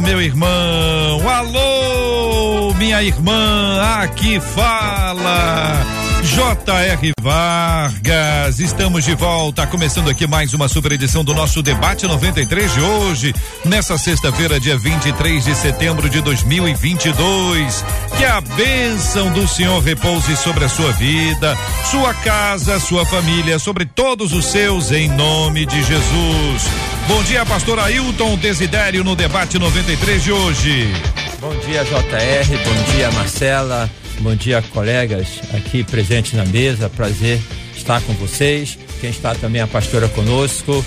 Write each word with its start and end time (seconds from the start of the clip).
meu 0.00 0.20
irmão. 0.20 1.28
Alô, 1.28 2.74
minha 2.74 3.02
irmã. 3.02 3.80
Aqui 4.00 4.40
fala 4.40 5.84
J.R. 6.22 7.12
Vargas, 7.20 8.60
estamos 8.60 9.04
de 9.04 9.14
volta, 9.14 9.66
começando 9.66 10.10
aqui 10.10 10.26
mais 10.26 10.52
uma 10.52 10.68
super 10.68 10.92
edição 10.92 11.24
do 11.24 11.32
nosso 11.32 11.62
debate 11.62 12.06
93 12.06 12.74
de 12.74 12.80
hoje, 12.80 13.34
nessa 13.64 13.96
sexta-feira, 13.96 14.60
dia 14.60 14.76
23 14.76 15.44
de 15.44 15.54
setembro 15.54 16.08
de 16.08 16.20
2022. 16.20 17.84
Que 18.16 18.24
a 18.24 18.40
bênção 18.40 19.32
do 19.32 19.46
Senhor 19.46 19.80
repouse 19.80 20.36
sobre 20.36 20.64
a 20.64 20.68
sua 20.68 20.92
vida, 20.92 21.56
sua 21.90 22.12
casa, 22.14 22.78
sua 22.80 23.06
família, 23.06 23.58
sobre 23.58 23.86
todos 23.86 24.32
os 24.32 24.44
seus, 24.46 24.90
em 24.90 25.08
nome 25.08 25.66
de 25.66 25.82
Jesus. 25.82 26.97
Bom 27.08 27.22
dia, 27.22 27.44
pastor 27.46 27.78
Ailton 27.78 28.36
Desidério, 28.36 29.02
no 29.02 29.16
debate 29.16 29.58
93 29.58 30.22
de 30.22 30.30
hoje. 30.30 30.92
Bom 31.40 31.56
dia, 31.60 31.82
JR, 31.82 32.58
bom 32.62 32.92
dia, 32.92 33.10
Marcela. 33.12 33.90
Bom 34.20 34.34
dia, 34.36 34.60
colegas 34.60 35.40
aqui 35.54 35.82
presentes 35.82 36.34
na 36.34 36.44
mesa. 36.44 36.90
Prazer 36.90 37.40
estar 37.74 38.02
com 38.02 38.12
vocês. 38.12 38.78
Quem 39.00 39.08
está 39.08 39.34
também 39.34 39.62
a 39.62 39.66
pastora 39.66 40.06
conosco. 40.08 40.84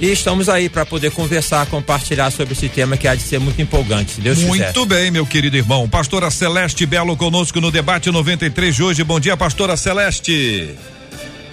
E 0.00 0.10
estamos 0.10 0.48
aí 0.48 0.68
para 0.68 0.84
poder 0.84 1.12
conversar, 1.12 1.64
compartilhar 1.66 2.32
sobre 2.32 2.54
esse 2.54 2.68
tema 2.68 2.96
que 2.96 3.06
há 3.06 3.14
de 3.14 3.22
ser 3.22 3.38
muito 3.38 3.62
empolgante, 3.62 4.12
se 4.12 4.20
Deus 4.20 4.38
muito 4.38 4.52
quiser. 4.54 4.74
Muito 4.74 4.86
bem, 4.86 5.12
meu 5.12 5.24
querido 5.24 5.56
irmão. 5.56 5.88
Pastora 5.88 6.32
Celeste 6.32 6.84
Belo 6.84 7.16
conosco 7.16 7.60
no 7.60 7.70
debate 7.70 8.10
93 8.10 8.74
de 8.74 8.82
hoje. 8.82 9.04
Bom 9.04 9.20
dia, 9.20 9.36
pastora 9.36 9.76
Celeste. 9.76 10.74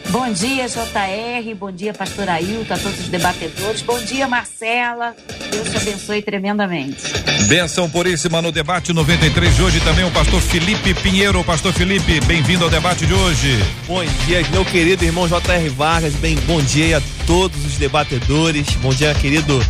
Bom 0.09 0.31
dia, 0.31 0.67
JR. 0.67 1.55
Bom 1.55 1.71
dia, 1.71 1.93
pastor 1.93 2.29
Ailton, 2.29 2.73
a 2.73 2.77
todos 2.77 2.99
os 2.99 3.07
debatedores. 3.09 3.81
Bom 3.81 3.99
dia, 3.99 4.27
Marcela. 4.27 5.13
Deus 5.51 5.69
te 5.69 5.77
abençoe 5.77 6.21
tremendamente. 6.21 7.03
Benção 7.47 7.89
puríssima 7.89 8.41
no 8.41 8.51
debate 8.51 8.93
93 8.93 9.55
de 9.55 9.61
hoje. 9.61 9.79
Também 9.81 10.05
o 10.05 10.11
pastor 10.11 10.41
Felipe 10.41 10.93
Pinheiro. 10.93 11.43
Pastor 11.43 11.73
Felipe, 11.73 12.21
bem-vindo 12.21 12.63
ao 12.63 12.69
debate 12.69 13.05
de 13.05 13.13
hoje. 13.13 13.59
Bom 13.85 14.03
dia, 14.25 14.41
meu 14.51 14.63
querido 14.63 15.03
irmão 15.03 15.27
JR 15.27 15.69
Vargas. 15.75 16.13
Bem, 16.15 16.35
bom 16.47 16.61
dia 16.61 16.99
a 16.99 17.01
todos 17.25 17.65
os 17.65 17.77
debatedores. 17.77 18.67
Bom 18.75 18.93
dia, 18.93 19.13
querido 19.15 19.61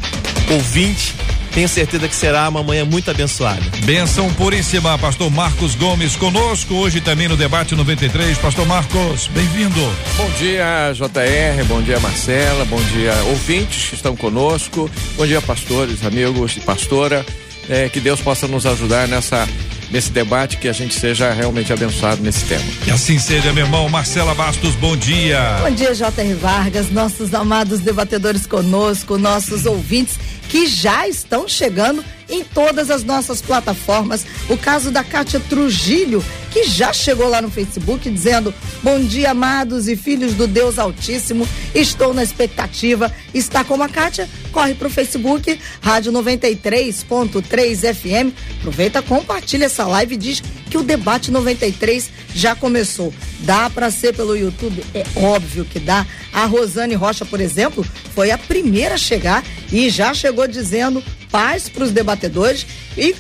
ouvinte 0.52 1.16
tenho 1.54 1.68
certeza 1.68 2.08
que 2.08 2.16
será 2.16 2.48
uma 2.50 2.64
manhã 2.64 2.86
muito 2.86 3.10
abençoada. 3.10 3.62
Benção 3.84 4.32
puríssima, 4.34 4.98
pastor 4.98 5.30
Marcos 5.32 5.76
Gomes 5.76 6.16
conosco 6.16 6.76
hoje 6.76 7.02
também 7.02 7.28
no 7.28 7.38
debate 7.38 7.76
93. 7.76 8.38
Pastor 8.38 8.66
Marcos, 8.66 9.28
bem-vindo. 9.28 9.80
Bom 10.16 10.30
dia, 10.38 10.94
JR, 10.94 11.64
bom 11.68 11.82
dia, 11.82 12.00
Marcela, 12.00 12.66
bom 12.66 12.82
dia, 12.94 13.14
ouvintes 13.30 13.90
que 13.90 13.96
estão 13.96 14.16
conosco, 14.16 14.90
bom 15.16 15.26
dia, 15.26 15.42
pastores, 15.42 16.04
amigos 16.06 16.58
e 16.58 16.60
pastora. 16.60 17.26
É, 17.70 17.90
que 17.90 18.00
Deus 18.00 18.22
possa 18.22 18.48
nos 18.48 18.66
ajudar 18.66 19.10
nessa 19.10 19.46
nesse 19.92 20.12
debate, 20.12 20.58
que 20.58 20.68
a 20.68 20.74
gente 20.74 20.94
seja 21.00 21.32
realmente 21.32 21.72
abençoado 21.72 22.22
nesse 22.22 22.46
tema. 22.46 22.64
Que 22.84 22.92
assim 22.92 23.18
seja, 23.20 23.54
meu 23.54 23.66
irmão. 23.66 23.90
Marcela 23.90 24.34
Bastos, 24.36 24.76
bom 24.76 24.96
dia. 24.96 25.60
Bom 25.62 25.72
dia, 25.72 25.94
J.R. 25.94 26.34
Vargas, 26.36 26.92
nossos 26.92 27.34
amados 27.34 27.80
debatedores 27.80 28.46
conosco, 28.46 29.18
nossos 29.18 29.66
ouvintes 29.66 30.18
que 30.50 30.68
já 30.68 31.08
estão 31.08 31.48
chegando 31.48 32.04
em 32.30 32.44
todas 32.44 32.90
as 32.90 33.04
nossas 33.04 33.42
plataformas. 33.42 34.26
O 34.50 34.58
caso 34.58 34.92
da 34.92 35.04
Kátia 35.04 35.40
Trujillo, 35.40 36.24
que 36.58 36.64
já 36.64 36.92
chegou 36.92 37.30
lá 37.30 37.40
no 37.40 37.52
Facebook 37.52 38.10
dizendo: 38.10 38.52
Bom 38.82 39.00
dia, 39.00 39.30
amados 39.30 39.88
e 39.88 39.96
filhos 39.96 40.34
do 40.34 40.48
Deus 40.48 40.80
Altíssimo. 40.80 41.48
Estou 41.76 42.16
na 42.16 42.24
expectativa. 42.24 43.14
Está 43.32 43.64
como 43.64 43.84
a 43.84 43.90
Kátia? 43.90 44.28
Corre 44.52 44.74
para 44.74 44.88
o 44.88 44.92
Facebook, 44.92 45.60
Rádio 45.80 46.12
93.3 46.12 47.94
FM. 47.94 48.34
Aproveita, 48.60 49.04
compartilha 49.04 49.66
essa 49.66 49.86
live 49.86 50.16
e 50.16 50.18
diz 50.18 50.42
que 50.68 50.80
o 50.80 50.84
debate 50.84 51.30
93 51.30 52.10
já 52.34 52.56
começou. 52.56 53.14
Dá 53.42 53.70
para 53.70 53.92
ser 53.92 54.16
pelo 54.16 54.36
YouTube? 54.36 54.84
É 54.96 55.04
óbvio 55.16 55.64
que 55.64 55.80
dá. 55.80 56.08
A 56.34 56.46
Rosane 56.46 56.96
Rocha, 56.96 57.24
por 57.24 57.40
exemplo, 57.40 57.86
foi 58.16 58.32
a 58.32 58.38
primeira 58.38 58.96
a 58.96 58.98
chegar 58.98 59.44
e 59.72 59.92
já 59.92 60.12
chegou 60.12 60.48
dizendo 60.48 61.04
paz 61.32 61.70
para 61.70 61.84
os 61.84 61.92
debatedores 61.92 62.66
e 62.98 63.16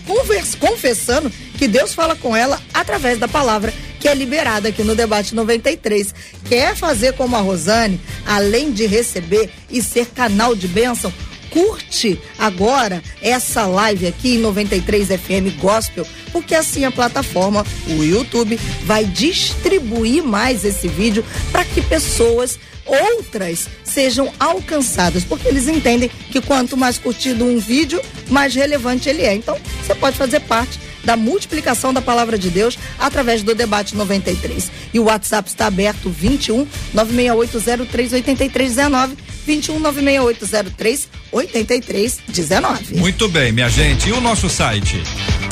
confessando 0.59 1.31
que 1.57 1.67
Deus 1.67 1.93
fala 1.93 2.15
com 2.15 2.35
ela 2.35 2.61
através 2.73 3.19
da 3.19 3.27
palavra 3.27 3.73
que 3.99 4.07
é 4.07 4.13
liberada 4.13 4.69
aqui 4.69 4.83
no 4.83 4.95
debate 4.95 5.33
93. 5.33 6.13
Quer 6.47 6.75
fazer 6.75 7.13
como 7.13 7.35
a 7.35 7.39
Rosane, 7.39 7.99
além 8.25 8.71
de 8.71 8.85
receber 8.85 9.49
e 9.69 9.81
ser 9.81 10.05
canal 10.07 10.55
de 10.55 10.67
bênção, 10.67 11.11
curte 11.49 12.19
agora 12.37 13.01
essa 13.21 13.65
live 13.65 14.07
aqui 14.07 14.35
em 14.35 14.39
93 14.39 15.07
FM 15.07 15.59
Gospel, 15.59 16.05
porque 16.31 16.53
assim 16.53 16.85
a 16.85 16.91
plataforma, 16.91 17.65
o 17.87 18.03
YouTube, 18.03 18.59
vai 18.83 19.03
distribuir 19.05 20.23
mais 20.23 20.63
esse 20.63 20.87
vídeo 20.87 21.25
para 21.51 21.65
que 21.65 21.81
pessoas 21.81 22.59
outras 22.85 23.67
sejam 23.83 24.31
alcançadas, 24.39 25.23
porque 25.23 25.47
eles 25.47 25.67
entendem 25.67 26.09
que 26.31 26.39
quanto 26.39 26.77
mais 26.77 26.97
curtido 26.97 27.43
um 27.43 27.59
vídeo, 27.59 28.01
mais 28.29 28.53
relevante 28.55 29.09
ele 29.09 29.23
é. 29.23 29.33
Então, 29.33 29.57
você 29.85 29.93
pode 29.95 30.15
fazer 30.15 30.39
parte 30.41 30.86
da 31.07 31.15
multiplicação 31.15 31.93
da 31.93 32.01
palavra 32.01 32.37
de 32.37 32.49
Deus 32.49 32.77
através 32.99 33.41
do 33.41 33.55
debate 33.55 33.95
93. 33.95 34.69
E 34.93 34.99
o 34.99 35.05
WhatsApp 35.05 35.47
está 35.47 35.67
aberto 35.67 36.09
21 36.09 36.67
968038319 36.93 39.11
21 39.45 39.79
96803 39.79 41.07
8319. 41.31 42.97
Muito 42.97 43.29
bem, 43.29 43.53
minha 43.53 43.69
gente. 43.69 44.09
E 44.09 44.11
o 44.11 44.19
nosso 44.19 44.49
site? 44.49 45.01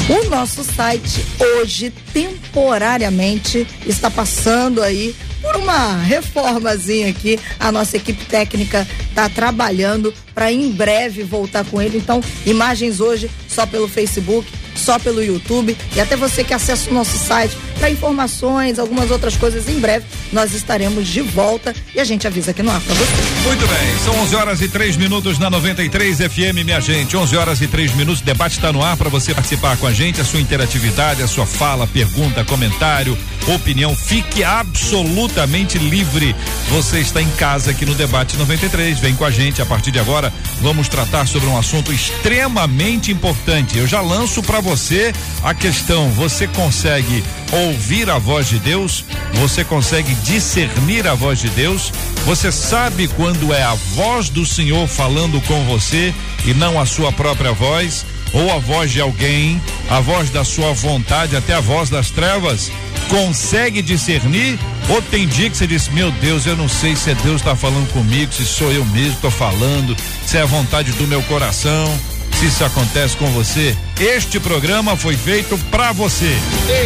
O 0.09 0.29
nosso 0.29 0.61
site 0.61 1.25
hoje 1.39 1.93
temporariamente 2.11 3.65
está 3.85 4.11
passando 4.11 4.83
aí 4.83 5.15
por 5.41 5.55
uma 5.55 5.95
reformazinha 6.01 7.07
aqui. 7.07 7.39
A 7.57 7.71
nossa 7.71 7.95
equipe 7.95 8.25
técnica 8.25 8.85
está 9.07 9.29
trabalhando 9.29 10.13
para 10.33 10.51
em 10.51 10.69
breve 10.69 11.23
voltar 11.23 11.63
com 11.63 11.81
ele. 11.81 11.97
Então, 11.97 12.21
imagens 12.45 12.99
hoje 12.99 13.31
só 13.47 13.65
pelo 13.65 13.87
Facebook, 13.87 14.51
só 14.75 14.99
pelo 14.99 15.23
YouTube 15.23 15.75
e 15.95 15.99
até 15.99 16.15
você 16.15 16.43
que 16.43 16.53
acessa 16.53 16.89
o 16.89 16.93
nosso 16.93 17.17
site 17.17 17.57
para 17.79 17.89
informações, 17.89 18.79
algumas 18.79 19.11
outras 19.11 19.35
coisas 19.35 19.67
em 19.67 19.79
breve 19.79 20.05
nós 20.31 20.53
estaremos 20.53 21.07
de 21.07 21.21
volta 21.21 21.73
e 21.93 21.99
a 21.99 22.03
gente 22.03 22.27
avisa 22.27 22.51
aqui 22.51 22.61
no 22.61 22.71
ar 22.71 22.81
para 22.81 22.93
você. 22.93 23.13
Muito 23.45 23.67
bem, 23.67 23.97
são 24.03 24.15
11 24.23 24.35
horas 24.35 24.61
e 24.61 24.67
3 24.67 24.97
minutos 24.97 25.39
na 25.39 25.49
93 25.49 26.17
FM, 26.17 26.63
minha 26.63 26.79
gente. 26.79 27.15
11 27.15 27.37
horas 27.37 27.61
e 27.61 27.67
3 27.67 27.95
minutos, 27.95 28.21
o 28.21 28.25
debate 28.25 28.57
está 28.57 28.71
no 28.71 28.83
ar 28.83 28.97
para 28.97 29.09
você 29.09 29.33
participar 29.33 29.77
com 29.77 29.87
a 29.87 29.93
gente, 29.93 30.19
a 30.19 30.25
sua 30.25 30.39
interatividade, 30.39 31.21
a 31.21 31.27
sua 31.27 31.45
fala, 31.45 31.87
pergunta, 31.87 32.43
comentário, 32.43 33.17
opinião. 33.47 33.95
Fique 33.95 34.43
absolutamente 34.43 35.77
livre. 35.77 36.35
Você 36.69 36.99
está 36.99 37.21
em 37.21 37.29
casa 37.31 37.71
aqui 37.71 37.85
no 37.85 37.93
debate 37.93 38.37
93. 38.37 38.99
Vem 38.99 39.15
com 39.15 39.25
a 39.25 39.31
gente 39.31 39.61
a 39.61 39.65
partir 39.65 39.91
de 39.91 39.99
agora. 39.99 40.33
Vamos 40.61 40.87
tratar 40.87 41.27
sobre 41.27 41.47
um 41.47 41.57
assunto 41.57 41.91
extremamente 41.93 43.11
importante. 43.11 43.77
Eu 43.77 43.87
já 43.87 44.01
lanço 44.01 44.41
para 44.41 44.59
você 44.59 45.13
a 45.43 45.53
questão: 45.53 46.09
você 46.11 46.47
consegue 46.47 47.23
ouvir 47.51 48.09
a 48.09 48.17
voz 48.17 48.49
de 48.49 48.59
Deus? 48.59 49.05
Você 49.35 49.63
consegue 49.63 50.13
discernir 50.15 51.07
a 51.07 51.13
voz 51.13 51.39
de 51.39 51.49
Deus? 51.49 51.91
Você 52.25 52.51
sabe 52.51 53.07
quando 53.07 53.53
é 53.53 53.61
a 53.61 53.75
voz 53.75 54.29
do 54.29 54.45
Senhor 54.45 54.87
falando 54.87 55.39
com 55.41 55.63
você 55.65 56.13
e 56.45 56.53
não 56.53 56.79
a 56.79 56.85
sua 56.85 57.11
própria 57.11 57.51
voz? 57.51 58.05
Ou 58.33 58.51
a 58.51 58.59
voz 58.59 58.91
de 58.91 59.01
alguém, 59.01 59.61
a 59.89 59.99
voz 59.99 60.29
da 60.29 60.43
sua 60.43 60.73
vontade, 60.73 61.35
até 61.35 61.53
a 61.53 61.61
voz 61.61 61.89
das 61.89 62.09
trevas? 62.09 62.71
Consegue 63.09 63.81
discernir? 63.81 64.59
Ou 64.89 65.01
tem 65.01 65.27
dia 65.27 65.49
que 65.49 65.57
você 65.57 65.67
diz, 65.67 65.87
meu 65.87 66.11
Deus, 66.11 66.45
eu 66.45 66.55
não 66.55 66.67
sei 66.67 66.95
se 66.95 67.11
é 67.11 67.15
Deus 67.15 67.41
está 67.41 67.55
falando 67.55 67.91
comigo, 67.91 68.33
se 68.33 68.45
sou 68.45 68.71
eu 68.71 68.83
mesmo 68.85 69.13
estou 69.13 69.31
falando, 69.31 69.95
se 70.25 70.37
é 70.37 70.41
a 70.41 70.45
vontade 70.45 70.91
do 70.93 71.07
meu 71.07 71.21
coração 71.23 71.87
se 72.35 72.47
isso 72.47 72.65
acontece 72.65 73.15
com 73.15 73.27
você, 73.31 73.75
este 73.99 74.41
programa 74.41 74.97
foi 74.97 75.15
feito 75.15 75.57
para 75.71 75.93
você. 75.93 76.31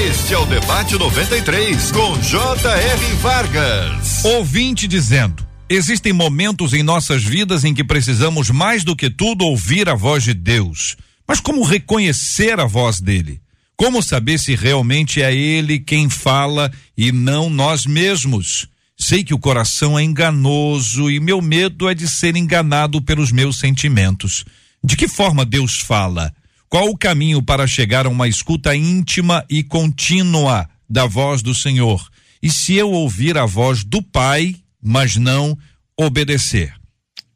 Este 0.07 0.33
é 0.35 0.37
o 0.37 0.45
Debate 0.45 0.95
93 0.95 1.91
com 1.91 2.17
J.R. 2.19 3.15
Vargas. 3.15 4.23
Ouvinte 4.25 4.87
dizendo: 4.87 5.43
existem 5.67 6.13
momentos 6.13 6.73
em 6.73 6.83
nossas 6.83 7.23
vidas 7.23 7.63
em 7.63 7.73
que 7.73 7.83
precisamos 7.83 8.51
mais 8.51 8.83
do 8.83 8.95
que 8.95 9.09
tudo 9.09 9.43
ouvir 9.43 9.89
a 9.89 9.95
voz 9.95 10.23
de 10.23 10.35
Deus. 10.35 10.95
Mas 11.29 11.39
como 11.39 11.61
reconhecer 11.61 12.59
a 12.59 12.65
voz 12.65 12.99
dele? 12.99 13.39
Como 13.77 14.01
saber 14.01 14.39
se 14.39 14.55
realmente 14.55 15.21
é 15.21 15.31
ele 15.31 15.77
quem 15.77 16.09
fala 16.09 16.71
e 16.97 17.11
não 17.11 17.51
nós 17.51 17.85
mesmos? 17.85 18.67
Sei 18.97 19.23
que 19.23 19.31
o 19.31 19.37
coração 19.37 19.97
é 19.97 20.01
enganoso 20.01 21.07
e 21.07 21.19
meu 21.19 21.39
medo 21.39 21.87
é 21.87 21.93
de 21.93 22.07
ser 22.07 22.35
enganado 22.35 22.99
pelos 22.99 23.31
meus 23.31 23.59
sentimentos. 23.59 24.43
De 24.83 24.97
que 24.97 25.07
forma 25.07 25.45
Deus 25.45 25.79
fala? 25.79 26.33
Qual 26.67 26.89
o 26.89 26.97
caminho 26.97 27.43
para 27.43 27.67
chegar 27.67 28.07
a 28.07 28.09
uma 28.09 28.27
escuta 28.27 28.75
íntima 28.75 29.45
e 29.47 29.61
contínua 29.61 30.67
da 30.89 31.05
voz 31.05 31.43
do 31.43 31.53
Senhor? 31.53 32.09
E 32.41 32.49
se 32.49 32.73
eu 32.73 32.89
ouvir 32.89 33.37
a 33.37 33.45
voz 33.45 33.83
do 33.83 34.01
Pai, 34.01 34.55
mas 34.81 35.15
não 35.15 35.55
obedecer? 35.95 36.78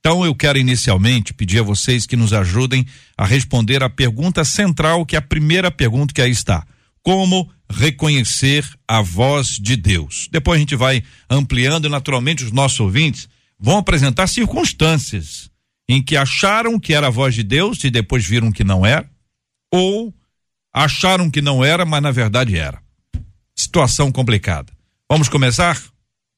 Então 0.05 0.25
eu 0.25 0.35
quero 0.35 0.59
inicialmente 0.59 1.33
pedir 1.33 1.59
a 1.59 1.63
vocês 1.63 2.05
que 2.05 2.17
nos 2.17 2.33
ajudem 2.33 2.85
a 3.17 3.25
responder 3.25 3.81
a 3.81 3.89
pergunta 3.89 4.43
central, 4.43 5.05
que 5.05 5.15
é 5.15 5.19
a 5.19 5.21
primeira 5.21 5.71
pergunta 5.71 6.13
que 6.13 6.21
aí 6.21 6.29
está. 6.29 6.67
Como 7.01 7.49
reconhecer 7.69 8.69
a 8.85 9.01
voz 9.01 9.57
de 9.57 9.77
Deus? 9.77 10.27
Depois 10.29 10.57
a 10.57 10.59
gente 10.59 10.75
vai 10.75 11.01
ampliando 11.29 11.85
e 11.85 11.89
naturalmente 11.89 12.43
os 12.43 12.51
nossos 12.51 12.81
ouvintes 12.81 13.29
vão 13.57 13.77
apresentar 13.77 14.27
circunstâncias 14.27 15.49
em 15.87 16.03
que 16.03 16.17
acharam 16.17 16.77
que 16.77 16.93
era 16.93 17.07
a 17.07 17.09
voz 17.09 17.33
de 17.33 17.43
Deus 17.43 17.81
e 17.85 17.89
depois 17.89 18.25
viram 18.25 18.51
que 18.51 18.65
não 18.65 18.85
era, 18.85 19.09
ou 19.71 20.13
acharam 20.73 21.31
que 21.31 21.41
não 21.41 21.63
era, 21.63 21.85
mas 21.85 22.03
na 22.03 22.11
verdade 22.11 22.57
era. 22.57 22.83
Situação 23.55 24.11
complicada. 24.11 24.73
Vamos 25.09 25.29
começar? 25.29 25.81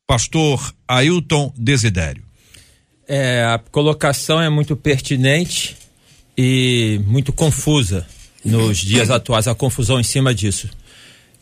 Pastor 0.06 0.72
Ailton 0.88 1.52
Desidério. 1.58 2.26
É, 3.08 3.44
a 3.44 3.60
colocação 3.72 4.42
é 4.42 4.50
muito 4.50 4.76
pertinente 4.76 5.76
e 6.38 7.00
muito 7.06 7.32
confusa 7.32 8.06
nos 8.44 8.78
dias 8.78 9.10
atuais, 9.10 9.48
a 9.48 9.56
confusão 9.56 10.00
em 10.00 10.04
cima 10.04 10.34
disso. 10.34 10.70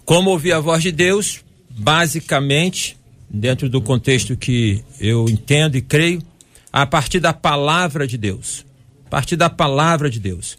Como 0.06 0.30
ouvir 0.30 0.54
a 0.54 0.60
voz 0.60 0.84
de 0.84 0.92
Deus? 0.92 1.42
Basicamente, 1.70 2.98
dentro 3.30 3.70
do 3.70 3.82
contexto 3.82 4.36
que 4.36 4.84
eu 5.00 5.28
entendo 5.30 5.76
e 5.76 5.82
creio, 5.82 6.22
a 6.72 6.86
partir 6.86 7.20
da 7.20 7.34
palavra 7.34 8.06
de 8.06 8.18
Deus. 8.18 8.66
A 9.06 9.10
partir 9.10 9.36
da 9.36 9.50
palavra 9.50 10.10
de 10.10 10.20
Deus. 10.20 10.58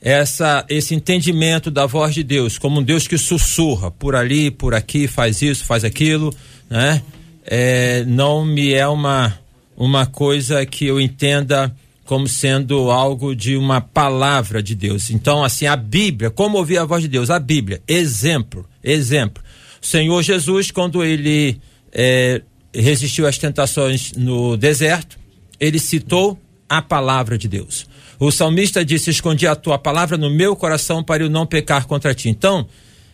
Essa, 0.00 0.64
esse 0.68 0.94
entendimento 0.94 1.70
da 1.70 1.86
voz 1.86 2.14
de 2.14 2.22
Deus, 2.22 2.56
como 2.56 2.80
um 2.80 2.82
Deus 2.82 3.08
que 3.08 3.18
sussurra 3.18 3.90
por 3.90 4.14
ali, 4.14 4.50
por 4.50 4.74
aqui, 4.74 5.08
faz 5.08 5.42
isso, 5.42 5.64
faz 5.64 5.84
aquilo, 5.84 6.32
né? 6.70 7.02
É, 7.44 8.04
não 8.04 8.44
me 8.44 8.74
é 8.74 8.86
uma 8.86 9.38
uma 9.78 10.04
coisa 10.04 10.66
que 10.66 10.84
eu 10.86 11.00
entenda 11.00 11.72
como 12.04 12.26
sendo 12.26 12.90
algo 12.90 13.36
de 13.36 13.56
uma 13.56 13.80
palavra 13.80 14.60
de 14.60 14.74
Deus. 14.74 15.08
Então, 15.08 15.44
assim, 15.44 15.66
a 15.66 15.76
Bíblia, 15.76 16.30
como 16.30 16.58
ouvir 16.58 16.78
a 16.78 16.84
voz 16.84 17.02
de 17.02 17.08
Deus? 17.08 17.30
A 17.30 17.38
Bíblia, 17.38 17.80
exemplo, 17.86 18.68
exemplo. 18.82 19.42
O 19.80 19.86
Senhor 19.86 20.20
Jesus, 20.22 20.72
quando 20.72 21.04
ele 21.04 21.60
é, 21.92 22.42
resistiu 22.74 23.26
às 23.26 23.38
tentações 23.38 24.12
no 24.16 24.56
deserto, 24.56 25.16
ele 25.60 25.78
citou 25.78 26.36
a 26.68 26.82
palavra 26.82 27.38
de 27.38 27.46
Deus. 27.46 27.86
O 28.18 28.32
salmista 28.32 28.84
disse: 28.84 29.10
Escondi 29.10 29.46
a 29.46 29.54
tua 29.54 29.78
palavra 29.78 30.18
no 30.18 30.28
meu 30.28 30.56
coração 30.56 31.04
para 31.04 31.22
eu 31.22 31.30
não 31.30 31.46
pecar 31.46 31.86
contra 31.86 32.14
ti. 32.14 32.28
Então, 32.28 32.66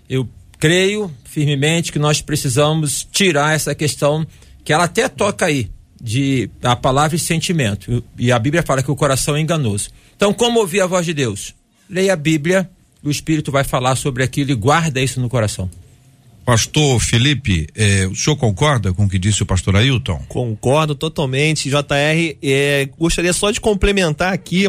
eu 0.09 0.27
creio 0.59 1.11
firmemente 1.25 1.93
que 1.93 1.99
nós 1.99 2.23
precisamos 2.23 3.07
tirar 3.13 3.55
essa 3.55 3.75
questão 3.75 4.27
que 4.65 4.73
ela 4.73 4.85
até 4.85 5.09
toca 5.09 5.45
aí, 5.45 5.69
de 6.01 6.51
a 6.63 6.77
palavra 6.77 7.17
e 7.17 7.19
sentimento. 7.19 8.03
E 8.19 8.31
a 8.31 8.39
Bíblia 8.39 8.63
fala 8.63 8.83
que 8.83 8.91
o 8.91 8.97
coração 8.97 9.37
é 9.37 9.41
enganoso. 9.41 9.91
Então, 10.17 10.33
como 10.33 10.61
ouvir 10.61 10.81
a 10.81 10.87
voz 10.87 11.05
de 11.07 11.15
Deus? 11.15 11.55
Leia 11.89 12.13
a 12.13 12.17
Bíblia, 12.17 12.69
o 13.03 13.11
Espírito 13.11 13.53
vai 13.53 13.65
falar 13.65 13.97
sobre 13.97 14.23
aquilo 14.23 14.51
e 14.51 14.55
guarda 14.55 15.01
isso 15.01 15.21
no 15.21 15.29
coração. 15.29 15.71
Pastor 16.45 17.01
Felipe, 17.01 17.67
eh, 17.75 18.07
o 18.07 18.15
senhor 18.15 18.37
concorda 18.37 18.93
com 18.93 19.05
o 19.05 19.09
que 19.09 19.19
disse 19.19 19.43
o 19.43 19.47
pastor 19.47 19.77
Ailton? 19.77 20.23
Concordo 20.29 20.95
totalmente, 20.95 21.71
JR. 21.71 22.37
Eh, 22.43 22.89
gostaria 22.99 23.33
só 23.33 23.51
de 23.51 23.61
complementar 23.61 24.33
aqui 24.33 24.69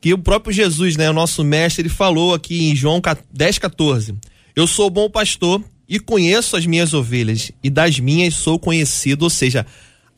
que 0.00 0.14
o 0.14 0.18
próprio 0.18 0.52
Jesus, 0.52 0.96
né, 0.96 1.10
o 1.10 1.12
nosso 1.12 1.44
mestre, 1.44 1.82
ele 1.82 1.90
falou 1.90 2.32
aqui 2.32 2.70
em 2.70 2.74
João 2.74 3.02
10, 3.30 3.58
14. 3.58 4.14
Eu 4.56 4.66
sou 4.66 4.88
bom 4.88 5.10
pastor 5.10 5.62
e 5.86 5.98
conheço 5.98 6.56
as 6.56 6.64
minhas 6.64 6.94
ovelhas, 6.94 7.52
e 7.62 7.68
das 7.68 7.98
minhas 7.98 8.34
sou 8.34 8.58
conhecido, 8.58 9.24
ou 9.24 9.30
seja, 9.30 9.66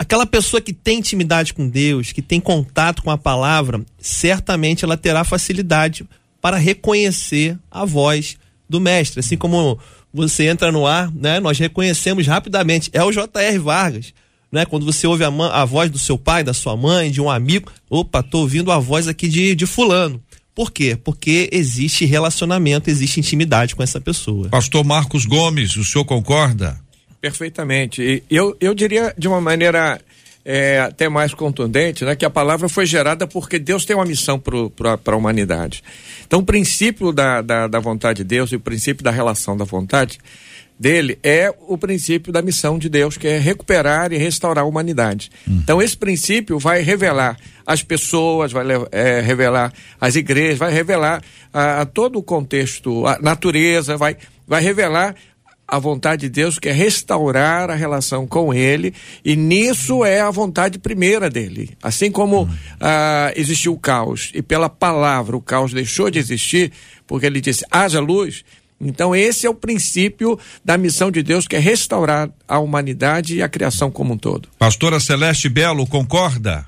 aquela 0.02 0.26
pessoa 0.26 0.60
que 0.60 0.72
tem 0.72 0.98
intimidade 0.98 1.54
com 1.54 1.68
Deus, 1.68 2.10
que 2.12 2.20
tem 2.20 2.40
contato 2.40 3.02
com 3.02 3.10
a 3.10 3.16
palavra, 3.16 3.80
certamente 3.98 4.84
ela 4.84 4.96
terá 4.96 5.22
facilidade 5.22 6.04
para 6.40 6.56
reconhecer 6.56 7.56
a 7.70 7.84
voz 7.84 8.36
do 8.68 8.80
mestre. 8.80 9.20
Assim 9.20 9.36
como 9.36 9.78
você 10.12 10.48
entra 10.48 10.72
no 10.72 10.86
ar, 10.86 11.10
né? 11.14 11.38
Nós 11.38 11.58
reconhecemos 11.58 12.26
rapidamente. 12.26 12.90
É 12.92 13.02
o 13.02 13.12
J.R. 13.12 13.58
Vargas. 13.58 14.12
Né? 14.50 14.66
Quando 14.66 14.84
você 14.84 15.06
ouve 15.06 15.24
a, 15.24 15.28
a, 15.28 15.64
voz 15.64 15.88
do 15.88 15.98
seu 15.98 16.18
pai, 16.18 16.42
da 16.42 16.52
sua 16.52 16.76
mãe, 16.76 17.10
de 17.10 17.20
um 17.20 17.30
amigo, 17.30 17.70
opa, 17.88 18.22
tô 18.22 18.40
ouvindo 18.40 18.72
a 18.72 18.78
voz 18.78 19.06
aqui 19.06 19.28
de, 19.28 19.54
de 19.54 19.66
fulano. 19.66 20.20
Por 20.54 20.70
quê? 20.70 20.96
Porque 20.96 21.48
existe 21.52 22.04
relacionamento, 22.04 22.90
existe 22.90 23.20
intimidade 23.20 23.74
com 23.74 23.82
essa 23.82 24.00
pessoa. 24.00 24.48
Pastor 24.50 24.84
Marcos 24.84 25.24
Gomes, 25.24 25.76
o 25.76 25.84
senhor 25.84 26.04
concorda? 26.04 26.78
Perfeitamente. 27.22 28.02
E 28.02 28.36
eu, 28.36 28.56
eu 28.60 28.74
diria 28.74 29.14
de 29.16 29.28
uma 29.28 29.40
maneira 29.40 30.00
é, 30.44 30.80
até 30.80 31.08
mais 31.08 31.32
contundente, 31.32 32.04
né, 32.04 32.16
que 32.16 32.24
a 32.24 32.30
palavra 32.30 32.68
foi 32.68 32.84
gerada 32.84 33.28
porque 33.28 33.60
Deus 33.60 33.84
tem 33.84 33.94
uma 33.94 34.04
missão 34.04 34.40
para 34.40 34.98
a 35.06 35.16
humanidade. 35.16 35.84
Então, 36.26 36.40
o 36.40 36.44
princípio 36.44 37.12
da, 37.12 37.40
da, 37.40 37.68
da 37.68 37.78
vontade 37.78 38.18
de 38.18 38.24
Deus 38.24 38.50
e 38.50 38.56
o 38.56 38.60
princípio 38.60 39.04
da 39.04 39.12
relação 39.12 39.56
da 39.56 39.64
vontade 39.64 40.18
dele 40.76 41.16
é 41.22 41.54
o 41.68 41.78
princípio 41.78 42.32
da 42.32 42.42
missão 42.42 42.76
de 42.76 42.88
Deus, 42.88 43.16
que 43.16 43.28
é 43.28 43.38
recuperar 43.38 44.12
e 44.12 44.16
restaurar 44.16 44.64
a 44.64 44.66
humanidade. 44.66 45.30
Hum. 45.48 45.60
Então, 45.62 45.80
esse 45.80 45.96
princípio 45.96 46.58
vai 46.58 46.82
revelar 46.82 47.38
as 47.64 47.84
pessoas, 47.84 48.50
vai 48.50 48.66
é, 48.90 49.20
revelar 49.20 49.72
as 50.00 50.16
igrejas, 50.16 50.58
vai 50.58 50.72
revelar 50.72 51.22
a, 51.52 51.82
a, 51.82 51.86
todo 51.86 52.18
o 52.18 52.22
contexto, 52.22 53.06
a 53.06 53.20
natureza, 53.20 53.96
vai, 53.96 54.16
vai 54.44 54.60
revelar 54.60 55.14
a 55.72 55.78
vontade 55.78 56.20
de 56.20 56.28
Deus, 56.28 56.58
que 56.58 56.68
é 56.68 56.72
restaurar 56.72 57.70
a 57.70 57.74
relação 57.74 58.26
com 58.26 58.52
Ele, 58.52 58.92
e 59.24 59.34
nisso 59.34 60.04
é 60.04 60.20
a 60.20 60.30
vontade 60.30 60.78
primeira 60.78 61.30
dele. 61.30 61.70
Assim 61.82 62.12
como 62.12 62.46
ah, 62.78 63.32
existiu 63.34 63.72
o 63.72 63.78
caos, 63.78 64.30
e 64.34 64.42
pela 64.42 64.68
palavra 64.68 65.34
o 65.34 65.40
caos 65.40 65.72
deixou 65.72 66.10
de 66.10 66.18
existir, 66.18 66.70
porque 67.06 67.24
ele 67.24 67.40
disse: 67.40 67.64
haja 67.70 68.00
luz. 68.00 68.44
Então, 68.78 69.16
esse 69.16 69.46
é 69.46 69.50
o 69.50 69.54
princípio 69.54 70.38
da 70.62 70.76
missão 70.76 71.10
de 71.10 71.22
Deus, 71.22 71.48
que 71.48 71.56
é 71.56 71.58
restaurar 71.58 72.28
a 72.46 72.58
humanidade 72.58 73.36
e 73.36 73.42
a 73.42 73.48
criação 73.48 73.90
como 73.90 74.12
um 74.12 74.18
todo. 74.18 74.50
Pastora 74.58 75.00
Celeste 75.00 75.48
Belo, 75.48 75.86
concorda? 75.86 76.66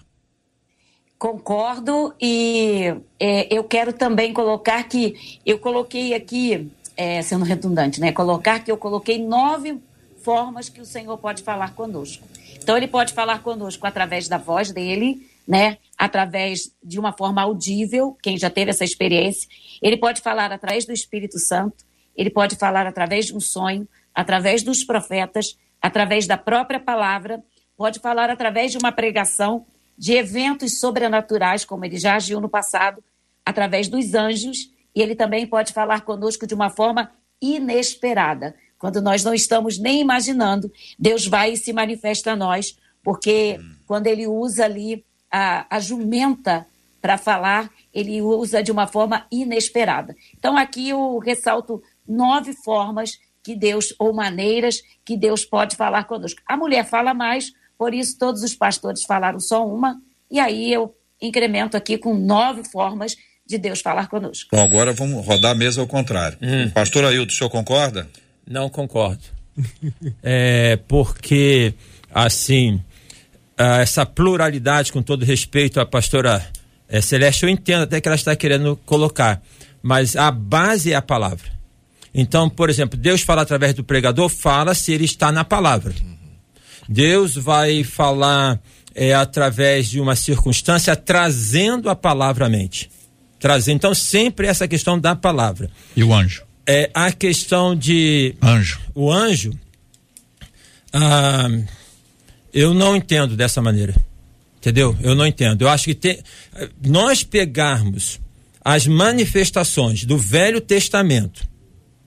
Concordo, 1.18 2.14
e 2.18 2.94
é, 3.20 3.54
eu 3.54 3.64
quero 3.64 3.92
também 3.92 4.32
colocar 4.32 4.82
que 4.84 5.40
eu 5.44 5.58
coloquei 5.58 6.14
aqui 6.14 6.70
é, 6.96 7.22
sendo 7.22 7.44
redundante, 7.44 8.00
né? 8.00 8.12
Colocar 8.12 8.60
que 8.60 8.70
eu 8.70 8.76
coloquei 8.76 9.24
nove 9.24 9.80
formas 10.22 10.68
que 10.68 10.80
o 10.80 10.84
Senhor 10.84 11.16
pode 11.18 11.42
falar 11.42 11.74
conosco. 11.74 12.26
Então, 12.56 12.76
ele 12.76 12.88
pode 12.88 13.12
falar 13.12 13.42
conosco 13.42 13.86
através 13.86 14.26
da 14.26 14.38
voz 14.38 14.70
dele, 14.72 15.28
né? 15.46 15.76
Através 15.98 16.70
de 16.82 16.98
uma 16.98 17.12
forma 17.12 17.42
audível, 17.42 18.16
quem 18.22 18.38
já 18.38 18.48
teve 18.48 18.70
essa 18.70 18.84
experiência. 18.84 19.48
Ele 19.82 19.96
pode 19.96 20.20
falar 20.22 20.50
através 20.50 20.86
do 20.86 20.92
Espírito 20.92 21.38
Santo, 21.38 21.84
ele 22.16 22.30
pode 22.30 22.56
falar 22.56 22.86
através 22.86 23.26
de 23.26 23.36
um 23.36 23.40
sonho, 23.40 23.86
através 24.14 24.62
dos 24.62 24.84
profetas, 24.84 25.58
através 25.82 26.26
da 26.26 26.38
própria 26.38 26.80
palavra, 26.80 27.42
pode 27.76 27.98
falar 27.98 28.30
através 28.30 28.72
de 28.72 28.78
uma 28.78 28.92
pregação, 28.92 29.66
de 29.96 30.14
eventos 30.14 30.80
sobrenaturais, 30.80 31.64
como 31.64 31.84
ele 31.84 31.98
já 31.98 32.16
agiu 32.16 32.40
no 32.40 32.48
passado, 32.48 33.02
através 33.44 33.88
dos 33.88 34.14
anjos 34.14 34.73
e 34.94 35.02
ele 35.02 35.14
também 35.14 35.46
pode 35.46 35.72
falar 35.72 36.02
conosco 36.02 36.46
de 36.46 36.54
uma 36.54 36.70
forma 36.70 37.10
inesperada. 37.40 38.54
Quando 38.78 39.00
nós 39.00 39.24
não 39.24 39.34
estamos 39.34 39.78
nem 39.78 40.00
imaginando, 40.00 40.70
Deus 40.98 41.26
vai 41.26 41.52
e 41.52 41.56
se 41.56 41.72
manifesta 41.72 42.32
a 42.32 42.36
nós, 42.36 42.76
porque 43.02 43.58
quando 43.86 44.06
ele 44.06 44.26
usa 44.26 44.64
ali 44.64 45.04
a, 45.30 45.66
a 45.76 45.80
jumenta 45.80 46.66
para 47.00 47.18
falar, 47.18 47.70
ele 47.92 48.22
usa 48.22 48.62
de 48.62 48.72
uma 48.72 48.86
forma 48.86 49.26
inesperada. 49.30 50.16
Então, 50.36 50.56
aqui 50.56 50.88
eu 50.88 51.18
ressalto 51.18 51.82
nove 52.06 52.54
formas 52.64 53.18
que 53.42 53.54
Deus, 53.54 53.94
ou 53.98 54.12
maneiras 54.14 54.80
que 55.04 55.16
Deus 55.16 55.44
pode 55.44 55.76
falar 55.76 56.04
conosco. 56.04 56.40
A 56.46 56.56
mulher 56.56 56.86
fala 56.86 57.12
mais, 57.12 57.52
por 57.76 57.92
isso 57.92 58.18
todos 58.18 58.42
os 58.42 58.54
pastores 58.54 59.04
falaram 59.04 59.38
só 59.38 59.66
uma, 59.66 60.00
e 60.30 60.40
aí 60.40 60.72
eu 60.72 60.94
incremento 61.20 61.76
aqui 61.76 61.98
com 61.98 62.14
nove 62.14 62.64
formas 62.64 63.16
de 63.46 63.58
Deus 63.58 63.80
falar 63.80 64.08
conosco. 64.08 64.48
Bom, 64.52 64.62
agora 64.62 64.92
vamos 64.92 65.24
rodar 65.24 65.52
a 65.52 65.54
mesa 65.54 65.80
ao 65.80 65.86
contrário. 65.86 66.38
Hum. 66.40 66.70
Pastor 66.70 67.04
Ailton, 67.04 67.32
o 67.32 67.36
senhor 67.36 67.50
concorda? 67.50 68.08
Não 68.46 68.68
concordo. 68.68 69.22
é 70.22 70.78
porque, 70.88 71.74
assim, 72.12 72.80
essa 73.56 74.04
pluralidade, 74.04 74.92
com 74.92 75.02
todo 75.02 75.24
respeito 75.24 75.80
à 75.80 75.86
pastora 75.86 76.44
É, 76.86 77.00
Celeste, 77.00 77.44
eu 77.44 77.48
entendo 77.48 77.82
até 77.82 78.00
que 78.00 78.06
ela 78.08 78.14
está 78.14 78.36
querendo 78.36 78.76
colocar, 78.84 79.42
mas 79.82 80.16
a 80.16 80.30
base 80.30 80.92
é 80.92 80.96
a 80.96 81.02
palavra. 81.02 81.50
Então, 82.14 82.48
por 82.48 82.70
exemplo, 82.70 82.98
Deus 82.98 83.22
fala 83.22 83.42
através 83.42 83.74
do 83.74 83.82
pregador, 83.82 84.28
fala 84.28 84.74
se 84.74 84.92
ele 84.92 85.04
está 85.04 85.32
na 85.32 85.44
palavra. 85.44 85.94
Deus 86.88 87.34
vai 87.34 87.82
falar 87.82 88.60
é, 88.94 89.14
através 89.14 89.88
de 89.88 89.98
uma 89.98 90.14
circunstância, 90.14 90.94
trazendo 90.94 91.90
a 91.90 91.96
palavra 91.96 92.46
à 92.46 92.48
mente. 92.48 92.90
Trazendo, 93.44 93.76
então, 93.76 93.94
sempre 93.94 94.46
essa 94.46 94.66
questão 94.66 94.98
da 94.98 95.14
palavra. 95.14 95.70
E 95.94 96.02
o 96.02 96.14
anjo? 96.14 96.44
É 96.66 96.90
a 96.94 97.12
questão 97.12 97.76
de. 97.76 98.34
Anjo. 98.40 98.80
O 98.94 99.12
anjo. 99.12 99.52
Ah, 100.90 101.50
eu 102.54 102.72
não 102.72 102.96
entendo 102.96 103.36
dessa 103.36 103.60
maneira. 103.60 103.94
Entendeu? 104.56 104.96
Eu 105.02 105.14
não 105.14 105.26
entendo. 105.26 105.60
Eu 105.60 105.68
acho 105.68 105.84
que 105.84 105.94
tem, 105.94 106.20
nós 106.86 107.22
pegarmos 107.22 108.18
as 108.64 108.86
manifestações 108.86 110.06
do 110.06 110.16
Velho 110.16 110.58
Testamento, 110.58 111.46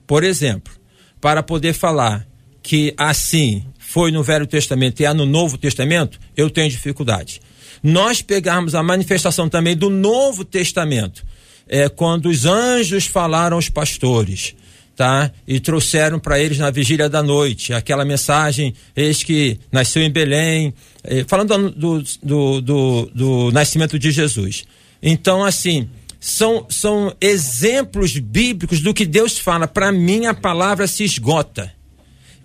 por 0.08 0.24
exemplo, 0.24 0.74
para 1.20 1.40
poder 1.40 1.72
falar 1.72 2.26
que 2.60 2.92
assim 2.96 3.64
foi 3.78 4.10
no 4.10 4.24
Velho 4.24 4.44
Testamento 4.44 4.98
e 4.98 5.06
há 5.06 5.14
no 5.14 5.24
Novo 5.24 5.56
Testamento, 5.56 6.18
eu 6.36 6.50
tenho 6.50 6.68
dificuldade. 6.68 7.40
Nós 7.82 8.22
pegarmos 8.22 8.74
a 8.74 8.82
manifestação 8.82 9.48
também 9.48 9.76
do 9.76 9.90
Novo 9.90 10.44
Testamento, 10.44 11.24
é, 11.68 11.88
quando 11.88 12.26
os 12.26 12.44
anjos 12.46 13.06
falaram 13.06 13.56
aos 13.56 13.68
pastores, 13.68 14.54
tá? 14.98 15.30
E 15.46 15.60
trouxeram 15.60 16.18
para 16.18 16.40
eles 16.40 16.58
na 16.58 16.70
vigília 16.70 17.08
da 17.08 17.22
noite 17.22 17.72
aquela 17.72 18.04
mensagem, 18.04 18.74
eis 18.96 19.22
que 19.22 19.58
nasceu 19.70 20.02
em 20.02 20.10
Belém, 20.10 20.74
eh, 21.04 21.24
falando 21.28 21.70
do, 21.70 22.02
do, 22.20 22.60
do, 22.60 23.10
do, 23.14 23.52
nascimento 23.52 23.96
de 23.96 24.10
Jesus. 24.10 24.64
Então, 25.00 25.44
assim, 25.44 25.88
são, 26.18 26.66
são 26.68 27.14
exemplos 27.20 28.18
bíblicos 28.18 28.80
do 28.80 28.92
que 28.92 29.06
Deus 29.06 29.38
fala. 29.38 29.68
Para 29.68 29.92
mim, 29.92 30.26
a 30.26 30.34
palavra 30.34 30.88
se 30.88 31.04
esgota. 31.04 31.72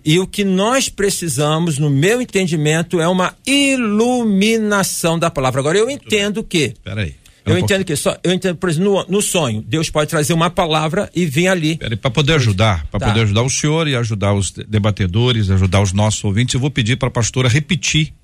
E 0.04 0.18
o 0.18 0.26
que 0.26 0.44
nós 0.44 0.88
precisamos, 0.88 1.78
no 1.78 1.88
meu 1.88 2.20
entendimento, 2.20 3.00
é 3.00 3.08
uma 3.08 3.34
iluminação 3.46 5.18
da 5.18 5.30
palavra. 5.30 5.60
Agora, 5.60 5.78
eu 5.78 5.88
entendo 5.88 6.44
que. 6.44 6.74
Peraí. 6.84 7.14
Eu 7.46 7.58
entendo 7.58 7.84
que 7.84 7.94
só, 7.94 8.16
eu 8.24 8.32
entendo, 8.32 8.56
por 8.56 8.70
exemplo, 8.70 9.04
no, 9.06 9.16
no, 9.16 9.22
sonho, 9.22 9.62
Deus 9.62 9.90
pode 9.90 10.08
trazer 10.08 10.32
uma 10.32 10.48
palavra 10.48 11.10
e 11.14 11.26
vir 11.26 11.48
ali. 11.48 11.78
Para 12.00 12.10
poder 12.10 12.34
ajudar, 12.34 12.86
para 12.86 13.00
tá. 13.00 13.06
poder 13.08 13.20
ajudar 13.20 13.42
o 13.42 13.50
senhor 13.50 13.86
e 13.86 13.94
ajudar 13.94 14.32
os 14.32 14.50
debatedores, 14.50 15.50
ajudar 15.50 15.82
os 15.82 15.92
nossos 15.92 16.24
ouvintes, 16.24 16.54
eu 16.54 16.60
vou 16.60 16.70
pedir 16.70 16.96
para 16.96 17.08
a 17.08 17.10
pastora 17.10 17.46
repetir, 17.46 18.14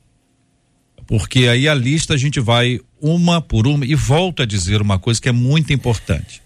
porque 1.07 1.49
aí 1.49 1.69
a 1.69 1.75
lista 1.75 2.15
a 2.15 2.17
gente 2.17 2.41
vai 2.41 2.81
uma 2.99 3.43
por 3.43 3.67
uma 3.67 3.85
e 3.85 3.95
volta 3.95 4.45
a 4.45 4.47
dizer 4.47 4.81
uma 4.81 4.99
coisa 4.99 5.21
que 5.21 5.29
é 5.29 5.33
muito 5.33 5.71
importante. 5.71 6.41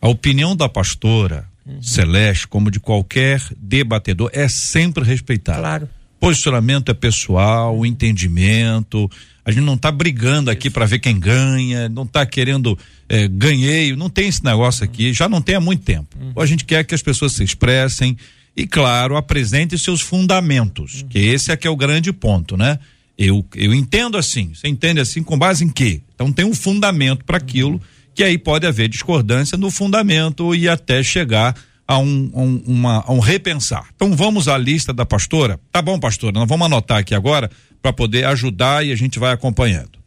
A 0.00 0.08
opinião 0.08 0.54
da 0.54 0.68
pastora 0.68 1.48
uhum. 1.66 1.82
Celeste, 1.82 2.48
como 2.48 2.70
de 2.70 2.80
qualquer 2.80 3.42
debatedor, 3.56 4.30
é 4.32 4.48
sempre 4.48 5.04
respeitada. 5.04 5.58
Claro. 5.58 5.88
Posicionamento 6.20 6.90
é 6.90 6.94
pessoal, 6.94 7.84
entendimento 7.84 9.10
a 9.44 9.50
gente 9.50 9.64
não 9.64 9.74
está 9.74 9.90
brigando 9.90 10.50
aqui 10.50 10.70
para 10.70 10.86
ver 10.86 11.00
quem 11.00 11.18
ganha, 11.18 11.88
não 11.88 12.04
está 12.04 12.24
querendo 12.24 12.78
é, 13.08 13.26
ganhei, 13.26 13.94
não 13.96 14.08
tem 14.08 14.28
esse 14.28 14.44
negócio 14.44 14.84
aqui, 14.84 15.12
já 15.12 15.28
não 15.28 15.42
tem 15.42 15.56
há 15.56 15.60
muito 15.60 15.82
tempo. 15.82 16.16
Uhum. 16.20 16.40
A 16.40 16.46
gente 16.46 16.64
quer 16.64 16.84
que 16.84 16.94
as 16.94 17.02
pessoas 17.02 17.32
se 17.32 17.42
expressem 17.42 18.16
e, 18.56 18.66
claro, 18.66 19.16
apresente 19.16 19.76
seus 19.76 20.00
fundamentos, 20.00 21.02
uhum. 21.02 21.08
que 21.08 21.18
esse 21.18 21.50
é 21.50 21.56
que 21.56 21.66
é 21.66 21.70
o 21.70 21.76
grande 21.76 22.12
ponto, 22.12 22.56
né? 22.56 22.78
Eu, 23.18 23.44
eu 23.54 23.74
entendo 23.74 24.16
assim, 24.16 24.52
você 24.54 24.68
entende 24.68 25.00
assim 25.00 25.22
com 25.22 25.38
base 25.38 25.64
em 25.64 25.68
quê? 25.68 26.00
Então 26.14 26.32
tem 26.32 26.44
um 26.44 26.54
fundamento 26.54 27.24
para 27.24 27.36
aquilo, 27.36 27.80
que 28.14 28.22
aí 28.22 28.38
pode 28.38 28.66
haver 28.66 28.88
discordância 28.88 29.56
no 29.56 29.70
fundamento 29.70 30.54
e 30.54 30.68
até 30.68 31.02
chegar 31.02 31.54
a 31.86 31.98
um, 31.98 32.30
um, 32.34 32.62
uma, 32.66 33.04
a 33.06 33.12
um 33.12 33.18
repensar. 33.18 33.88
Então 33.94 34.14
vamos 34.14 34.48
à 34.48 34.56
lista 34.56 34.92
da 34.92 35.04
pastora? 35.04 35.58
Tá 35.70 35.82
bom, 35.82 35.98
pastora, 35.98 36.32
nós 36.32 36.48
vamos 36.48 36.66
anotar 36.66 36.98
aqui 36.98 37.14
agora 37.14 37.50
para 37.80 37.92
poder 37.92 38.24
ajudar 38.26 38.84
e 38.84 38.92
a 38.92 38.96
gente 38.96 39.18
vai 39.18 39.32
acompanhando. 39.32 39.98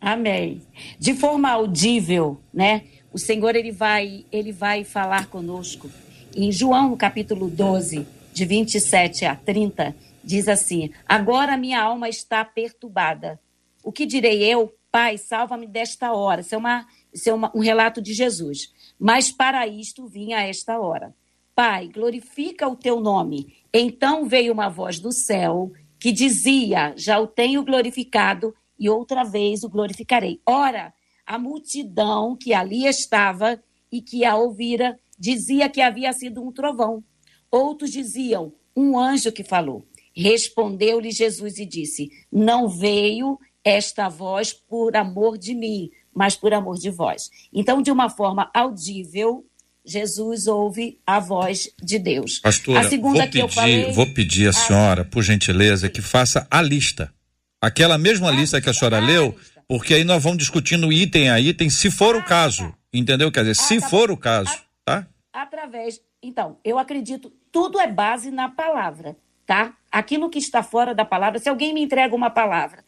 Amém. 0.00 0.62
De 0.98 1.14
forma 1.14 1.48
audível, 1.48 2.40
né? 2.52 2.82
O 3.12 3.18
Senhor 3.18 3.54
ele 3.54 3.70
vai, 3.70 4.24
ele 4.32 4.50
vai 4.50 4.84
falar 4.84 5.26
conosco. 5.26 5.88
Em 6.34 6.50
João, 6.50 6.90
no 6.90 6.96
capítulo 6.96 7.48
12, 7.48 8.06
de 8.32 8.44
27 8.44 9.24
a 9.24 9.36
30, 9.36 9.94
diz 10.24 10.48
assim: 10.48 10.90
Agora 11.06 11.56
minha 11.56 11.80
alma 11.80 12.08
está 12.08 12.44
perturbada. 12.44 13.38
O 13.84 13.92
que 13.92 14.06
direi 14.06 14.42
eu? 14.42 14.72
Pai, 14.92 15.16
salva-me 15.16 15.66
desta 15.66 16.12
hora. 16.12 16.42
Isso 16.42 16.54
é, 16.54 16.58
uma, 16.58 16.86
isso 17.10 17.30
é 17.30 17.32
uma, 17.32 17.50
um 17.54 17.60
relato 17.60 18.02
de 18.02 18.12
Jesus. 18.12 18.70
Mas 19.00 19.32
para 19.32 19.66
isto 19.66 20.06
vim 20.06 20.34
a 20.34 20.42
esta 20.42 20.78
hora. 20.78 21.14
Pai, 21.54 21.88
glorifica 21.88 22.68
o 22.68 22.76
teu 22.76 23.00
nome. 23.00 23.56
Então 23.72 24.26
veio 24.26 24.52
uma 24.52 24.68
voz 24.68 25.00
do 25.00 25.10
céu 25.10 25.72
que 25.98 26.12
dizia: 26.12 26.92
Já 26.94 27.18
o 27.18 27.26
tenho 27.26 27.64
glorificado 27.64 28.54
e 28.78 28.90
outra 28.90 29.24
vez 29.24 29.64
o 29.64 29.68
glorificarei. 29.70 30.42
Ora, 30.44 30.92
a 31.24 31.38
multidão 31.38 32.36
que 32.36 32.52
ali 32.52 32.84
estava 32.84 33.62
e 33.90 34.02
que 34.02 34.26
a 34.26 34.36
ouvira 34.36 35.00
dizia 35.18 35.70
que 35.70 35.80
havia 35.80 36.12
sido 36.12 36.42
um 36.42 36.52
trovão. 36.52 37.02
Outros 37.50 37.90
diziam: 37.90 38.52
Um 38.76 38.98
anjo 38.98 39.32
que 39.32 39.42
falou. 39.42 39.86
Respondeu-lhe 40.14 41.10
Jesus 41.10 41.58
e 41.58 41.64
disse: 41.64 42.10
Não 42.30 42.68
veio 42.68 43.38
esta 43.64 44.08
voz 44.08 44.52
por 44.52 44.96
amor 44.96 45.38
de 45.38 45.54
mim, 45.54 45.90
mas 46.14 46.36
por 46.36 46.52
amor 46.52 46.78
de 46.78 46.90
vós. 46.90 47.30
Então, 47.52 47.80
de 47.80 47.90
uma 47.90 48.10
forma 48.10 48.50
audível, 48.52 49.46
Jesus 49.84 50.46
ouve 50.46 51.00
a 51.06 51.18
voz 51.18 51.68
de 51.82 51.98
Deus. 51.98 52.38
Pastora, 52.38 52.80
a 52.80 52.84
segunda 52.84 53.20
vou, 53.20 53.26
que 53.26 53.32
pedir, 53.32 53.40
eu 53.40 53.48
falei, 53.48 53.92
vou 53.92 54.06
pedir 54.06 54.48
à 54.48 54.52
senhora, 54.52 55.04
por 55.04 55.22
gentileza, 55.22 55.88
que 55.88 56.00
faça 56.00 56.46
a 56.50 56.62
lista. 56.62 57.12
Aquela 57.60 57.96
mesma 57.96 58.28
a 58.28 58.32
lista 58.32 58.60
que 58.60 58.68
a 58.68 58.74
senhora 58.74 58.98
leu, 58.98 59.36
porque 59.68 59.94
aí 59.94 60.04
nós 60.04 60.22
vamos 60.22 60.38
discutindo 60.38 60.92
item 60.92 61.30
a 61.30 61.40
item, 61.40 61.70
se 61.70 61.90
for 61.90 62.14
ah, 62.14 62.18
o 62.18 62.24
caso. 62.24 62.64
Tá. 62.64 62.78
Entendeu? 62.92 63.32
Quer 63.32 63.40
dizer, 63.40 63.56
se 63.56 63.80
for 63.80 64.10
o 64.10 64.16
caso, 64.16 64.52
tá? 64.84 65.06
Através. 65.32 66.00
Então, 66.22 66.58
eu 66.64 66.78
acredito, 66.78 67.32
tudo 67.50 67.80
é 67.80 67.86
base 67.86 68.30
na 68.30 68.48
palavra, 68.48 69.16
tá? 69.46 69.74
Aquilo 69.90 70.28
que 70.28 70.38
está 70.38 70.62
fora 70.62 70.94
da 70.94 71.04
palavra, 71.04 71.38
se 71.38 71.48
alguém 71.48 71.72
me 71.72 71.82
entrega 71.82 72.14
uma 72.14 72.30
palavra 72.30 72.84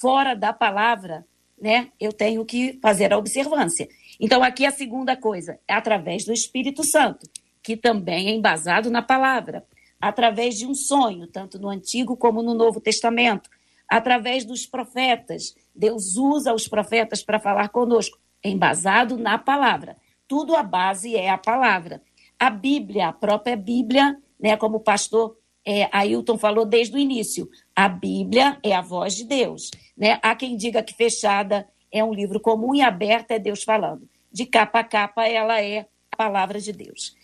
fora 0.00 0.34
da 0.34 0.52
palavra, 0.52 1.26
né, 1.60 1.90
eu 1.98 2.12
tenho 2.12 2.44
que 2.44 2.78
fazer 2.80 3.12
a 3.12 3.18
observância. 3.18 3.88
Então, 4.20 4.42
aqui 4.42 4.64
a 4.64 4.70
segunda 4.70 5.16
coisa, 5.16 5.58
é 5.66 5.74
através 5.74 6.24
do 6.24 6.32
Espírito 6.32 6.84
Santo, 6.84 7.28
que 7.62 7.76
também 7.76 8.28
é 8.28 8.30
embasado 8.30 8.90
na 8.90 9.02
palavra, 9.02 9.64
através 10.00 10.56
de 10.56 10.66
um 10.66 10.74
sonho, 10.74 11.26
tanto 11.26 11.58
no 11.58 11.68
Antigo 11.68 12.16
como 12.16 12.42
no 12.42 12.54
Novo 12.54 12.80
Testamento, 12.80 13.50
através 13.88 14.44
dos 14.44 14.66
profetas. 14.66 15.54
Deus 15.74 16.16
usa 16.16 16.52
os 16.52 16.68
profetas 16.68 17.22
para 17.22 17.40
falar 17.40 17.68
conosco, 17.70 18.18
embasado 18.44 19.16
na 19.16 19.38
palavra. 19.38 19.96
Tudo 20.26 20.54
a 20.54 20.62
base 20.62 21.16
é 21.16 21.30
a 21.30 21.38
palavra. 21.38 22.02
A 22.38 22.50
Bíblia, 22.50 23.08
a 23.08 23.12
própria 23.12 23.56
Bíblia, 23.56 24.16
né, 24.38 24.56
como 24.56 24.76
o 24.76 24.80
pastor 24.80 25.36
é, 25.70 25.86
Ailton 25.92 26.38
falou 26.38 26.64
desde 26.64 26.96
o 26.96 26.98
início, 26.98 27.46
a 27.76 27.90
Bíblia 27.90 28.58
é 28.62 28.74
a 28.74 28.80
voz 28.80 29.14
de 29.14 29.24
Deus. 29.24 29.70
Né? 29.94 30.18
Há 30.22 30.34
quem 30.34 30.56
diga 30.56 30.82
que 30.82 30.94
fechada 30.94 31.68
é 31.92 32.02
um 32.02 32.14
livro 32.14 32.40
comum 32.40 32.74
e 32.74 32.80
aberta 32.80 33.34
é 33.34 33.38
Deus 33.38 33.64
falando. 33.64 34.08
De 34.32 34.46
capa 34.46 34.80
a 34.80 34.84
capa, 34.84 35.28
ela 35.28 35.60
é 35.60 35.86
a 36.10 36.16
palavra 36.16 36.58
de 36.58 36.72
Deus. 36.72 37.14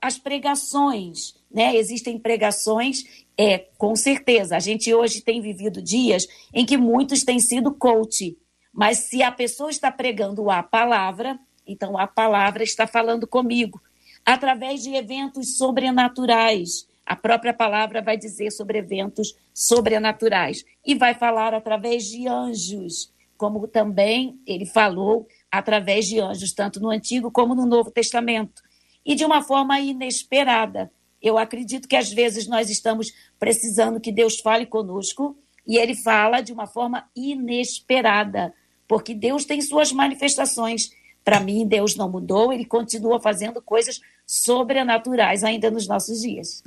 as 0.00 0.18
pregações, 0.18 1.34
né? 1.50 1.76
Existem 1.76 2.18
pregações, 2.18 3.04
é, 3.36 3.58
com 3.76 3.94
certeza. 3.94 4.56
A 4.56 4.60
gente 4.60 4.92
hoje 4.94 5.20
tem 5.20 5.42
vivido 5.42 5.82
dias 5.82 6.26
em 6.54 6.64
que 6.64 6.78
muitos 6.78 7.24
têm 7.24 7.40
sido 7.40 7.74
coach. 7.74 8.38
Mas 8.72 9.00
se 9.00 9.22
a 9.22 9.30
pessoa 9.30 9.68
está 9.68 9.92
pregando 9.92 10.50
a 10.50 10.62
palavra, 10.62 11.38
então 11.66 11.98
a 11.98 12.06
palavra 12.06 12.62
está 12.62 12.86
falando 12.86 13.26
comigo. 13.26 13.82
Através 14.24 14.82
de 14.82 14.94
eventos 14.94 15.58
sobrenaturais. 15.58 16.88
A 17.10 17.16
própria 17.16 17.52
palavra 17.52 18.00
vai 18.00 18.16
dizer 18.16 18.52
sobre 18.52 18.78
eventos 18.78 19.34
sobrenaturais. 19.52 20.64
E 20.86 20.94
vai 20.94 21.12
falar 21.12 21.54
através 21.54 22.04
de 22.04 22.28
anjos 22.28 23.12
como 23.40 23.66
também 23.66 24.38
ele 24.46 24.66
falou 24.66 25.26
através 25.50 26.06
de 26.06 26.20
anjos, 26.20 26.52
tanto 26.52 26.78
no 26.78 26.90
Antigo 26.90 27.30
como 27.30 27.54
no 27.54 27.64
Novo 27.64 27.90
Testamento. 27.90 28.60
E 29.02 29.14
de 29.14 29.24
uma 29.24 29.42
forma 29.42 29.80
inesperada. 29.80 30.92
Eu 31.22 31.38
acredito 31.38 31.88
que 31.88 31.96
às 31.96 32.12
vezes 32.12 32.46
nós 32.46 32.68
estamos 32.68 33.10
precisando 33.38 33.98
que 33.98 34.12
Deus 34.12 34.40
fale 34.40 34.66
conosco 34.66 35.38
e 35.66 35.78
ele 35.78 35.94
fala 35.94 36.42
de 36.42 36.52
uma 36.52 36.66
forma 36.66 37.08
inesperada, 37.16 38.52
porque 38.86 39.14
Deus 39.14 39.46
tem 39.46 39.62
suas 39.62 39.90
manifestações. 39.90 40.90
Para 41.24 41.40
mim, 41.40 41.66
Deus 41.66 41.96
não 41.96 42.10
mudou, 42.10 42.52
ele 42.52 42.66
continua 42.66 43.18
fazendo 43.18 43.62
coisas 43.62 44.02
sobrenaturais 44.26 45.42
ainda 45.42 45.70
nos 45.70 45.88
nossos 45.88 46.20
dias. 46.20 46.62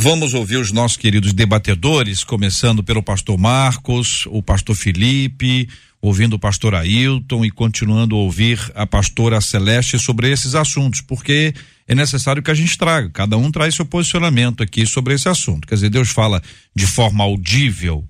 Vamos 0.00 0.34
ouvir 0.34 0.56
os 0.56 0.72
nossos 0.72 0.96
queridos 0.96 1.32
debatedores, 1.32 2.24
começando 2.24 2.82
pelo 2.82 3.02
pastor 3.02 3.38
Marcos, 3.38 4.26
o 4.26 4.42
pastor 4.42 4.74
Felipe, 4.74 5.68
ouvindo 6.02 6.34
o 6.34 6.38
pastor 6.38 6.74
Ailton 6.74 7.44
e 7.44 7.50
continuando 7.50 8.16
a 8.16 8.18
ouvir 8.18 8.58
a 8.74 8.86
pastora 8.86 9.40
Celeste 9.40 9.98
sobre 9.98 10.30
esses 10.30 10.54
assuntos, 10.54 11.00
porque 11.00 11.54
é 11.86 11.94
necessário 11.94 12.42
que 12.42 12.50
a 12.50 12.54
gente 12.54 12.76
traga, 12.76 13.08
cada 13.08 13.36
um 13.36 13.50
traz 13.50 13.76
seu 13.76 13.86
posicionamento 13.86 14.62
aqui 14.62 14.84
sobre 14.84 15.14
esse 15.14 15.28
assunto. 15.28 15.66
Quer 15.66 15.76
dizer, 15.76 15.90
Deus 15.90 16.10
fala 16.10 16.42
de 16.74 16.86
forma 16.86 17.22
audível, 17.22 18.04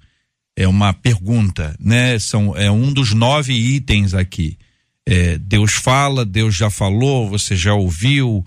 é 0.56 0.66
uma 0.66 0.92
pergunta, 0.92 1.76
né? 1.78 2.18
São, 2.18 2.56
é 2.56 2.70
um 2.70 2.92
dos 2.92 3.12
nove 3.12 3.52
itens 3.52 4.14
aqui. 4.14 4.56
É, 5.06 5.36
Deus 5.36 5.72
fala, 5.72 6.24
Deus 6.24 6.54
já 6.54 6.70
falou, 6.70 7.28
você 7.28 7.54
já 7.54 7.74
ouviu. 7.74 8.44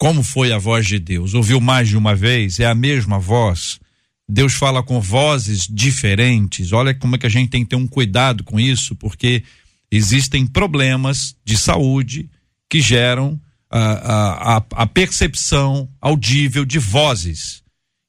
Como 0.00 0.22
foi 0.22 0.50
a 0.50 0.56
voz 0.56 0.86
de 0.86 0.98
Deus? 0.98 1.34
Ouviu 1.34 1.60
mais 1.60 1.86
de 1.86 1.94
uma 1.94 2.14
vez? 2.14 2.58
É 2.58 2.64
a 2.64 2.74
mesma 2.74 3.18
voz? 3.18 3.78
Deus 4.26 4.54
fala 4.54 4.82
com 4.82 4.98
vozes 4.98 5.68
diferentes. 5.70 6.72
Olha 6.72 6.94
como 6.94 7.16
é 7.16 7.18
que 7.18 7.26
a 7.26 7.30
gente 7.30 7.50
tem 7.50 7.64
que 7.64 7.68
ter 7.68 7.76
um 7.76 7.86
cuidado 7.86 8.42
com 8.42 8.58
isso, 8.58 8.96
porque 8.96 9.42
existem 9.90 10.46
problemas 10.46 11.36
de 11.44 11.58
saúde 11.58 12.30
que 12.70 12.80
geram 12.80 13.38
a, 13.70 14.56
a, 14.56 14.64
a 14.72 14.86
percepção 14.86 15.86
audível 16.00 16.64
de 16.64 16.78
vozes. 16.78 17.62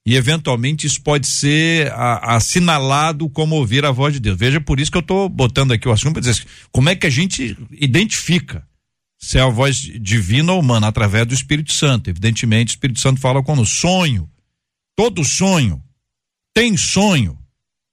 E 0.06 0.16
eventualmente 0.16 0.86
isso 0.86 1.02
pode 1.02 1.26
ser 1.26 1.92
a, 1.92 2.36
assinalado 2.36 3.28
como 3.28 3.56
ouvir 3.56 3.84
a 3.84 3.90
voz 3.90 4.14
de 4.14 4.20
Deus. 4.20 4.38
Veja, 4.38 4.62
por 4.62 4.80
isso 4.80 4.90
que 4.90 4.96
eu 4.96 5.02
estou 5.02 5.28
botando 5.28 5.72
aqui 5.72 5.86
o 5.86 5.92
assunto 5.92 6.14
para 6.14 6.20
dizer 6.20 6.30
assim, 6.30 6.48
como 6.70 6.88
é 6.88 6.96
que 6.96 7.06
a 7.06 7.10
gente 7.10 7.54
identifica 7.70 8.66
se 9.22 9.38
é 9.38 9.40
a 9.40 9.46
voz 9.46 9.76
divina 9.76 10.52
ou 10.52 10.58
humana, 10.58 10.88
através 10.88 11.24
do 11.24 11.32
Espírito 11.32 11.72
Santo. 11.72 12.10
Evidentemente, 12.10 12.70
o 12.70 12.74
Espírito 12.74 12.98
Santo 12.98 13.20
fala 13.20 13.40
com 13.40 13.56
o 13.56 13.64
sonho. 13.64 14.28
Todo 14.96 15.24
sonho 15.24 15.80
tem 16.52 16.76
sonho, 16.76 17.38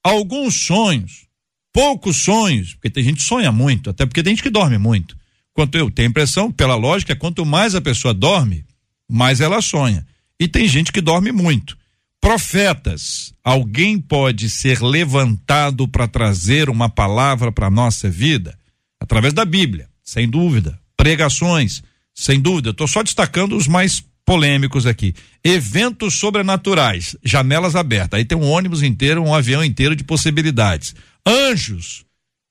alguns 0.03 0.65
sonhos, 0.65 1.27
poucos 1.71 2.17
sonhos, 2.17 2.73
porque 2.73 2.89
tem 2.89 3.03
gente 3.03 3.17
que 3.17 3.23
sonha 3.23 3.51
muito, 3.51 3.91
até 3.91 4.07
porque 4.07 4.23
tem 4.23 4.33
gente 4.33 4.41
que 4.41 4.49
dorme 4.49 4.79
muito. 4.79 5.15
Quanto 5.53 5.77
eu 5.77 5.91
tenho 5.91 6.07
a 6.07 6.09
impressão, 6.09 6.51
pela 6.51 6.75
lógica, 6.75 7.15
quanto 7.15 7.45
mais 7.45 7.75
a 7.75 7.81
pessoa 7.81 8.13
dorme, 8.13 8.65
mais 9.07 9.39
ela 9.39 9.61
sonha. 9.61 10.05
E 10.39 10.47
tem 10.47 10.67
gente 10.67 10.91
que 10.91 10.99
dorme 10.99 11.31
muito. 11.31 11.77
Profetas, 12.19 13.33
alguém 13.43 13.99
pode 13.99 14.49
ser 14.49 14.81
levantado 14.81 15.87
para 15.87 16.07
trazer 16.07 16.69
uma 16.69 16.89
palavra 16.89 17.51
para 17.51 17.67
a 17.67 17.71
nossa 17.71 18.09
vida? 18.09 18.57
Através 18.99 19.31
da 19.31 19.45
Bíblia, 19.45 19.87
sem 20.03 20.27
dúvida. 20.27 20.77
Pregações, 20.99 21.81
sem 22.13 22.41
dúvida. 22.41 22.71
Estou 22.71 22.87
só 22.87 23.01
destacando 23.01 23.55
os 23.55 23.67
mais 23.67 24.03
polêmicos 24.25 24.85
aqui. 24.85 25.15
Eventos 25.41 26.15
sobrenaturais, 26.15 27.15
janelas 27.23 27.73
abertas. 27.73 28.19
Aí 28.19 28.25
tem 28.25 28.37
um 28.37 28.49
ônibus 28.49 28.83
inteiro, 28.83 29.23
um 29.23 29.33
avião 29.33 29.63
inteiro 29.63 29.95
de 29.95 30.03
possibilidades. 30.03 30.93
Anjos, 31.25 32.03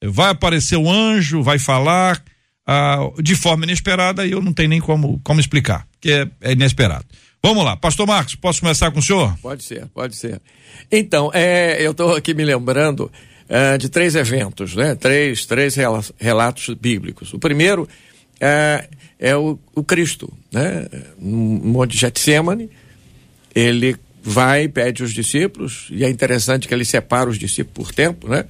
vai 0.03 0.31
aparecer 0.31 0.79
um 0.79 0.91
anjo, 0.91 1.43
vai 1.43 1.59
falar 1.59 2.23
ah, 2.67 3.11
de 3.23 3.37
forma 3.37 3.65
inesperada 3.65 4.27
e 4.27 4.33
eu 4.33 4.41
não 4.41 4.55
tenho 4.55 4.71
nem 4.71 4.81
como, 4.81 5.21
como 5.23 5.41
explicar, 5.41 5.87
porque 5.93 6.11
é, 6.11 6.29
é 6.41 6.53
inesperado. 6.53 7.05
Vamos 7.43 7.63
lá, 7.63 7.77
Pastor 7.77 8.07
Marcos, 8.07 8.35
posso 8.35 8.63
começar 8.63 8.91
com 8.91 8.99
o 8.99 9.03
senhor? 9.03 9.37
Pode 9.43 9.63
ser, 9.63 9.87
pode 9.89 10.17
ser. 10.17 10.41
Então, 10.91 11.31
é, 11.35 11.77
eu 11.81 11.91
estou 11.91 12.17
aqui 12.17 12.33
me 12.33 12.47
lembrando 12.47 13.13
é, 13.47 13.79
de 13.79 13.89
três 13.89 14.17
eventos, 14.17 14.75
né? 14.75 14.95
Três, 14.95 15.47
três 15.47 15.77
relatos 16.19 16.75
bíblicos. 16.75 17.33
O 17.33 17.39
primeiro 17.39 17.89
é, 18.41 18.89
é 19.19 19.37
o, 19.37 19.59
o 19.75 19.83
Cristo, 19.83 20.33
né? 20.53 20.87
No 21.19 21.37
Monte 21.37 21.97
Getsemane, 21.97 22.71
ele 23.55 23.97
vai, 24.23 24.69
pede 24.69 25.03
os 25.03 25.13
discípulos, 25.13 25.89
e 25.91 26.05
é 26.05 26.11
interessante 26.11 26.69
que 26.69 26.75
ele 26.75 26.85
separa 26.85 27.31
os 27.31 27.39
discípulos 27.39 27.89
por 27.89 27.95
tempo, 27.95 28.29
né? 28.29 28.45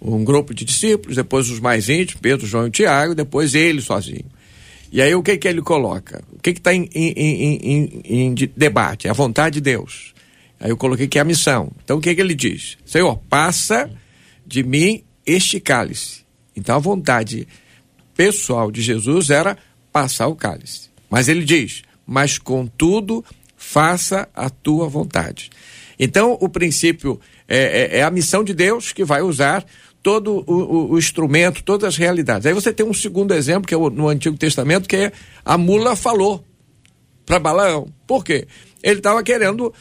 Um 0.00 0.24
grupo 0.24 0.54
de 0.54 0.64
discípulos, 0.64 1.16
depois 1.16 1.50
os 1.50 1.60
mais 1.60 1.88
íntimos, 1.88 2.20
Pedro, 2.20 2.46
João 2.46 2.66
e 2.66 2.70
Tiago, 2.70 3.14
depois 3.14 3.54
ele 3.54 3.80
sozinho. 3.80 4.26
E 4.92 5.02
aí 5.02 5.14
o 5.14 5.22
que 5.22 5.36
que 5.36 5.48
ele 5.48 5.60
coloca? 5.60 6.22
O 6.32 6.38
que 6.38 6.52
que 6.52 6.60
está 6.60 6.72
em, 6.72 6.88
em, 6.94 7.12
em, 7.16 8.02
em, 8.04 8.34
debate? 8.56 9.08
É 9.08 9.10
a 9.10 9.14
vontade 9.14 9.54
de 9.54 9.60
Deus. 9.60 10.14
Aí 10.60 10.70
eu 10.70 10.76
coloquei 10.76 11.08
que 11.08 11.18
é 11.18 11.20
a 11.20 11.24
missão. 11.24 11.72
Então 11.82 11.98
o 11.98 12.00
que 12.00 12.14
que 12.14 12.20
ele 12.20 12.34
diz? 12.34 12.78
Senhor, 12.84 13.16
passa 13.28 13.90
de 14.46 14.62
mim 14.62 15.02
este 15.26 15.58
cálice. 15.58 16.22
Então 16.54 16.76
a 16.76 16.78
vontade 16.78 17.48
pessoal 18.14 18.70
de 18.70 18.80
Jesus 18.82 19.30
era 19.30 19.56
passar 19.92 20.28
o 20.28 20.34
cálice. 20.34 20.90
Mas 21.10 21.28
ele 21.28 21.44
diz: 21.44 21.82
Mas 22.06 22.38
contudo, 22.38 23.24
faça 23.56 24.28
a 24.34 24.48
tua 24.50 24.88
vontade. 24.88 25.50
Então, 25.98 26.36
o 26.40 26.48
princípio 26.48 27.20
é, 27.46 27.96
é, 27.96 27.98
é 27.98 28.02
a 28.02 28.10
missão 28.10 28.42
de 28.42 28.52
Deus 28.52 28.92
que 28.92 29.04
vai 29.04 29.22
usar 29.22 29.64
todo 30.02 30.44
o, 30.46 30.92
o, 30.92 30.98
instrumento, 30.98 31.62
todas 31.62 31.88
as 31.88 31.96
realidades. 31.96 32.46
Aí 32.46 32.52
você 32.52 32.72
tem 32.72 32.84
um 32.84 32.92
segundo 32.92 33.32
exemplo, 33.32 33.66
que 33.66 33.72
é 33.72 33.76
o, 33.76 33.88
no 33.88 34.08
Antigo 34.08 34.36
Testamento, 34.36 34.88
que 34.88 34.96
é 34.96 35.12
a 35.44 35.56
mula 35.56 35.96
falou 35.96 36.44
para 37.24 37.38
Balaão. 37.38 37.88
Por 38.06 38.22
quê? 38.22 38.46
Ele 38.82 38.98
estava 38.98 39.22
querendo 39.22 39.72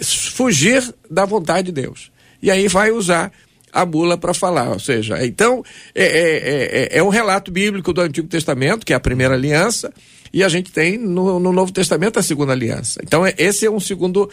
fugir 0.00 0.94
da 1.10 1.26
vontade 1.26 1.66
de 1.66 1.72
Deus. 1.72 2.10
E 2.42 2.50
aí 2.50 2.68
vai 2.68 2.90
usar 2.90 3.30
a 3.72 3.86
mula 3.86 4.16
para 4.16 4.34
falar. 4.34 4.70
Ou 4.70 4.78
seja, 4.78 5.24
então 5.24 5.64
é, 5.94 6.04
é, 6.04 6.96
é, 6.96 6.98
é, 6.98 7.02
um 7.02 7.08
relato 7.08 7.50
bíblico 7.50 7.92
do 7.92 8.00
Antigo 8.00 8.28
Testamento, 8.28 8.84
que 8.84 8.92
é 8.92 8.96
a 8.96 9.00
primeira 9.00 9.34
aliança, 9.34 9.92
e 10.32 10.44
a 10.44 10.48
gente 10.48 10.70
tem 10.70 10.96
no, 10.96 11.40
no 11.40 11.52
Novo 11.52 11.72
Testamento 11.72 12.18
a 12.18 12.22
segunda 12.22 12.52
aliança. 12.52 13.00
Então, 13.02 13.26
é, 13.26 13.34
esse 13.36 13.66
é 13.66 13.70
um 13.70 13.80
segundo 13.80 14.30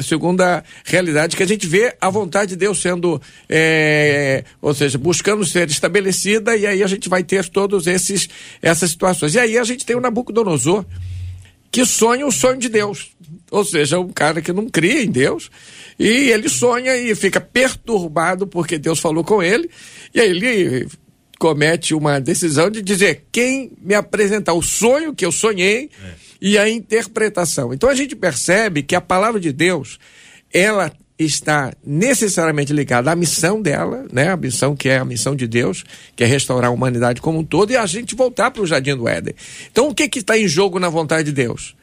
segunda 0.00 0.62
realidade 0.84 1.34
que 1.34 1.42
a 1.42 1.48
gente 1.48 1.66
vê 1.66 1.96
a 1.98 2.10
vontade 2.10 2.50
de 2.50 2.56
Deus 2.56 2.80
sendo, 2.80 3.20
é, 3.48 4.44
ou 4.60 4.74
seja, 4.74 4.98
buscando 4.98 5.46
ser 5.46 5.70
estabelecida, 5.70 6.54
e 6.54 6.66
aí 6.66 6.82
a 6.82 6.86
gente 6.86 7.08
vai 7.08 7.24
ter 7.24 7.48
todos 7.48 7.86
esses 7.86 8.28
essas 8.60 8.90
situações. 8.90 9.34
E 9.34 9.38
aí 9.38 9.56
a 9.56 9.64
gente 9.64 9.86
tem 9.86 9.96
o 9.96 10.00
Nabucodonosor 10.00 10.84
que 11.72 11.86
sonha 11.86 12.26
o 12.26 12.30
sonho 12.30 12.58
de 12.58 12.68
Deus. 12.68 13.10
Ou 13.50 13.64
seja, 13.64 13.98
um 13.98 14.10
cara 14.10 14.40
que 14.42 14.52
não 14.52 14.68
cria 14.68 15.02
em 15.02 15.10
Deus, 15.10 15.50
e 15.98 16.30
ele 16.30 16.48
sonha 16.48 16.96
e 16.96 17.14
fica 17.14 17.40
perturbado 17.40 18.46
porque 18.46 18.78
Deus 18.78 19.00
falou 19.00 19.24
com 19.24 19.42
ele, 19.42 19.68
e 20.14 20.20
aí 20.20 20.30
ele 20.30 20.86
comete 21.38 21.92
uma 21.94 22.20
decisão 22.20 22.70
de 22.70 22.80
dizer 22.80 23.26
quem 23.32 23.72
me 23.80 23.94
apresentar 23.94 24.52
o 24.52 24.62
sonho 24.62 25.14
que 25.14 25.24
eu 25.24 25.32
sonhei 25.32 25.90
é. 26.04 26.10
e 26.40 26.56
a 26.56 26.68
interpretação. 26.68 27.74
Então 27.74 27.88
a 27.88 27.94
gente 27.94 28.14
percebe 28.14 28.82
que 28.82 28.94
a 28.94 29.00
palavra 29.00 29.40
de 29.40 29.52
Deus, 29.52 29.98
ela 30.52 30.92
está 31.24 31.72
necessariamente 31.84 32.72
ligada 32.72 33.10
à 33.10 33.16
missão 33.16 33.60
dela, 33.60 34.06
né? 34.12 34.30
A 34.30 34.36
missão 34.36 34.76
que 34.76 34.88
é 34.88 34.98
a 34.98 35.04
missão 35.04 35.34
de 35.34 35.46
Deus, 35.46 35.84
que 36.14 36.24
é 36.24 36.26
restaurar 36.26 36.70
a 36.70 36.72
humanidade 36.72 37.20
como 37.20 37.38
um 37.38 37.44
todo 37.44 37.70
e 37.70 37.76
a 37.76 37.86
gente 37.86 38.14
voltar 38.14 38.50
para 38.50 38.62
o 38.62 38.66
jardim 38.66 38.96
do 38.96 39.08
Éden. 39.08 39.34
Então 39.70 39.88
o 39.88 39.94
que 39.94 40.08
que 40.08 40.20
está 40.20 40.38
em 40.38 40.46
jogo 40.46 40.78
na 40.78 40.88
vontade 40.88 41.24
de 41.24 41.32
Deus? 41.32 41.74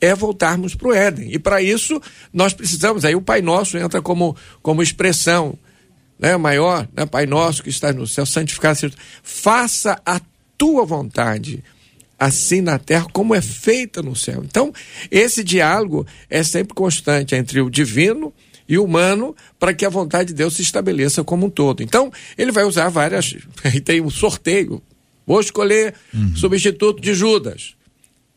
É 0.00 0.14
voltarmos 0.14 0.74
para 0.74 0.88
o 0.88 0.92
Éden. 0.92 1.32
E 1.32 1.38
para 1.38 1.62
isso 1.62 2.00
nós 2.32 2.52
precisamos, 2.52 3.04
aí 3.04 3.14
o 3.14 3.22
Pai 3.22 3.40
Nosso 3.42 3.78
entra 3.78 4.02
como, 4.02 4.36
como 4.62 4.82
expressão 4.82 5.58
né, 6.18 6.36
maior, 6.36 6.88
né, 6.96 7.06
Pai 7.06 7.26
Nosso 7.26 7.62
que 7.62 7.70
está 7.70 7.92
no 7.92 8.06
céu, 8.06 8.26
santificado 8.26 8.78
seja. 8.78 8.94
Faça 9.22 10.00
a 10.04 10.20
tua 10.56 10.84
vontade 10.84 11.62
assim 12.18 12.60
na 12.60 12.78
terra 12.78 13.06
como 13.12 13.34
é 13.34 13.40
feita 13.40 14.02
no 14.02 14.16
céu. 14.16 14.42
Então, 14.44 14.72
esse 15.10 15.42
diálogo 15.42 16.06
é 16.30 16.42
sempre 16.42 16.74
constante 16.74 17.34
entre 17.34 17.60
o 17.60 17.70
divino 17.70 18.32
e 18.68 18.78
humano 18.78 19.34
para 19.58 19.74
que 19.74 19.84
a 19.84 19.88
vontade 19.88 20.28
de 20.28 20.34
Deus 20.34 20.54
se 20.54 20.62
estabeleça 20.62 21.22
como 21.22 21.46
um 21.46 21.50
todo. 21.50 21.82
Então, 21.82 22.12
ele 22.36 22.52
vai 22.52 22.64
usar 22.64 22.88
várias. 22.88 23.34
Aí 23.62 23.80
tem 23.82 24.00
um 24.00 24.10
sorteio. 24.10 24.82
Vou 25.26 25.40
escolher 25.40 25.94
uhum. 26.12 26.34
substituto 26.36 27.00
de 27.00 27.14
Judas. 27.14 27.74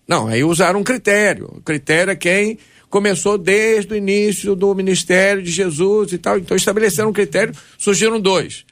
Não, 0.08 0.28
aí 0.28 0.44
usaram 0.44 0.80
um 0.80 0.84
critério. 0.84 1.52
O 1.58 1.62
critério 1.62 2.12
é 2.12 2.16
quem 2.16 2.58
começou 2.90 3.38
desde 3.38 3.94
o 3.94 3.98
início 3.98 4.56
do 4.56 4.74
ministério 4.74 5.44
de 5.44 5.52
Jesus 5.52 6.14
e 6.14 6.18
tal. 6.18 6.38
Então, 6.38 6.56
estabeleceram 6.56 7.10
um 7.10 7.14
critério, 7.14 7.54
surgiram 7.78 8.20
dois. 8.20 8.66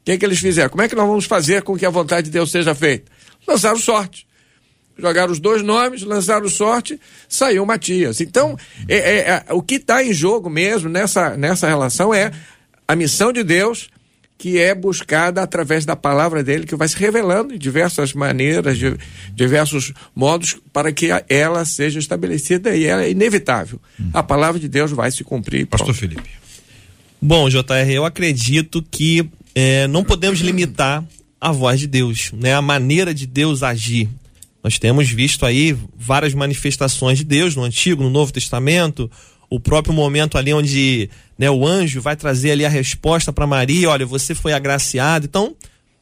O 0.00 0.04
que, 0.04 0.12
é 0.12 0.18
que 0.18 0.24
eles 0.24 0.40
fizeram? 0.40 0.70
Como 0.70 0.82
é 0.82 0.88
que 0.88 0.96
nós 0.96 1.06
vamos 1.06 1.26
fazer 1.26 1.62
com 1.62 1.76
que 1.76 1.86
a 1.86 1.90
vontade 1.90 2.26
de 2.26 2.32
Deus 2.32 2.50
seja 2.50 2.74
feita? 2.74 3.10
Lançaram 3.46 3.78
sorte 3.78 4.26
jogaram 4.98 5.32
os 5.32 5.40
dois 5.40 5.62
nomes, 5.62 6.02
lançaram 6.02 6.48
sorte, 6.48 6.98
saiu 7.28 7.64
Matias. 7.66 8.20
Então, 8.20 8.56
é, 8.88 8.96
é, 8.96 9.44
é 9.48 9.52
o 9.52 9.62
que 9.62 9.76
está 9.76 10.02
em 10.04 10.12
jogo 10.12 10.48
mesmo 10.48 10.88
nessa, 10.88 11.36
nessa 11.36 11.68
relação 11.68 12.12
é 12.12 12.30
a 12.86 12.94
missão 12.94 13.32
de 13.32 13.42
Deus 13.42 13.88
que 14.42 14.58
é 14.58 14.74
buscada 14.74 15.40
através 15.40 15.84
da 15.84 15.94
palavra 15.94 16.42
dele, 16.42 16.66
que 16.66 16.74
vai 16.74 16.88
se 16.88 16.96
revelando 16.96 17.52
de 17.52 17.58
diversas 17.60 18.12
maneiras, 18.12 18.76
de 18.76 18.96
diversos 19.32 19.92
modos, 20.16 20.56
para 20.72 20.90
que 20.90 21.10
ela 21.28 21.64
seja 21.64 22.00
estabelecida 22.00 22.74
e 22.74 22.84
ela 22.84 23.04
é 23.04 23.10
inevitável. 23.12 23.80
Hum. 24.00 24.10
A 24.12 24.20
palavra 24.20 24.58
de 24.58 24.68
Deus 24.68 24.90
vai 24.90 25.12
se 25.12 25.22
cumprir. 25.22 25.64
Pastor 25.66 25.94
Felipe. 25.94 26.28
Bom, 27.20 27.48
JR, 27.48 27.88
eu 27.88 28.04
acredito 28.04 28.82
que 28.82 29.30
é, 29.54 29.86
não 29.86 30.02
podemos 30.02 30.40
limitar 30.40 31.04
a 31.40 31.52
voz 31.52 31.78
de 31.78 31.86
Deus, 31.86 32.32
né? 32.32 32.52
A 32.52 32.60
maneira 32.60 33.14
de 33.14 33.28
Deus 33.28 33.62
agir. 33.62 34.08
Nós 34.62 34.78
temos 34.78 35.10
visto 35.10 35.44
aí 35.44 35.76
várias 35.96 36.34
manifestações 36.34 37.18
de 37.18 37.24
Deus 37.24 37.56
no 37.56 37.64
Antigo, 37.64 38.02
no 38.02 38.10
Novo 38.10 38.32
Testamento, 38.32 39.10
o 39.50 39.58
próprio 39.60 39.92
momento 39.92 40.38
ali 40.38 40.54
onde 40.54 41.10
né, 41.36 41.50
o 41.50 41.66
anjo 41.66 42.00
vai 42.00 42.16
trazer 42.16 42.52
ali 42.52 42.64
a 42.64 42.68
resposta 42.68 43.32
para 43.32 43.46
Maria, 43.46 43.90
olha, 43.90 44.06
você 44.06 44.34
foi 44.34 44.52
agraciado. 44.52 45.26
Então, 45.26 45.54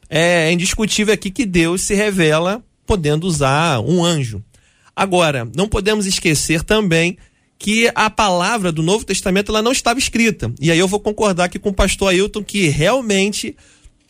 é 0.09 0.53
indiscutível 0.53 1.13
aqui 1.13 1.31
que 1.31 1.47
Deus 1.47 1.83
se 1.83 1.95
revela 1.95 2.63
podendo 2.87 3.27
usar 3.27 3.81
um 3.81 4.05
anjo. 4.05 4.43
Agora, 4.95 5.49
não 5.57 5.67
podemos 5.67 6.07
esquecer 6.07 6.63
também 6.63 7.17
que 7.59 7.91
a 7.95 8.09
palavra 8.09 8.71
do 8.71 8.83
Novo 8.83 9.05
Testamento 9.05 9.51
ela 9.51 9.63
não 9.63 9.73
estava 9.73 9.99
escrita. 9.99 10.53
E 10.61 10.71
aí 10.71 10.79
eu 10.79 10.89
vou 10.89 11.01
concordar 11.01 11.45
aqui 11.45 11.59
com 11.59 11.71
o 11.71 11.75
pastor 11.75 12.09
Ailton 12.09 12.43
que 12.43 12.69
realmente 12.69 13.57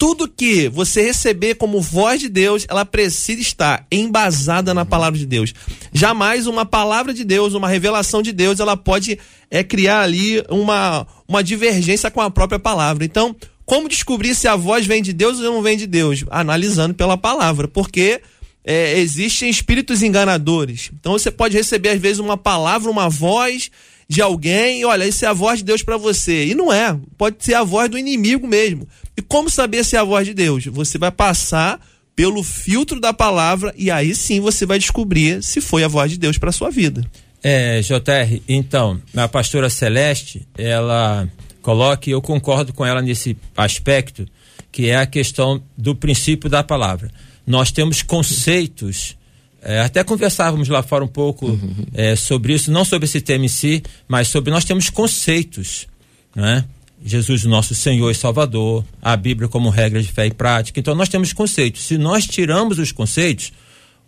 tudo 0.00 0.26
que 0.26 0.66
você 0.66 1.02
receber 1.02 1.56
como 1.56 1.78
voz 1.78 2.20
de 2.20 2.28
Deus, 2.30 2.64
ela 2.70 2.86
precisa 2.86 3.38
estar 3.38 3.86
embasada 3.92 4.72
na 4.72 4.82
palavra 4.82 5.18
de 5.18 5.26
Deus. 5.26 5.52
Jamais 5.92 6.46
uma 6.46 6.64
palavra 6.64 7.12
de 7.12 7.22
Deus, 7.22 7.52
uma 7.52 7.68
revelação 7.68 8.22
de 8.22 8.32
Deus, 8.32 8.60
ela 8.60 8.78
pode 8.78 9.18
é, 9.50 9.62
criar 9.62 10.00
ali 10.00 10.42
uma, 10.48 11.06
uma 11.28 11.44
divergência 11.44 12.10
com 12.10 12.22
a 12.22 12.30
própria 12.30 12.58
palavra. 12.58 13.04
Então, 13.04 13.36
como 13.66 13.90
descobrir 13.90 14.34
se 14.34 14.48
a 14.48 14.56
voz 14.56 14.86
vem 14.86 15.02
de 15.02 15.12
Deus 15.12 15.38
ou 15.38 15.44
não 15.44 15.60
vem 15.60 15.76
de 15.76 15.86
Deus? 15.86 16.24
Analisando 16.30 16.94
pela 16.94 17.18
palavra, 17.18 17.68
porque 17.68 18.22
é, 18.64 18.98
existem 18.98 19.50
espíritos 19.50 20.02
enganadores. 20.02 20.90
Então 20.98 21.12
você 21.12 21.30
pode 21.30 21.58
receber, 21.58 21.90
às 21.90 22.00
vezes, 22.00 22.20
uma 22.20 22.38
palavra, 22.38 22.90
uma 22.90 23.10
voz 23.10 23.70
de 24.08 24.20
alguém, 24.20 24.80
e 24.80 24.84
olha, 24.84 25.06
isso 25.06 25.24
é 25.24 25.28
a 25.28 25.32
voz 25.32 25.60
de 25.60 25.66
Deus 25.66 25.82
para 25.82 25.96
você. 25.96 26.46
E 26.46 26.54
não 26.54 26.72
é. 26.72 26.98
Pode 27.16 27.44
ser 27.44 27.54
a 27.54 27.62
voz 27.62 27.88
do 27.88 27.98
inimigo 27.98 28.48
mesmo. 28.48 28.88
E 29.20 29.22
como 29.22 29.50
saber 29.50 29.84
se 29.84 29.96
é 29.96 29.98
a 29.98 30.04
voz 30.04 30.26
de 30.26 30.32
Deus? 30.32 30.64
Você 30.66 30.96
vai 30.96 31.10
passar 31.10 31.78
pelo 32.16 32.42
filtro 32.42 32.98
da 32.98 33.12
palavra 33.12 33.74
e 33.76 33.90
aí 33.90 34.14
sim 34.14 34.40
você 34.40 34.64
vai 34.64 34.78
descobrir 34.78 35.42
se 35.42 35.60
foi 35.60 35.84
a 35.84 35.88
voz 35.88 36.10
de 36.10 36.18
Deus 36.18 36.38
para 36.38 36.50
sua 36.50 36.70
vida. 36.70 37.04
É, 37.42 37.80
JR, 37.80 38.40
então, 38.48 39.00
a 39.16 39.28
pastora 39.28 39.70
Celeste, 39.70 40.46
ela 40.56 41.28
coloca, 41.62 42.08
e 42.08 42.12
eu 42.12 42.20
concordo 42.20 42.72
com 42.72 42.84
ela 42.84 43.00
nesse 43.00 43.36
aspecto, 43.56 44.26
que 44.72 44.88
é 44.88 44.96
a 44.96 45.06
questão 45.06 45.62
do 45.76 45.94
princípio 45.94 46.48
da 46.48 46.62
palavra 46.62 47.10
nós 47.46 47.70
temos 47.70 48.02
conceitos. 48.02 49.16
É, 49.60 49.80
até 49.80 50.02
conversávamos 50.02 50.68
lá 50.68 50.82
fora 50.82 51.04
um 51.04 51.08
pouco 51.08 51.46
uhum. 51.46 51.74
é, 51.92 52.16
sobre 52.16 52.54
isso, 52.54 52.70
não 52.70 52.84
sobre 52.84 53.04
esse 53.04 53.20
tema 53.20 53.44
em 53.44 53.48
si, 53.48 53.82
mas 54.08 54.28
sobre 54.28 54.50
nós 54.50 54.64
temos 54.64 54.88
conceitos, 54.88 55.86
né? 56.34 56.64
Jesus, 57.02 57.44
nosso 57.44 57.74
Senhor 57.74 58.10
e 58.10 58.14
Salvador, 58.14 58.84
a 59.00 59.16
Bíblia 59.16 59.48
como 59.48 59.70
regra 59.70 60.02
de 60.02 60.12
fé 60.12 60.26
e 60.26 60.30
prática. 60.30 60.78
Então 60.78 60.94
nós 60.94 61.08
temos 61.08 61.32
conceitos. 61.32 61.82
Se 61.82 61.96
nós 61.96 62.26
tiramos 62.26 62.78
os 62.78 62.92
conceitos, 62.92 63.52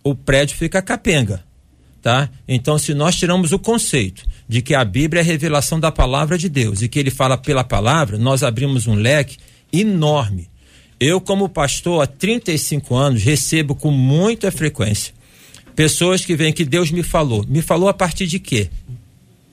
o 0.05 0.14
prédio 0.14 0.57
fica 0.57 0.83
capenga, 0.83 1.42
tá? 2.02 2.28
Então 2.46 2.78
se 2.78 2.92
nós 2.94 3.16
tiramos 3.16 3.52
o 3.52 3.59
conceito 3.59 4.24
de 4.48 4.61
que 4.61 4.74
a 4.74 4.85
Bíblia 4.85 5.20
é 5.20 5.24
a 5.24 5.26
revelação 5.26 5.81
da 5.81 5.90
palavra 5.90 6.37
de 6.37 6.48
Deus 6.48 6.83
e 6.83 6.88
que 6.88 6.98
ele 6.98 7.11
fala 7.11 7.38
pela 7.38 7.64
palavra, 7.64 8.18
nós 8.18 8.42
abrimos 8.42 8.87
um 8.87 8.94
leque 8.94 9.38
enorme 9.72 10.52
eu, 11.05 11.20
como 11.20 11.48
pastor 11.48 12.00
há 12.00 12.07
35 12.07 12.94
anos, 12.94 13.24
recebo 13.24 13.74
com 13.74 13.90
muita 13.90 14.52
frequência 14.52 15.12
pessoas 15.74 16.24
que 16.24 16.37
vêm 16.37 16.52
que 16.52 16.64
Deus 16.64 16.92
me 16.92 17.02
falou. 17.02 17.44
Me 17.48 17.61
falou 17.61 17.88
a 17.88 17.94
partir 17.94 18.28
de 18.28 18.38
quê? 18.38 18.70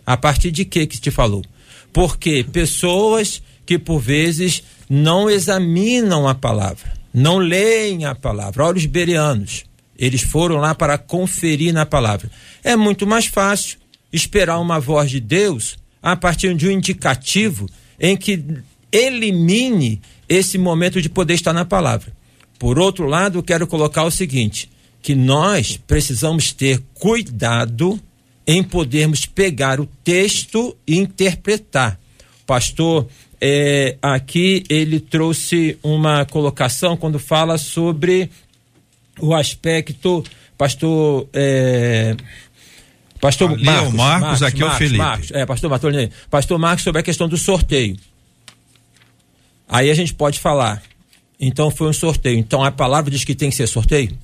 A 0.05 0.15
partir 0.15 0.51
de 0.51 0.63
quê 0.63 0.85
que 0.85 0.99
te 0.99 1.09
falou? 1.09 1.43
Porque 1.91 2.43
pessoas 2.43 3.41
que 3.65 3.77
por 3.77 3.99
vezes 3.99 4.63
não 4.89 5.29
examinam 5.29 6.27
a 6.27 6.33
palavra, 6.33 6.91
não 7.13 7.37
leem 7.37 8.05
a 8.05 8.15
palavra. 8.15 8.65
Olha 8.65 8.77
os 8.77 8.85
berianos, 8.85 9.65
eles 9.97 10.21
foram 10.21 10.57
lá 10.57 10.73
para 10.73 10.97
conferir 10.97 11.73
na 11.73 11.85
palavra. 11.85 12.31
É 12.63 12.75
muito 12.75 13.05
mais 13.05 13.25
fácil 13.25 13.77
esperar 14.11 14.59
uma 14.59 14.79
voz 14.79 15.09
de 15.09 15.19
Deus 15.19 15.77
a 16.01 16.15
partir 16.15 16.55
de 16.55 16.67
um 16.67 16.71
indicativo 16.71 17.69
em 17.99 18.15
que 18.15 18.43
elimine 18.91 20.01
esse 20.27 20.57
momento 20.57 21.01
de 21.01 21.09
poder 21.09 21.33
estar 21.33 21.53
na 21.53 21.65
palavra. 21.65 22.11
Por 22.57 22.79
outro 22.79 23.05
lado, 23.05 23.43
quero 23.43 23.67
colocar 23.67 24.03
o 24.03 24.11
seguinte: 24.11 24.69
que 25.01 25.15
nós 25.15 25.77
precisamos 25.77 26.51
ter 26.51 26.81
cuidado 26.93 27.99
em 28.45 28.63
podermos 28.63 29.25
pegar 29.25 29.79
o 29.79 29.85
texto 30.03 30.75
e 30.87 30.97
interpretar. 30.97 31.99
Pastor, 32.45 33.07
é, 33.39 33.97
aqui 34.01 34.63
ele 34.69 34.99
trouxe 34.99 35.77
uma 35.83 36.25
colocação 36.25 36.97
quando 36.97 37.19
fala 37.19 37.57
sobre 37.57 38.29
o 39.19 39.33
aspecto, 39.33 40.23
pastor. 40.57 41.27
É, 41.33 42.15
pastor 43.21 43.51
Ali 43.51 43.63
Marcos, 43.63 43.85
é 43.85 43.87
o 43.87 43.97
Marcos, 43.97 44.21
Marcos, 44.21 44.43
aqui 44.43 44.59
Marcos, 44.59 44.73
é 44.73 44.75
o 44.75 44.77
Felipe. 44.77 44.97
Marcos, 44.97 45.31
é, 45.31 45.45
pastor 45.45 45.69
Marcos, 45.69 46.15
pastor 46.29 46.59
Marcos 46.59 46.83
sobre 46.83 46.99
a 46.99 47.03
questão 47.03 47.27
do 47.27 47.37
sorteio. 47.37 47.97
Aí 49.67 49.91
a 49.91 49.93
gente 49.93 50.13
pode 50.13 50.39
falar. 50.39 50.81
Então 51.39 51.71
foi 51.71 51.87
um 51.87 51.93
sorteio. 51.93 52.37
Então 52.37 52.63
a 52.63 52.71
palavra 52.71 53.09
diz 53.11 53.23
que 53.23 53.35
tem 53.35 53.49
que 53.49 53.55
ser 53.55 53.67
sorteio? 53.67 54.17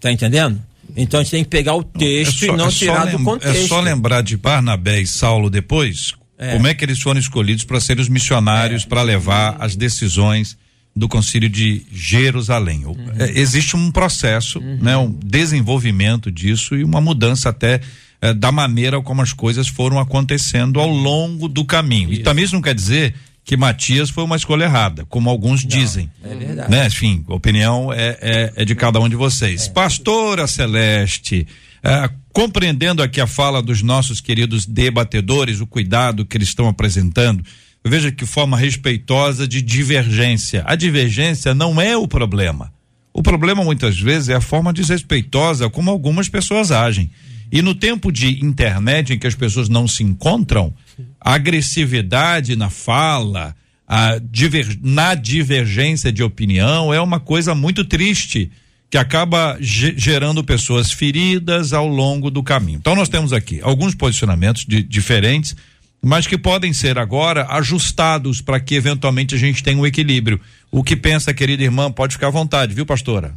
Tá 0.00 0.10
entendendo? 0.10 0.62
Então 0.96 1.20
a 1.20 1.22
gente 1.22 1.30
tem 1.30 1.44
que 1.44 1.50
pegar 1.50 1.74
o 1.74 1.82
texto 1.82 2.44
é 2.44 2.46
só, 2.48 2.54
e 2.54 2.56
não 2.56 2.66
é 2.66 2.70
tirar 2.70 3.06
do 3.06 3.22
contexto. 3.22 3.64
É 3.64 3.66
só 3.66 3.80
lembrar 3.80 4.22
de 4.22 4.36
Barnabé 4.36 5.00
e 5.00 5.06
Saulo 5.06 5.48
depois, 5.48 6.14
é. 6.38 6.52
como 6.52 6.66
é 6.66 6.74
que 6.74 6.84
eles 6.84 7.00
foram 7.00 7.18
escolhidos 7.18 7.64
para 7.64 7.80
serem 7.80 8.02
os 8.02 8.08
missionários 8.08 8.84
é. 8.84 8.86
para 8.86 9.02
levar 9.02 9.56
as 9.58 9.74
decisões 9.76 10.56
do 10.94 11.08
Concílio 11.08 11.50
de 11.50 11.82
Jerusalém. 11.92 12.86
Uhum. 12.86 12.96
É, 13.18 13.38
existe 13.38 13.76
um 13.76 13.90
processo, 13.90 14.58
uhum. 14.58 14.78
né, 14.80 14.96
um 14.96 15.10
desenvolvimento 15.10 16.30
disso 16.30 16.74
e 16.74 16.82
uma 16.82 17.02
mudança 17.02 17.50
até 17.50 17.80
é, 18.20 18.32
da 18.32 18.50
maneira 18.50 19.00
como 19.02 19.20
as 19.20 19.34
coisas 19.34 19.68
foram 19.68 19.98
acontecendo 19.98 20.80
ao 20.80 20.88
longo 20.88 21.48
do 21.48 21.66
caminho. 21.66 22.10
Isso. 22.10 22.20
E 22.20 22.24
também 22.24 22.44
isso 22.44 22.54
não 22.54 22.62
quer 22.62 22.74
dizer 22.74 23.14
que 23.46 23.56
Matias 23.56 24.10
foi 24.10 24.24
uma 24.24 24.34
escolha 24.34 24.64
errada, 24.64 25.04
como 25.04 25.30
alguns 25.30 25.62
Não, 25.62 25.68
dizem. 25.68 26.10
É 26.24 26.34
verdade. 26.34 26.68
Né? 26.68 26.86
Enfim, 26.88 27.24
a 27.28 27.34
opinião 27.34 27.92
é, 27.92 28.18
é, 28.20 28.52
é 28.56 28.64
de 28.64 28.74
cada 28.74 28.98
um 28.98 29.08
de 29.08 29.14
vocês. 29.14 29.68
É. 29.68 29.70
Pastora 29.70 30.48
Celeste, 30.48 31.46
é, 31.80 32.10
compreendendo 32.32 33.04
aqui 33.04 33.20
a 33.20 33.26
fala 33.26 33.62
dos 33.62 33.82
nossos 33.82 34.20
queridos 34.20 34.66
debatedores, 34.66 35.60
o 35.60 35.66
cuidado 35.66 36.26
que 36.26 36.36
eles 36.36 36.48
estão 36.48 36.66
apresentando, 36.66 37.44
veja 37.84 38.10
que 38.10 38.26
forma 38.26 38.58
respeitosa 38.58 39.46
de 39.46 39.62
divergência. 39.62 40.64
A 40.66 40.74
divergência 40.74 41.54
não 41.54 41.80
é 41.80 41.96
o 41.96 42.08
problema. 42.08 42.72
O 43.14 43.22
problema 43.22 43.62
muitas 43.62 43.96
vezes 43.96 44.28
é 44.28 44.34
a 44.34 44.40
forma 44.40 44.72
desrespeitosa 44.72 45.70
como 45.70 45.88
algumas 45.88 46.28
pessoas 46.28 46.72
agem. 46.72 47.12
E 47.50 47.62
no 47.62 47.74
tempo 47.74 48.10
de 48.10 48.44
internet 48.44 49.12
em 49.12 49.18
que 49.18 49.26
as 49.26 49.34
pessoas 49.34 49.68
não 49.68 49.86
se 49.86 50.02
encontram, 50.02 50.72
a 51.20 51.34
agressividade 51.34 52.56
na 52.56 52.70
fala, 52.70 53.54
a 53.86 54.18
diver, 54.18 54.78
na 54.82 55.14
divergência 55.14 56.12
de 56.12 56.22
opinião 56.22 56.92
é 56.92 57.00
uma 57.00 57.20
coisa 57.20 57.54
muito 57.54 57.84
triste 57.84 58.50
que 58.90 58.98
acaba 58.98 59.56
gerando 59.60 60.44
pessoas 60.44 60.92
feridas 60.92 61.72
ao 61.72 61.88
longo 61.88 62.30
do 62.30 62.42
caminho. 62.42 62.78
Então 62.78 62.94
nós 62.94 63.08
temos 63.08 63.32
aqui 63.32 63.60
alguns 63.62 63.94
posicionamentos 63.94 64.64
de, 64.64 64.82
diferentes, 64.82 65.56
mas 66.02 66.26
que 66.26 66.38
podem 66.38 66.72
ser 66.72 66.98
agora 66.98 67.46
ajustados 67.50 68.40
para 68.40 68.60
que 68.60 68.74
eventualmente 68.74 69.34
a 69.34 69.38
gente 69.38 69.62
tenha 69.62 69.78
um 69.78 69.86
equilíbrio. 69.86 70.40
O 70.70 70.82
que 70.82 70.94
pensa, 70.94 71.34
querida 71.34 71.64
irmã, 71.64 71.90
pode 71.90 72.14
ficar 72.14 72.28
à 72.28 72.30
vontade, 72.30 72.74
viu, 72.74 72.86
pastora? 72.86 73.34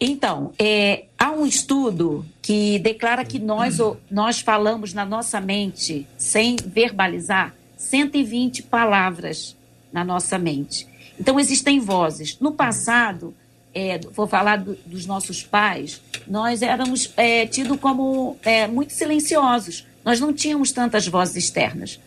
Então, 0.00 0.52
é, 0.58 1.04
há 1.18 1.30
um 1.30 1.46
estudo 1.46 2.26
que 2.42 2.78
declara 2.78 3.24
que 3.24 3.38
nós, 3.38 3.78
nós 4.10 4.40
falamos 4.40 4.92
na 4.92 5.04
nossa 5.04 5.40
mente, 5.40 6.06
sem 6.18 6.56
verbalizar, 6.56 7.54
120 7.76 8.64
palavras 8.64 9.56
na 9.92 10.04
nossa 10.04 10.38
mente. 10.38 10.86
Então, 11.18 11.38
existem 11.38 11.78
vozes. 11.78 12.38
No 12.40 12.52
passado, 12.52 13.34
é, 13.72 13.98
vou 13.98 14.26
falar 14.26 14.56
do, 14.56 14.74
dos 14.86 15.06
nossos 15.06 15.42
pais, 15.42 16.00
nós 16.26 16.62
éramos 16.62 17.12
é, 17.16 17.46
tidos 17.46 17.78
como 17.80 18.36
é, 18.42 18.66
muito 18.66 18.92
silenciosos. 18.92 19.86
Nós 20.04 20.20
não 20.20 20.32
tínhamos 20.32 20.72
tantas 20.72 21.06
vozes 21.06 21.36
externas. 21.36 22.00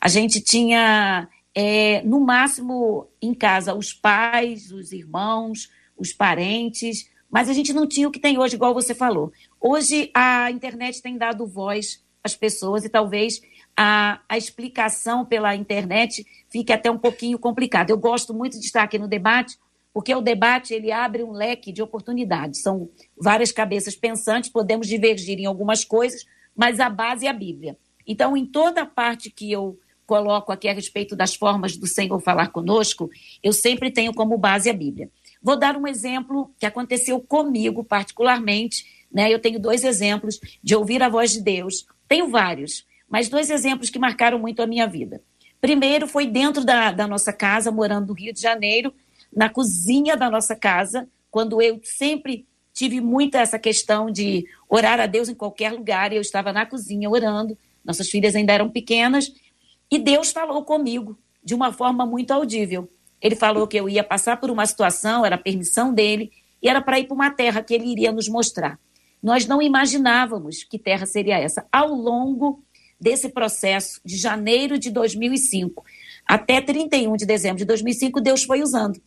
A 0.00 0.08
gente 0.08 0.40
tinha, 0.40 1.28
é, 1.54 2.02
no 2.02 2.20
máximo, 2.20 3.06
em 3.20 3.34
casa, 3.34 3.74
os 3.74 3.92
pais, 3.92 4.70
os 4.70 4.92
irmãos, 4.92 5.68
os 5.96 6.12
parentes, 6.12 7.10
mas 7.30 7.48
a 7.48 7.52
gente 7.52 7.72
não 7.72 7.86
tinha 7.86 8.08
o 8.08 8.10
que 8.10 8.18
tem 8.18 8.38
hoje, 8.38 8.56
igual 8.56 8.74
você 8.74 8.94
falou. 8.94 9.32
Hoje 9.60 10.10
a 10.14 10.50
internet 10.50 11.00
tem 11.00 11.16
dado 11.16 11.46
voz 11.46 12.02
às 12.22 12.34
pessoas 12.34 12.84
e 12.84 12.88
talvez 12.88 13.40
a, 13.76 14.20
a 14.28 14.36
explicação 14.36 15.24
pela 15.24 15.54
internet 15.54 16.26
fique 16.50 16.72
até 16.72 16.90
um 16.90 16.98
pouquinho 16.98 17.38
complicada. 17.38 17.92
Eu 17.92 17.98
gosto 17.98 18.34
muito 18.34 18.58
de 18.58 18.66
estar 18.66 18.82
aqui 18.82 18.98
no 18.98 19.08
debate, 19.08 19.56
porque 19.92 20.14
o 20.14 20.20
debate 20.20 20.74
ele 20.74 20.92
abre 20.92 21.22
um 21.22 21.32
leque 21.32 21.72
de 21.72 21.82
oportunidades. 21.82 22.62
São 22.62 22.90
várias 23.16 23.52
cabeças 23.52 23.96
pensantes, 23.96 24.50
podemos 24.50 24.86
divergir 24.86 25.38
em 25.38 25.46
algumas 25.46 25.84
coisas, 25.84 26.26
mas 26.54 26.80
a 26.80 26.90
base 26.90 27.26
é 27.26 27.30
a 27.30 27.32
Bíblia. 27.32 27.76
Então, 28.06 28.36
em 28.36 28.44
toda 28.44 28.84
parte 28.84 29.30
que 29.30 29.50
eu 29.50 29.78
coloco 30.04 30.50
aqui 30.50 30.68
a 30.68 30.72
respeito 30.72 31.14
das 31.14 31.36
formas 31.36 31.76
do 31.76 31.86
Senhor 31.86 32.18
falar 32.20 32.48
conosco, 32.48 33.08
eu 33.42 33.52
sempre 33.52 33.92
tenho 33.92 34.12
como 34.12 34.36
base 34.36 34.68
a 34.68 34.72
Bíblia. 34.72 35.08
Vou 35.42 35.56
dar 35.56 35.76
um 35.76 35.86
exemplo 35.86 36.54
que 36.58 36.66
aconteceu 36.66 37.20
comigo 37.20 37.82
particularmente, 37.82 38.84
né? 39.10 39.32
Eu 39.32 39.38
tenho 39.38 39.58
dois 39.58 39.84
exemplos 39.84 40.38
de 40.62 40.74
ouvir 40.76 41.02
a 41.02 41.08
voz 41.08 41.32
de 41.32 41.40
Deus. 41.40 41.86
Tenho 42.06 42.28
vários, 42.28 42.86
mas 43.08 43.28
dois 43.28 43.50
exemplos 43.50 43.90
que 43.90 43.98
marcaram 43.98 44.38
muito 44.38 44.62
a 44.62 44.66
minha 44.66 44.86
vida. 44.86 45.22
Primeiro 45.60 46.06
foi 46.06 46.26
dentro 46.26 46.64
da, 46.64 46.90
da 46.92 47.06
nossa 47.06 47.32
casa, 47.32 47.70
morando 47.70 48.08
no 48.08 48.14
Rio 48.14 48.32
de 48.32 48.40
Janeiro. 48.40 48.92
na 49.34 49.48
cozinha 49.48 50.16
da 50.16 50.28
nossa 50.28 50.56
casa, 50.56 51.08
quando 51.30 51.62
eu 51.62 51.80
sempre 51.84 52.46
tive 52.72 53.00
muito 53.00 53.36
essa 53.36 53.58
questão 53.58 54.10
de 54.10 54.44
orar 54.68 55.00
a 55.00 55.06
Deus 55.06 55.28
em 55.28 55.34
qualquer 55.34 55.72
lugar, 55.72 56.12
e 56.12 56.16
eu 56.16 56.20
estava 56.20 56.52
na 56.52 56.66
cozinha 56.66 57.08
orando, 57.08 57.56
nossas 57.84 58.08
filhas 58.08 58.34
ainda 58.34 58.52
eram 58.52 58.68
pequenas, 58.68 59.32
e 59.90 59.98
Deus 59.98 60.32
falou 60.32 60.64
comigo 60.64 61.18
de 61.42 61.54
uma 61.54 61.72
forma 61.72 62.04
muito 62.04 62.32
audível. 62.32 62.88
Ele 63.20 63.36
falou 63.36 63.66
que 63.66 63.78
eu 63.78 63.88
ia 63.88 64.02
passar 64.02 64.38
por 64.38 64.50
uma 64.50 64.66
situação, 64.66 65.24
era 65.24 65.36
permissão 65.36 65.92
dele, 65.92 66.30
e 66.62 66.68
era 66.68 66.80
para 66.80 66.98
ir 66.98 67.06
para 67.06 67.14
uma 67.14 67.30
terra 67.30 67.62
que 67.62 67.74
ele 67.74 67.90
iria 67.90 68.12
nos 68.12 68.28
mostrar. 68.28 68.78
Nós 69.22 69.46
não 69.46 69.60
imaginávamos 69.60 70.64
que 70.64 70.78
terra 70.78 71.06
seria 71.06 71.38
essa. 71.38 71.66
Ao 71.70 71.88
longo 71.88 72.62
desse 72.98 73.28
processo, 73.28 74.00
de 74.04 74.16
janeiro 74.16 74.78
de 74.78 74.90
2005 74.90 75.84
até 76.26 76.60
31 76.60 77.16
de 77.16 77.26
dezembro 77.26 77.58
de 77.58 77.64
2005, 77.64 78.20
Deus 78.20 78.44
foi 78.44 78.62
usando. 78.62 79.00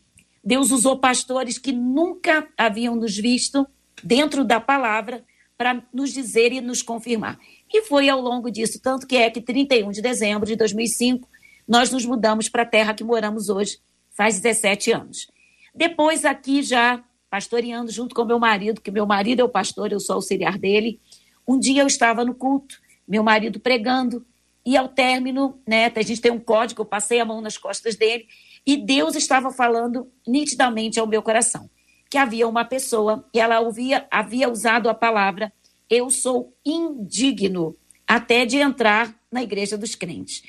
Deus 0.43 0.71
usou 0.71 0.99
pastores 0.99 1.57
que 1.57 1.71
nunca 1.71 2.47
haviam 2.57 2.95
nos 2.95 3.15
visto 3.15 3.65
dentro 4.03 4.43
da 4.43 4.59
palavra 4.59 5.23
para 5.57 5.81
nos 5.93 6.11
dizer 6.11 6.51
e 6.51 6.59
nos 6.59 6.81
confirmar. 6.81 7.39
E 7.73 7.83
foi 7.83 8.09
ao 8.09 8.19
longo 8.19 8.51
disso, 8.51 8.79
tanto 8.81 9.07
que 9.07 9.15
é 9.15 9.29
que 9.29 9.39
31 9.39 9.91
de 9.91 10.01
dezembro 10.01 10.45
de 10.45 10.55
2005, 10.55 11.27
nós 11.67 11.89
nos 11.91 12.05
mudamos 12.05 12.49
para 12.49 12.63
a 12.63 12.65
terra 12.65 12.93
que 12.93 13.03
moramos 13.03 13.47
hoje, 13.47 13.77
faz 14.13 14.39
17 14.39 14.91
anos. 14.91 15.27
Depois, 15.73 16.25
aqui 16.25 16.61
já 16.61 17.03
pastoreando 17.29 17.91
junto 17.91 18.13
com 18.13 18.23
meu 18.23 18.39
marido, 18.39 18.79
que 18.79 18.91
meu 18.91 19.05
marido 19.05 19.39
é 19.39 19.43
o 19.43 19.49
pastor, 19.49 19.91
eu 19.91 19.99
sou 19.99 20.15
auxiliar 20.15 20.57
dele. 20.57 20.99
Um 21.47 21.59
dia 21.59 21.81
eu 21.81 21.87
estava 21.87 22.23
no 22.23 22.35
culto, 22.35 22.79
meu 23.07 23.23
marido 23.23 23.59
pregando, 23.59 24.25
e 24.65 24.77
ao 24.77 24.87
término, 24.87 25.59
né, 25.67 25.91
a 25.93 26.01
gente 26.01 26.21
tem 26.21 26.31
um 26.31 26.39
código, 26.39 26.81
eu 26.81 26.85
passei 26.85 27.19
a 27.19 27.25
mão 27.25 27.41
nas 27.41 27.57
costas 27.57 27.95
dele, 27.95 28.27
e 28.65 28.77
Deus 28.77 29.15
estava 29.15 29.51
falando 29.51 30.09
nitidamente 30.27 30.99
ao 30.99 31.07
meu 31.07 31.21
coração 31.21 31.69
que 32.09 32.17
havia 32.19 32.47
uma 32.47 32.63
pessoa 32.63 33.27
e 33.33 33.39
ela 33.39 33.59
ouvia, 33.59 34.07
havia 34.11 34.47
usado 34.47 34.87
a 34.87 34.93
palavra 34.93 35.51
eu 35.89 36.09
sou 36.09 36.55
indigno 36.65 37.75
até 38.07 38.45
de 38.45 38.57
entrar 38.57 39.15
na 39.31 39.43
igreja 39.43 39.77
dos 39.77 39.95
crentes. 39.95 40.43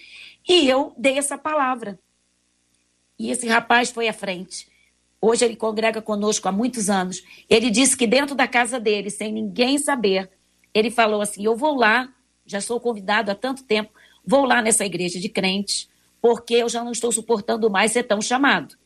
E 0.49 0.69
eu 0.69 0.95
dei 0.97 1.19
essa 1.19 1.39
palavra. 1.39 1.99
E 3.19 3.31
esse 3.31 3.47
rapaz 3.47 3.91
foi 3.91 4.09
à 4.09 4.13
frente. 4.13 4.69
Hoje 5.21 5.45
ele 5.45 5.57
congrega 5.57 6.03
conosco 6.03 6.49
há 6.49 6.53
muitos 6.53 6.91
anos. 6.91 7.23
Ele 7.49 7.71
disse 7.71 7.97
que 7.97 8.07
dentro 8.07 8.35
da 8.35 8.47
casa 8.47 8.79
dele, 8.79 9.09
sem 9.09 9.33
ninguém 9.33 9.79
saber, 9.79 10.31
ele 10.75 10.91
falou 10.91 11.23
assim: 11.23 11.45
Eu 11.45 11.57
vou 11.57 11.75
lá, 11.77 12.13
já 12.45 12.61
sou 12.61 12.79
convidado 12.79 13.31
há 13.31 13.35
tanto 13.35 13.65
tempo, 13.65 13.91
vou 14.25 14.45
lá 14.45 14.61
nessa 14.61 14.85
igreja 14.85 15.19
de 15.19 15.29
crentes, 15.29 15.89
porque 16.21 16.55
eu 16.55 16.69
já 16.69 16.85
não 16.85 16.93
estou 16.93 17.11
suportando 17.11 17.71
mais 17.71 17.93
ser 17.93 18.03
tão 18.03 18.21
chamado. 18.21 18.77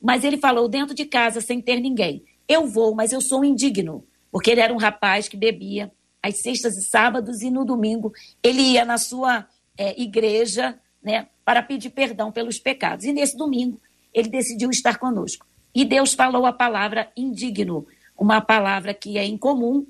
Mas 0.00 0.24
ele 0.24 0.36
falou 0.36 0.68
dentro 0.68 0.94
de 0.94 1.04
casa, 1.04 1.40
sem 1.40 1.60
ter 1.60 1.78
ninguém: 1.78 2.24
Eu 2.48 2.66
vou, 2.66 2.94
mas 2.94 3.12
eu 3.12 3.20
sou 3.20 3.44
indigno. 3.44 4.04
Porque 4.32 4.50
ele 4.50 4.60
era 4.60 4.74
um 4.74 4.78
rapaz 4.78 5.28
que 5.28 5.36
bebia 5.36 5.92
às 6.20 6.38
sextas 6.38 6.76
e 6.76 6.82
sábados, 6.82 7.40
e 7.40 7.50
no 7.50 7.64
domingo 7.64 8.12
ele 8.42 8.62
ia 8.62 8.84
na 8.84 8.98
sua 8.98 9.46
é, 9.78 10.00
igreja 10.00 10.76
né, 11.04 11.28
para 11.44 11.62
pedir 11.62 11.90
perdão 11.90 12.32
pelos 12.32 12.58
pecados. 12.58 13.04
E 13.04 13.12
nesse 13.12 13.36
domingo 13.36 13.80
ele 14.12 14.28
decidiu 14.28 14.70
estar 14.70 14.98
conosco. 14.98 15.46
E 15.74 15.84
Deus 15.84 16.14
falou 16.14 16.46
a 16.46 16.52
palavra 16.52 17.10
indigno, 17.16 17.86
uma 18.16 18.40
palavra 18.40 18.94
que 18.94 19.18
é 19.18 19.24
incomum 19.24 19.86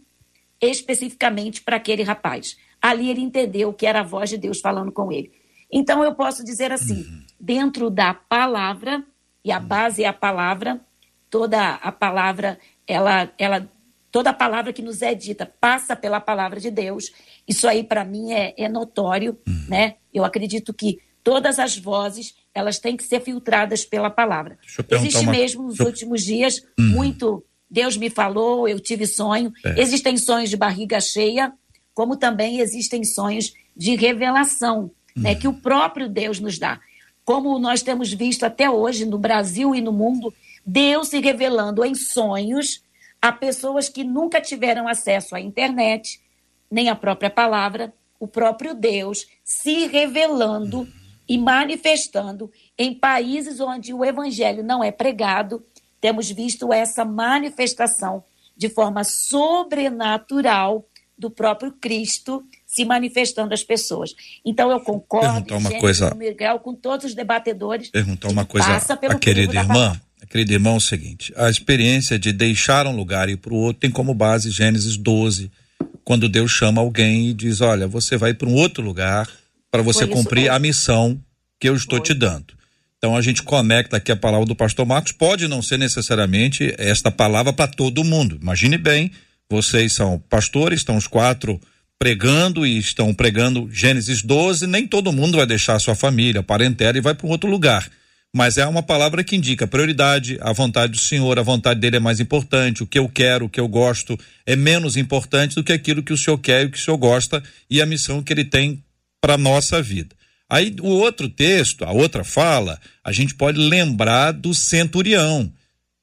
especificamente 0.61 1.63
para 1.63 1.77
aquele 1.77 2.03
rapaz. 2.03 2.57
Ali 2.81 3.11
ele 3.11 3.21
entendeu 3.21 3.73
que 3.73 3.87
era 3.87 4.01
a 4.01 4.05
voz 4.05 4.31
de 4.31 4.39
Deus 4.39 4.61
falando 4.61 4.91
com 4.91 5.13
ele. 5.13 5.31
Então 5.71 6.03
eu 6.03 6.15
posso 6.15 6.45
dizer 6.45 6.73
assim, 6.73 7.03
uhum. 7.03 7.23
dentro 7.39 7.91
da 7.91 8.15
palavra, 8.15 9.05
e 9.45 9.53
a 9.53 9.61
base 9.61 10.05
é 10.05 10.07
a 10.07 10.13
palavra, 10.13 10.81
toda 11.29 11.75
a 11.75 11.93
palavra, 11.93 12.59
ela, 12.87 13.31
ela, 13.37 13.69
toda 14.11 14.31
a 14.31 14.35
palavra 14.35 14.73
que 14.73 14.81
nos 14.81 15.03
é 15.03 15.15
dita 15.15 15.53
passa 15.61 15.95
pela 15.95 16.21
palavra 16.21 16.61
de 16.61 16.71
Deus. 16.71 17.13
Isso 17.47 17.69
aí 17.69 17.85
para 17.85 18.05
mim 18.05 18.33
é, 18.33 18.55
é 18.57 18.69
notório, 18.69 19.39
uhum. 19.47 19.67
né? 19.69 19.97
Eu 20.13 20.25
acredito 20.25 20.73
que 20.73 21.01
todas 21.25 21.59
as 21.59 21.77
vozes 21.77 22.35
elas 22.55 22.79
têm 22.79 22.97
que 22.97 23.03
ser 23.03 23.21
filtradas 23.21 23.85
pela 23.85 24.11
palavra. 24.11 24.59
Existe 24.91 25.25
uma... 25.25 25.33
mesmo 25.33 25.65
nos 25.65 25.81
últimos 25.81 26.23
dias 26.23 26.63
uhum. 26.79 26.91
muito. 26.91 27.45
Deus 27.69 27.97
me 27.97 28.09
falou, 28.09 28.69
eu 28.69 28.79
tive 28.79 29.07
sonho. 29.07 29.53
É. 29.65 29.81
Existem 29.81 30.17
sonhos 30.17 30.51
de 30.51 30.57
barriga 30.57 31.01
cheia, 31.01 31.53
como 31.93 32.17
também 32.17 32.61
existem 32.61 33.03
sonhos 33.03 33.53
de 33.77 33.97
revelação, 33.97 34.93
uhum. 35.17 35.23
né, 35.23 35.35
que 35.35 35.49
o 35.49 35.55
próprio 35.55 36.09
Deus 36.09 36.39
nos 36.39 36.59
dá. 36.59 36.79
Como 37.25 37.59
nós 37.59 37.83
temos 37.83 38.13
visto 38.13 38.45
até 38.45 38.71
hoje 38.71 39.07
no 39.07 39.19
Brasil 39.19 39.75
e 39.75 39.81
no 39.81 39.93
mundo, 39.93 40.33
Deus 40.65 41.09
se 41.09 41.19
revelando 41.19 41.85
em 41.85 41.95
sonhos 41.95 42.83
a 43.21 43.33
pessoas 43.33 43.89
que 43.89 44.05
nunca 44.05 44.41
tiveram 44.41 44.87
acesso 44.87 45.35
à 45.35 45.41
internet, 45.41 46.21
nem 46.71 46.91
à 46.91 46.95
própria 46.95 47.31
palavra, 47.31 47.93
o 48.21 48.29
próprio 48.29 48.75
Deus 48.75 49.27
se 49.43 49.87
revelando. 49.87 50.81
Uhum 50.81 51.04
e 51.29 51.39
manifestando 51.39 52.51
em 52.79 52.95
países 52.95 53.61
onde 53.61 53.93
o 53.93 54.05
evangelho 54.05 54.63
não 54.63 54.83
é 54.83 54.91
pregado, 54.91 55.65
temos 56.01 56.31
visto 56.31 56.73
essa 56.73 57.05
manifestação 57.05 58.23
de 58.57 58.69
forma 58.69 59.03
sobrenatural 59.05 60.87
do 61.17 61.31
próprio 61.31 61.73
Cristo 61.73 62.45
se 62.67 62.85
manifestando 62.85 63.55
às 63.55 63.63
pessoas. 63.63 64.15
Então 64.45 64.71
eu 64.71 64.81
concordo 64.81 65.57
uma 65.57 65.71
coisa, 65.79 66.15
Miguel, 66.15 66.59
com 66.59 66.75
todos 66.75 67.07
os 67.07 67.15
debatedores. 67.15 67.89
Perguntar 67.91 68.29
uma 68.29 68.45
coisa 68.45 68.77
a 68.77 69.15
querida 69.19 69.55
irmã. 69.55 70.01
A 70.21 70.27
querida 70.27 70.55
irmã, 70.55 70.71
é 70.71 70.77
o 70.77 70.81
seguinte: 70.81 71.33
a 71.37 71.49
experiência 71.49 72.19
de 72.19 72.33
deixar 72.33 72.87
um 72.87 72.97
lugar 72.97 73.29
e 73.29 73.33
ir 73.33 73.37
para 73.37 73.53
o 73.53 73.57
outro 73.57 73.81
tem 73.81 73.91
como 73.91 74.15
base 74.15 74.51
Gênesis 74.51 74.97
12, 74.97 75.51
quando 76.03 76.29
Deus 76.29 76.51
chama 76.51 76.81
alguém 76.81 77.29
e 77.29 77.35
diz: 77.35 77.61
Olha, 77.61 77.87
você 77.87 78.17
vai 78.17 78.35
para 78.35 78.49
um 78.49 78.55
outro 78.55 78.83
lugar 78.83 79.29
para 79.75 79.83
você 79.83 80.07
cumprir 80.07 80.49
a 80.53 80.59
missão 80.61 81.21
que 81.59 81.69
eu 81.69 81.75
estou 81.75 81.99
Foi. 81.99 82.07
te 82.07 82.15
dando. 82.15 82.55
Então 82.97 83.17
a 83.17 83.21
gente 83.21 83.43
conecta 83.43 83.97
aqui 83.97 84.13
a 84.13 84.17
palavra 84.17 84.47
do 84.47 84.55
pastor 84.55 84.87
Marcos, 84.87 85.11
pode 85.11 85.49
não 85.49 85.61
ser 85.61 85.81
necessariamente 85.81 86.73
esta 86.79 87.11
palavra 87.11 87.53
para 87.53 87.67
todo 87.67 88.05
mundo. 88.05 88.39
Imagine 88.41 88.79
bem, 88.79 89.11
vocês 89.51 89.93
são 89.93 90.17
pastores, 90.31 90.79
estão 90.79 90.97
os 90.97 91.09
quatro 91.09 91.61
pregando 91.99 92.65
e 92.65 92.79
estão 92.79 93.13
pregando 93.13 93.69
Gênesis 93.69 94.23
12, 94.23 94.69
nem 94.69 94.87
todo 94.87 95.13
mundo 95.13 95.39
vai 95.39 95.47
deixar 95.47 95.75
a 95.75 95.81
sua 95.81 95.97
família, 95.97 96.41
a 96.41 96.45
parentela 96.45 96.97
e 96.97 97.01
vai 97.01 97.13
para 97.13 97.27
um 97.27 97.31
outro 97.31 97.51
lugar. 97.51 97.91
Mas 98.33 98.59
é 98.59 98.67
uma 98.69 98.83
palavra 98.83 99.25
que 99.25 99.35
indica 99.35 99.67
prioridade, 99.67 100.39
a 100.41 100.53
vontade 100.53 100.93
do 100.93 100.99
Senhor, 100.99 101.37
a 101.37 101.43
vontade 101.43 101.81
dele 101.81 101.97
é 101.97 102.01
mais 102.01 102.21
importante, 102.21 102.85
o 102.85 102.87
que 102.87 102.99
eu 103.01 103.09
quero, 103.09 103.47
o 103.47 103.49
que 103.49 103.59
eu 103.59 103.67
gosto 103.67 104.17
é 104.47 104.55
menos 104.55 104.97
importante 104.97 105.57
do 105.57 105.65
que 105.65 105.73
aquilo 105.73 106.01
que 106.01 106.13
o 106.13 106.17
Senhor 106.17 106.39
quer 106.39 106.63
e 106.63 106.67
o 106.67 106.71
que 106.71 106.79
o 106.79 106.81
Senhor 106.81 106.97
gosta 106.97 107.43
e 107.69 107.83
a 107.83 107.87
missão 107.87 108.23
que 108.23 108.33
ele 108.33 108.45
tem 108.45 108.84
para 109.25 109.39
nossa 109.39 109.81
vida. 109.81 110.15
Aí 110.51 110.77
o 110.83 110.89
outro 110.89 111.31
texto, 111.31 111.83
a 111.83 111.93
outra 111.93 112.23
fala, 112.23 112.79
a 113.03 113.11
gente 113.11 113.35
pode 113.35 113.59
lembrar 113.59 114.33
do 114.33 114.53
centurião, 114.53 115.51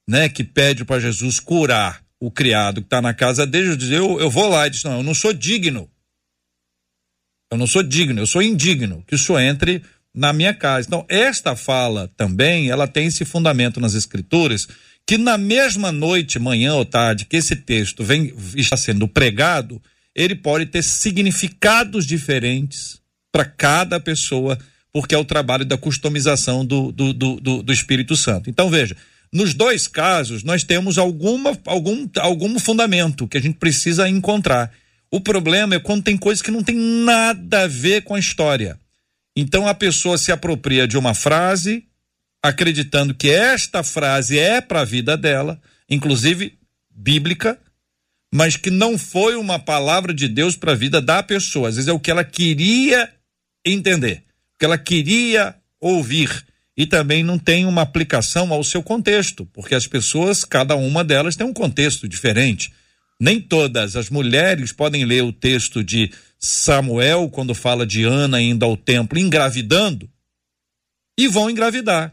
né, 0.08 0.28
que 0.28 0.42
pede 0.42 0.84
para 0.84 0.98
Jesus 0.98 1.38
curar 1.38 2.02
o 2.18 2.32
criado 2.32 2.80
que 2.80 2.86
está 2.88 3.00
na 3.00 3.14
casa 3.14 3.46
dele, 3.46 3.76
diz, 3.76 3.92
eu, 3.92 4.18
eu 4.18 4.28
vou 4.28 4.48
lá, 4.48 4.66
e 4.66 4.70
diz, 4.70 4.82
não, 4.82 4.96
eu 4.96 5.02
não 5.04 5.14
sou 5.14 5.32
digno. 5.32 5.88
Eu 7.48 7.56
não 7.56 7.66
sou 7.68 7.84
digno, 7.84 8.20
eu 8.20 8.26
sou 8.26 8.42
indigno 8.42 9.04
que 9.06 9.14
o 9.14 9.18
senhor 9.18 9.38
entre 9.38 9.84
na 10.12 10.32
minha 10.32 10.52
casa. 10.52 10.88
Então, 10.88 11.06
esta 11.08 11.54
fala 11.54 12.10
também, 12.16 12.70
ela 12.70 12.88
tem 12.88 13.06
esse 13.06 13.24
fundamento 13.24 13.78
nas 13.78 13.94
escrituras, 13.94 14.66
que 15.06 15.16
na 15.16 15.38
mesma 15.38 15.92
noite, 15.92 16.40
manhã 16.40 16.74
ou 16.74 16.84
tarde, 16.84 17.24
que 17.24 17.36
esse 17.36 17.54
texto 17.54 18.02
vem, 18.02 18.34
está 18.56 18.76
sendo 18.76 19.06
pregado, 19.06 19.80
ele 20.12 20.34
pode 20.34 20.66
ter 20.66 20.82
significados 20.82 22.04
diferentes 22.04 23.00
para 23.32 23.46
cada 23.46 23.98
pessoa, 23.98 24.58
porque 24.92 25.14
é 25.14 25.18
o 25.18 25.24
trabalho 25.24 25.64
da 25.64 25.78
customização 25.78 26.64
do, 26.64 26.92
do, 26.92 27.12
do, 27.14 27.62
do, 27.62 27.72
Espírito 27.72 28.14
Santo. 28.14 28.50
Então, 28.50 28.68
veja, 28.68 28.94
nos 29.32 29.54
dois 29.54 29.88
casos, 29.88 30.44
nós 30.44 30.62
temos 30.62 30.98
alguma, 30.98 31.58
algum, 31.64 32.06
algum 32.18 32.58
fundamento 32.58 33.26
que 33.26 33.38
a 33.38 33.40
gente 33.40 33.58
precisa 33.58 34.06
encontrar. 34.06 34.70
O 35.10 35.18
problema 35.18 35.74
é 35.74 35.80
quando 35.80 36.04
tem 36.04 36.16
coisas 36.16 36.42
que 36.42 36.50
não 36.50 36.62
tem 36.62 36.76
nada 36.76 37.62
a 37.62 37.66
ver 37.66 38.02
com 38.02 38.14
a 38.14 38.18
história. 38.18 38.78
Então 39.34 39.66
a 39.66 39.74
pessoa 39.74 40.18
se 40.18 40.30
apropria 40.30 40.86
de 40.86 40.98
uma 40.98 41.14
frase, 41.14 41.84
acreditando 42.42 43.14
que 43.14 43.30
esta 43.30 43.82
frase 43.82 44.38
é 44.38 44.60
para 44.60 44.82
a 44.82 44.84
vida 44.84 45.16
dela, 45.16 45.60
inclusive 45.88 46.58
bíblica, 46.90 47.58
mas 48.32 48.56
que 48.56 48.70
não 48.70 48.98
foi 48.98 49.36
uma 49.36 49.58
palavra 49.58 50.12
de 50.12 50.28
Deus 50.28 50.56
para 50.56 50.72
a 50.72 50.76
vida 50.76 51.00
da 51.00 51.22
pessoa. 51.22 51.68
Às 51.68 51.76
vezes 51.76 51.88
é 51.88 51.92
o 51.92 52.00
que 52.00 52.10
ela 52.10 52.24
queria 52.24 53.10
entender, 53.64 54.24
o 54.54 54.58
que 54.58 54.64
ela 54.64 54.78
queria 54.78 55.54
ouvir 55.80 56.44
e 56.76 56.86
também 56.86 57.22
não 57.22 57.38
tem 57.38 57.66
uma 57.66 57.82
aplicação 57.82 58.52
ao 58.52 58.64
seu 58.64 58.82
contexto, 58.82 59.46
porque 59.52 59.74
as 59.74 59.86
pessoas, 59.86 60.44
cada 60.44 60.74
uma 60.74 61.04
delas 61.04 61.36
tem 61.36 61.46
um 61.46 61.52
contexto 61.52 62.08
diferente. 62.08 62.72
Nem 63.20 63.40
todas 63.40 63.94
as 63.94 64.10
mulheres 64.10 64.72
podem 64.72 65.04
ler 65.04 65.22
o 65.22 65.32
texto 65.32 65.84
de 65.84 66.10
Samuel 66.38 67.28
quando 67.30 67.54
fala 67.54 67.86
de 67.86 68.02
Ana 68.04 68.40
indo 68.40 68.64
ao 68.64 68.76
templo 68.76 69.18
engravidando 69.18 70.10
e 71.16 71.28
vão 71.28 71.50
engravidar. 71.50 72.12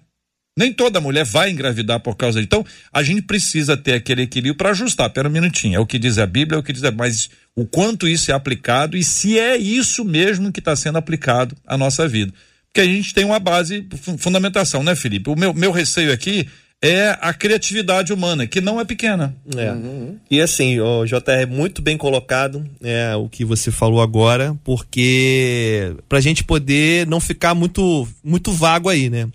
Nem 0.60 0.74
toda 0.74 1.00
mulher 1.00 1.24
vai 1.24 1.50
engravidar 1.50 2.02
por 2.02 2.18
causa 2.18 2.38
de. 2.38 2.44
Então, 2.44 2.66
a 2.92 3.02
gente 3.02 3.22
precisa 3.22 3.78
ter 3.78 3.94
aquele 3.94 4.24
equilíbrio 4.24 4.56
para 4.56 4.72
ajustar. 4.72 5.10
Pera 5.10 5.30
um 5.30 5.32
minutinho. 5.32 5.78
É 5.78 5.80
o 5.80 5.86
que 5.86 5.98
diz 5.98 6.18
a 6.18 6.26
Bíblia, 6.26 6.58
é 6.58 6.60
o 6.60 6.64
que 6.64 6.74
diz 6.74 6.84
a. 6.84 6.92
Mas 6.92 7.30
o 7.56 7.66
quanto 7.66 8.10
isso 8.10 8.30
é 8.30 8.34
aplicado 8.34 8.98
e 8.98 9.04
se 9.04 9.40
é 9.40 9.56
isso 9.56 10.04
mesmo 10.04 10.52
que 10.52 10.60
está 10.60 10.76
sendo 10.76 10.98
aplicado 10.98 11.56
à 11.66 11.78
nossa 11.78 12.06
vida. 12.10 12.34
Porque 12.66 12.82
a 12.82 12.84
gente 12.84 13.14
tem 13.14 13.24
uma 13.24 13.40
base, 13.40 13.88
fundamentação, 14.18 14.84
né, 14.84 14.98
Felipe? 14.98 15.30
O 15.30 15.36
meu, 15.38 15.54
meu 15.54 15.72
receio 15.72 16.12
aqui 16.12 16.46
é 16.82 17.18
a 17.22 17.34
criatividade 17.34 18.12
humana, 18.12 18.46
que 18.46 18.60
não 18.60 18.82
é 18.82 18.84
pequena. 18.84 19.34
É. 19.56 19.72
Uhum. 19.72 20.18
E 20.30 20.42
assim, 20.42 20.78
o 20.82 21.06
JR, 21.06 21.48
muito 21.50 21.82
bem 21.82 21.98
colocado 21.98 22.66
é, 22.84 23.16
o 23.16 23.30
que 23.30 23.46
você 23.46 23.72
falou 23.72 24.02
agora, 24.02 24.58
porque 24.62 25.94
pra 26.10 26.20
gente 26.20 26.44
poder 26.44 27.08
não 27.08 27.22
ficar 27.22 27.56
muito, 27.56 28.06
muito 28.22 28.52
vago 28.52 28.90
aí, 28.90 29.10
né? 29.10 29.30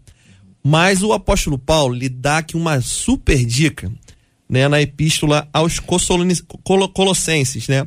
Mas 0.66 1.02
o 1.02 1.12
apóstolo 1.12 1.58
Paulo 1.58 1.94
lhe 1.94 2.08
dá 2.08 2.38
aqui 2.38 2.56
uma 2.56 2.80
super 2.80 3.44
dica 3.44 3.92
né, 4.48 4.66
na 4.66 4.80
epístola 4.80 5.46
aos 5.52 5.78
Colossenses, 5.78 7.68
né? 7.68 7.86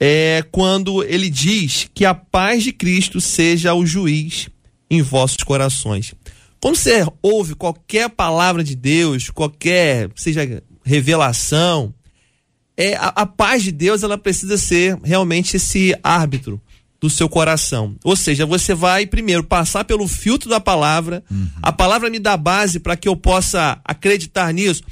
É 0.00 0.44
quando 0.50 1.04
ele 1.04 1.30
diz 1.30 1.88
que 1.94 2.04
a 2.04 2.12
paz 2.12 2.64
de 2.64 2.72
Cristo 2.72 3.20
seja 3.20 3.72
o 3.72 3.86
juiz 3.86 4.48
em 4.90 5.00
vossos 5.00 5.44
corações. 5.44 6.12
Quando 6.60 6.74
você 6.74 7.06
ouve 7.22 7.54
qualquer 7.54 8.10
palavra 8.10 8.64
de 8.64 8.74
Deus, 8.74 9.30
qualquer, 9.30 10.10
seja 10.16 10.60
revelação, 10.84 11.94
é, 12.76 12.96
a, 12.96 13.08
a 13.08 13.26
paz 13.26 13.62
de 13.62 13.70
Deus 13.70 14.02
ela 14.02 14.18
precisa 14.18 14.58
ser 14.58 14.98
realmente 15.04 15.56
esse 15.56 15.96
árbitro 16.02 16.60
do 17.02 17.10
seu 17.10 17.28
coração. 17.28 17.96
Ou 18.04 18.14
seja, 18.14 18.46
você 18.46 18.74
vai 18.74 19.04
primeiro 19.04 19.42
passar 19.42 19.84
pelo 19.84 20.06
filtro 20.06 20.48
da 20.48 20.60
palavra, 20.60 21.24
uhum. 21.28 21.48
a 21.60 21.72
palavra 21.72 22.08
me 22.08 22.20
dá 22.20 22.36
base 22.36 22.78
para 22.78 22.96
que 22.96 23.08
eu 23.08 23.16
possa 23.16 23.80
acreditar 23.84 24.54
nisso. 24.54 24.84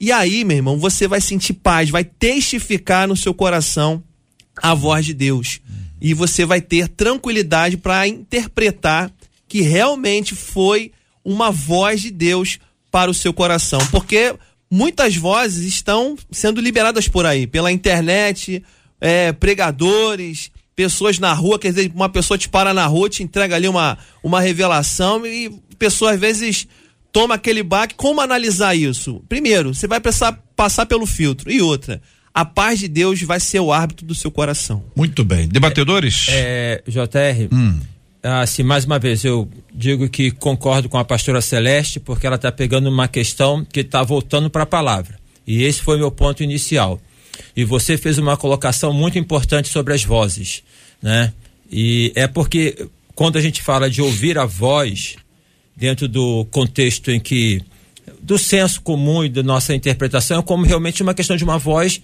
E 0.00 0.10
aí, 0.10 0.44
meu 0.44 0.56
irmão, 0.56 0.76
você 0.76 1.06
vai 1.06 1.20
sentir 1.20 1.52
paz, 1.52 1.90
vai 1.90 2.02
testificar 2.02 3.06
no 3.06 3.16
seu 3.16 3.32
coração 3.32 4.02
a 4.60 4.74
voz 4.74 5.06
de 5.06 5.14
Deus. 5.14 5.60
Uhum. 5.68 5.76
E 6.00 6.12
você 6.12 6.44
vai 6.44 6.60
ter 6.60 6.88
tranquilidade 6.88 7.76
para 7.76 8.08
interpretar 8.08 9.12
que 9.46 9.60
realmente 9.60 10.34
foi 10.34 10.90
uma 11.24 11.52
voz 11.52 12.02
de 12.02 12.10
Deus 12.10 12.58
para 12.90 13.08
o 13.08 13.14
seu 13.14 13.32
coração. 13.32 13.78
Porque 13.92 14.34
muitas 14.68 15.14
vozes 15.16 15.64
estão 15.64 16.16
sendo 16.32 16.60
liberadas 16.60 17.06
por 17.06 17.24
aí, 17.24 17.46
pela 17.46 17.70
internet, 17.70 18.60
é, 19.00 19.32
pregadores, 19.32 20.50
pessoas 20.74 21.18
na 21.18 21.32
rua, 21.32 21.58
quer 21.58 21.68
dizer, 21.68 21.90
uma 21.94 22.08
pessoa 22.08 22.36
te 22.36 22.48
para 22.48 22.74
na 22.74 22.86
rua, 22.86 23.08
te 23.08 23.22
entrega 23.22 23.56
ali 23.56 23.68
uma, 23.68 23.98
uma 24.22 24.40
revelação 24.40 25.24
e 25.26 25.50
pessoa 25.78 26.12
às 26.12 26.20
vezes 26.20 26.66
toma 27.12 27.34
aquele 27.34 27.62
baque. 27.62 27.94
Como 27.94 28.20
analisar 28.20 28.74
isso? 28.74 29.22
Primeiro, 29.28 29.74
você 29.74 29.86
vai 29.86 30.00
precisar 30.00 30.32
passar 30.56 30.86
pelo 30.86 31.06
filtro. 31.06 31.50
E 31.50 31.62
outra, 31.62 32.02
a 32.32 32.44
paz 32.44 32.78
de 32.78 32.88
Deus 32.88 33.20
vai 33.22 33.40
ser 33.40 33.60
o 33.60 33.72
árbitro 33.72 34.04
do 34.04 34.14
seu 34.14 34.30
coração. 34.30 34.84
Muito 34.96 35.24
bem. 35.24 35.48
Debatedores? 35.48 36.26
É, 36.28 36.82
é 36.86 36.90
JR, 36.90 37.54
hum 37.54 37.78
assim, 38.24 38.62
mais 38.62 38.84
uma 38.84 38.98
vez, 38.98 39.22
eu 39.24 39.48
digo 39.72 40.08
que 40.08 40.30
concordo 40.30 40.88
com 40.88 40.96
a 40.96 41.04
pastora 41.04 41.42
Celeste, 41.42 42.00
porque 42.00 42.26
ela 42.26 42.36
está 42.36 42.50
pegando 42.50 42.88
uma 42.88 43.06
questão 43.06 43.64
que 43.64 43.80
está 43.80 44.02
voltando 44.02 44.48
para 44.48 44.62
a 44.62 44.66
palavra. 44.66 45.18
E 45.46 45.62
esse 45.62 45.82
foi 45.82 45.98
meu 45.98 46.10
ponto 46.10 46.42
inicial. 46.42 46.98
E 47.56 47.64
você 47.64 47.96
fez 47.96 48.18
uma 48.18 48.36
colocação 48.36 48.92
muito 48.92 49.18
importante 49.18 49.68
sobre 49.68 49.94
as 49.94 50.04
vozes, 50.04 50.62
né? 51.00 51.32
E 51.70 52.12
é 52.14 52.26
porque 52.26 52.88
quando 53.14 53.36
a 53.36 53.40
gente 53.40 53.62
fala 53.62 53.88
de 53.88 54.02
ouvir 54.02 54.38
a 54.38 54.44
voz, 54.44 55.16
dentro 55.76 56.08
do 56.08 56.44
contexto 56.50 57.10
em 57.10 57.20
que 57.20 57.62
do 58.20 58.38
senso 58.38 58.80
comum 58.80 59.24
e 59.24 59.28
da 59.28 59.42
nossa 59.42 59.74
interpretação, 59.74 60.40
é 60.40 60.42
como 60.42 60.64
realmente 60.64 61.02
uma 61.02 61.14
questão 61.14 61.36
de 61.36 61.44
uma 61.44 61.58
voz 61.58 62.02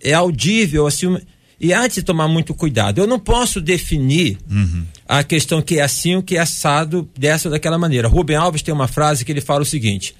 é 0.00 0.12
audível, 0.12 0.86
assim, 0.86 1.16
e 1.60 1.72
há 1.72 1.86
de 1.86 2.02
tomar 2.02 2.26
muito 2.26 2.52
cuidado. 2.52 2.98
Eu 2.98 3.06
não 3.06 3.20
posso 3.20 3.60
definir 3.60 4.36
uhum. 4.50 4.84
a 5.08 5.22
questão 5.22 5.62
que 5.62 5.78
é 5.78 5.82
assim, 5.82 6.16
o 6.16 6.22
que 6.22 6.36
é 6.36 6.40
assado 6.40 7.08
dessa 7.16 7.48
ou 7.48 7.52
daquela 7.52 7.78
maneira. 7.78 8.08
Rubem 8.08 8.34
Alves 8.36 8.62
tem 8.62 8.74
uma 8.74 8.88
frase 8.88 9.24
que 9.24 9.30
ele 9.30 9.40
fala 9.40 9.62
o 9.62 9.66
seguinte: 9.66 10.14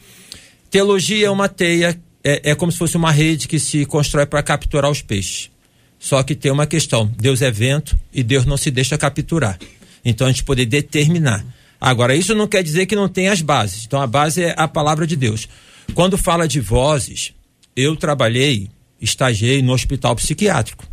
teologia 0.71 1.27
é 1.27 1.31
uma 1.31 1.49
teia, 1.49 2.01
é, 2.25 2.51
é 2.51 2.55
como 2.55 2.71
se 2.71 2.79
fosse 2.79 2.97
uma 2.97 3.11
rede 3.11 3.49
que 3.49 3.59
se 3.59 3.85
constrói 3.85 4.27
para 4.27 4.43
capturar 4.43 4.91
os 4.91 5.03
peixes. 5.03 5.51
Só 5.99 6.23
que 6.23 6.35
tem 6.35 6.51
uma 6.51 6.67
questão: 6.67 7.11
Deus 7.19 7.43
é 7.43 7.51
vento 7.51 7.99
e 8.13 8.23
Deus 8.23 8.45
não 8.45 8.57
se 8.57 8.71
deixa 8.71 8.99
capturar. 8.99 9.59
Então 10.05 10.27
a 10.27 10.31
gente 10.31 10.45
poder 10.45 10.67
determinar. 10.67 11.45
Agora, 11.81 12.15
isso 12.15 12.35
não 12.35 12.47
quer 12.47 12.63
dizer 12.63 12.87
que 12.87 12.95
não 12.95 13.09
tem 13.09 13.29
as 13.29 13.41
bases. 13.41 13.85
Então 13.87 14.01
a 14.01 14.07
base 14.07 14.43
é 14.43 14.55
a 14.57 14.69
palavra 14.69 15.07
de 15.07 15.17
Deus. 15.17 15.49
Quando 15.95 16.17
fala 16.17 16.47
de 16.47 16.61
vozes, 16.61 17.33
eu 17.75 17.97
trabalhei, 17.97 18.71
estagiei 19.01 19.63
no 19.63 19.73
hospital 19.73 20.15
psiquiátrico. 20.17 20.87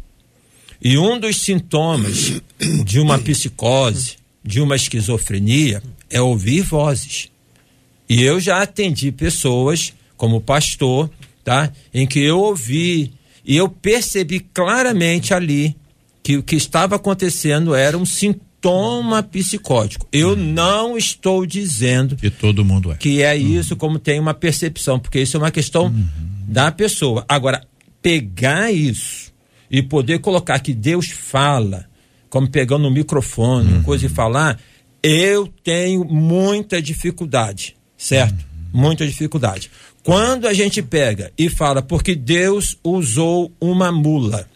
E 0.82 0.98
um 0.98 1.20
dos 1.20 1.38
sintomas 1.38 2.42
de 2.86 3.00
uma 3.00 3.20
psicose, 3.20 4.16
de 4.44 4.62
uma 4.62 4.76
esquizofrenia, 4.76 5.84
é 6.10 6.22
ouvir 6.22 6.62
vozes. 6.62 7.30
E 8.08 8.24
eu 8.24 8.40
já 8.40 8.62
atendi 8.62 9.12
pessoas, 9.12 9.94
como 10.20 10.42
pastor, 10.42 11.10
tá? 11.46 11.72
Em 11.94 12.06
que 12.06 12.20
eu 12.20 12.38
ouvi 12.38 13.14
e 13.46 13.56
eu 13.56 13.70
percebi 13.70 14.42
claramente 14.42 15.34
ali 15.34 15.78
que 16.22 16.36
o 16.36 16.44
que 16.44 16.58
estava 16.58 16.98
acontecendo 16.98 17.74
era 17.74 17.98
um 17.98 18.06
sintoma 18.06 19.24
psicótico. 19.24 20.06
Eu 20.12 20.36
não 20.36 20.98
estou 20.98 21.46
dizendo 21.46 22.18
que 22.18 22.30
todo 22.30 22.66
mundo 22.66 22.92
é. 22.92 22.96
Que 22.96 23.24
é 23.24 23.36
isso, 23.36 23.78
como 23.78 23.98
tem 23.98 24.20
uma 24.20 24.34
percepção, 24.34 25.00
porque 25.00 25.22
isso 25.22 25.38
é 25.38 25.40
uma 25.40 25.52
questão 25.52 25.86
uhum. 25.86 26.08
da 26.50 26.70
pessoa. 26.70 27.24
Agora, 27.28 27.66
pegar 28.02 28.72
isso 28.74 29.32
e 29.72 29.82
poder 29.82 30.20
colocar 30.20 30.60
que 30.60 30.74
Deus 30.74 31.08
fala, 31.08 31.86
como 32.30 32.50
pegando 32.50 32.90
o 32.90 32.92
microfone, 32.92 33.76
uhum. 33.76 33.84
coisa 33.84 34.06
e 34.06 34.10
falar, 34.10 34.60
eu 35.02 35.48
tenho 35.64 36.04
muita 36.04 36.82
dificuldade, 36.82 37.78
certo? 37.98 38.34
Uhum. 38.74 38.82
Muita 38.82 39.08
dificuldade. 39.08 39.72
Quando 40.10 40.48
a 40.48 40.54
gente 40.54 40.82
pega 40.82 41.32
e 41.38 41.52
fala, 41.52 41.84
porque 41.84 42.16
Deus 42.16 42.76
usou 42.84 43.52
uma 43.62 43.92
mula. 43.92 44.50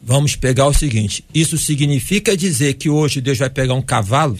Vamos 0.00 0.34
pegar 0.34 0.66
o 0.68 0.72
seguinte: 0.72 1.22
isso 1.34 1.58
significa 1.58 2.34
dizer 2.34 2.72
que 2.74 2.88
hoje 2.88 3.20
Deus 3.20 3.36
vai 3.36 3.50
pegar 3.50 3.74
um 3.74 3.82
cavalo? 3.82 4.38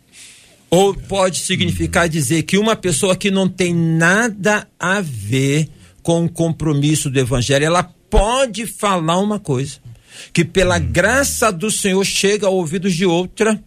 Ou 0.70 0.94
pode 0.94 1.40
significar 1.40 2.08
dizer 2.08 2.44
que 2.44 2.56
uma 2.56 2.74
pessoa 2.74 3.14
que 3.14 3.30
não 3.30 3.50
tem 3.50 3.74
nada 3.74 4.66
a 4.80 5.02
ver 5.02 5.68
com 6.02 6.24
o 6.24 6.30
compromisso 6.30 7.10
do 7.10 7.20
evangelho, 7.20 7.66
ela 7.66 7.82
pode 7.82 8.64
falar 8.64 9.18
uma 9.18 9.38
coisa 9.38 9.76
que 10.32 10.42
pela 10.42 10.78
hum. 10.78 10.88
graça 10.90 11.52
do 11.52 11.70
Senhor 11.70 12.02
chega 12.02 12.46
ao 12.46 12.56
ouvidos 12.56 12.94
de 12.94 13.04
outra 13.04 13.62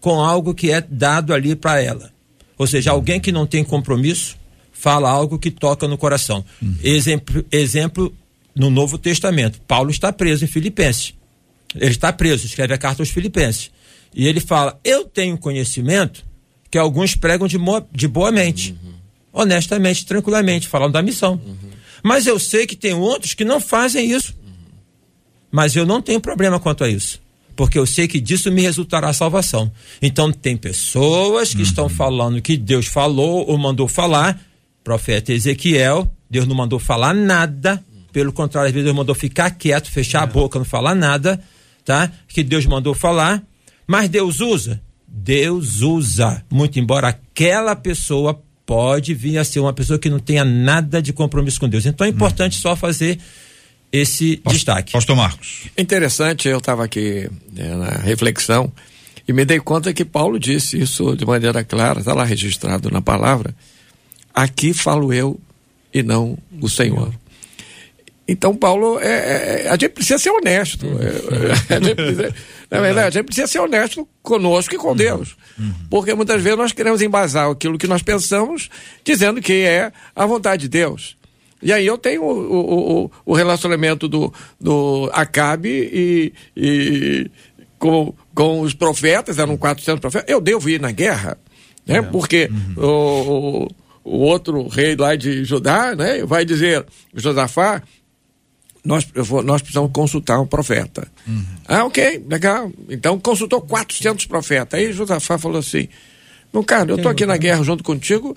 com 0.00 0.22
algo 0.22 0.54
que 0.54 0.70
é 0.70 0.80
dado 0.80 1.34
ali 1.34 1.54
para 1.54 1.82
ela. 1.82 2.10
Ou 2.56 2.66
seja, 2.66 2.92
alguém 2.92 3.20
que 3.20 3.30
não 3.30 3.46
tem 3.46 3.62
compromisso 3.62 4.38
fala 4.86 5.10
algo 5.10 5.36
que 5.36 5.50
toca 5.50 5.88
no 5.88 5.98
coração. 5.98 6.44
Hum. 6.62 6.76
Exemplo, 6.80 7.44
exemplo 7.50 8.14
no 8.54 8.70
Novo 8.70 8.96
Testamento. 8.96 9.60
Paulo 9.66 9.90
está 9.90 10.12
preso 10.12 10.44
em 10.44 10.46
Filipenses. 10.46 11.12
Ele 11.74 11.90
está 11.90 12.12
preso, 12.12 12.46
escreve 12.46 12.72
a 12.72 12.78
carta 12.78 13.02
aos 13.02 13.10
Filipenses. 13.10 13.72
E 14.14 14.28
ele 14.28 14.38
fala: 14.38 14.78
Eu 14.84 15.04
tenho 15.04 15.36
conhecimento 15.36 16.24
que 16.70 16.78
alguns 16.78 17.16
pregam 17.16 17.48
de, 17.48 17.58
de 17.90 18.06
boa 18.06 18.30
mente, 18.30 18.78
uhum. 18.80 18.92
honestamente, 19.32 20.06
tranquilamente, 20.06 20.68
falando 20.68 20.92
da 20.92 21.02
missão. 21.02 21.32
Uhum. 21.44 21.70
Mas 22.00 22.24
eu 22.24 22.38
sei 22.38 22.64
que 22.64 22.76
tem 22.76 22.94
outros 22.94 23.34
que 23.34 23.44
não 23.44 23.60
fazem 23.60 24.08
isso. 24.08 24.36
Mas 25.50 25.74
eu 25.74 25.84
não 25.84 26.00
tenho 26.00 26.20
problema 26.20 26.60
quanto 26.60 26.84
a 26.84 26.88
isso. 26.88 27.20
Porque 27.56 27.78
eu 27.78 27.86
sei 27.86 28.06
que 28.06 28.20
disso 28.20 28.52
me 28.52 28.62
resultará 28.62 29.12
salvação. 29.12 29.72
Então 30.00 30.30
tem 30.30 30.56
pessoas 30.56 31.50
que 31.50 31.56
uhum. 31.56 31.62
estão 31.62 31.88
falando 31.88 32.40
que 32.40 32.56
Deus 32.56 32.86
falou 32.86 33.48
ou 33.48 33.58
mandou 33.58 33.88
falar. 33.88 34.45
Profeta 34.86 35.32
Ezequiel, 35.32 36.08
Deus 36.30 36.46
não 36.46 36.54
mandou 36.54 36.78
falar 36.78 37.12
nada. 37.12 37.84
Pelo 38.12 38.32
contrário, 38.32 38.68
às 38.68 38.72
vezes 38.72 38.84
Deus 38.84 38.96
mandou 38.96 39.16
ficar 39.16 39.50
quieto, 39.50 39.90
fechar 39.90 40.20
é. 40.20 40.22
a 40.22 40.26
boca, 40.26 40.60
não 40.60 40.64
falar 40.64 40.94
nada, 40.94 41.42
tá? 41.84 42.08
Que 42.28 42.44
Deus 42.44 42.66
mandou 42.66 42.94
falar. 42.94 43.42
Mas 43.84 44.08
Deus 44.08 44.38
usa? 44.38 44.80
Deus 45.08 45.80
usa. 45.80 46.40
Muito 46.48 46.78
embora 46.78 47.08
aquela 47.08 47.74
pessoa 47.74 48.40
pode 48.64 49.12
vir 49.12 49.38
a 49.38 49.44
ser 49.44 49.58
uma 49.58 49.72
pessoa 49.72 49.98
que 49.98 50.08
não 50.08 50.20
tenha 50.20 50.44
nada 50.44 51.02
de 51.02 51.12
compromisso 51.12 51.58
com 51.58 51.68
Deus. 51.68 51.84
Então 51.84 52.06
é 52.06 52.10
importante 52.10 52.56
hum. 52.56 52.60
só 52.60 52.76
fazer 52.76 53.18
esse 53.92 54.36
Posto, 54.36 54.54
destaque. 54.54 54.92
Pastor 54.92 55.16
Marcos. 55.16 55.62
Interessante, 55.76 56.46
eu 56.46 56.58
estava 56.58 56.84
aqui 56.84 57.28
né, 57.52 57.74
na 57.74 57.90
reflexão 57.90 58.72
e 59.26 59.32
me 59.32 59.44
dei 59.44 59.58
conta 59.58 59.92
que 59.92 60.04
Paulo 60.04 60.38
disse 60.38 60.80
isso 60.80 61.16
de 61.16 61.26
maneira 61.26 61.64
clara, 61.64 61.98
está 61.98 62.14
lá 62.14 62.22
registrado 62.22 62.88
na 62.88 63.02
palavra. 63.02 63.52
Aqui 64.36 64.74
falo 64.74 65.14
eu 65.14 65.40
e 65.94 66.02
não 66.02 66.36
o 66.60 66.68
Senhor. 66.68 67.10
Então, 68.28 68.54
Paulo, 68.54 69.00
é, 69.00 69.64
é, 69.64 69.68
a 69.68 69.72
gente 69.72 69.90
precisa 69.90 70.18
ser 70.18 70.30
honesto. 70.30 70.84
É, 70.86 71.74
a 71.74 71.80
gente 71.80 71.94
precisa, 71.94 72.34
na 72.70 72.80
verdade, 72.80 73.06
a 73.06 73.10
gente 73.10 73.24
precisa 73.24 73.46
ser 73.46 73.60
honesto 73.60 74.06
conosco 74.22 74.74
e 74.74 74.78
com 74.78 74.88
uhum. 74.88 74.96
Deus. 74.96 75.36
Uhum. 75.58 75.72
Porque 75.88 76.12
muitas 76.12 76.42
vezes 76.42 76.58
nós 76.58 76.72
queremos 76.72 77.00
embasar 77.00 77.50
aquilo 77.50 77.78
que 77.78 77.86
nós 77.86 78.02
pensamos, 78.02 78.68
dizendo 79.02 79.40
que 79.40 79.52
é 79.62 79.90
a 80.14 80.26
vontade 80.26 80.62
de 80.62 80.68
Deus. 80.68 81.16
E 81.62 81.72
aí 81.72 81.86
eu 81.86 81.96
tenho 81.96 82.22
o, 82.22 83.04
o, 83.04 83.10
o 83.24 83.34
relacionamento 83.34 84.06
do, 84.06 84.30
do 84.60 85.08
Acabe 85.14 85.70
e, 85.70 86.32
e 86.54 87.30
com, 87.78 88.12
com 88.34 88.60
os 88.60 88.74
profetas, 88.74 89.38
eram 89.38 89.56
400 89.56 89.98
profetas. 89.98 90.28
Eu 90.28 90.40
devo 90.40 90.68
ir 90.68 90.78
na 90.78 90.90
guerra, 90.90 91.38
né? 91.86 91.98
É. 91.98 92.02
Porque 92.02 92.50
uhum. 92.76 92.84
o, 92.84 93.68
o 94.06 94.18
outro 94.18 94.68
rei 94.68 94.94
lá 94.94 95.16
de 95.16 95.44
Judá, 95.44 95.94
né? 95.96 96.24
Vai 96.24 96.44
dizer, 96.44 96.86
Josafá, 97.12 97.82
nós, 98.84 99.04
vou, 99.12 99.42
nós 99.42 99.60
precisamos 99.60 99.90
consultar 99.92 100.40
um 100.40 100.46
profeta. 100.46 101.08
Uhum. 101.26 101.44
Ah, 101.66 101.84
ok, 101.84 102.24
legal. 102.28 102.70
Então 102.88 103.18
consultou 103.18 103.60
400 103.60 104.26
profetas. 104.26 104.78
Aí 104.78 104.92
Josafá 104.92 105.36
falou 105.36 105.58
assim: 105.58 105.88
Meu 106.54 106.62
cara, 106.62 106.92
eu 106.92 106.96
estou 106.96 107.10
aqui 107.10 107.26
na 107.26 107.36
guerra 107.36 107.64
junto 107.64 107.82
contigo, 107.82 108.36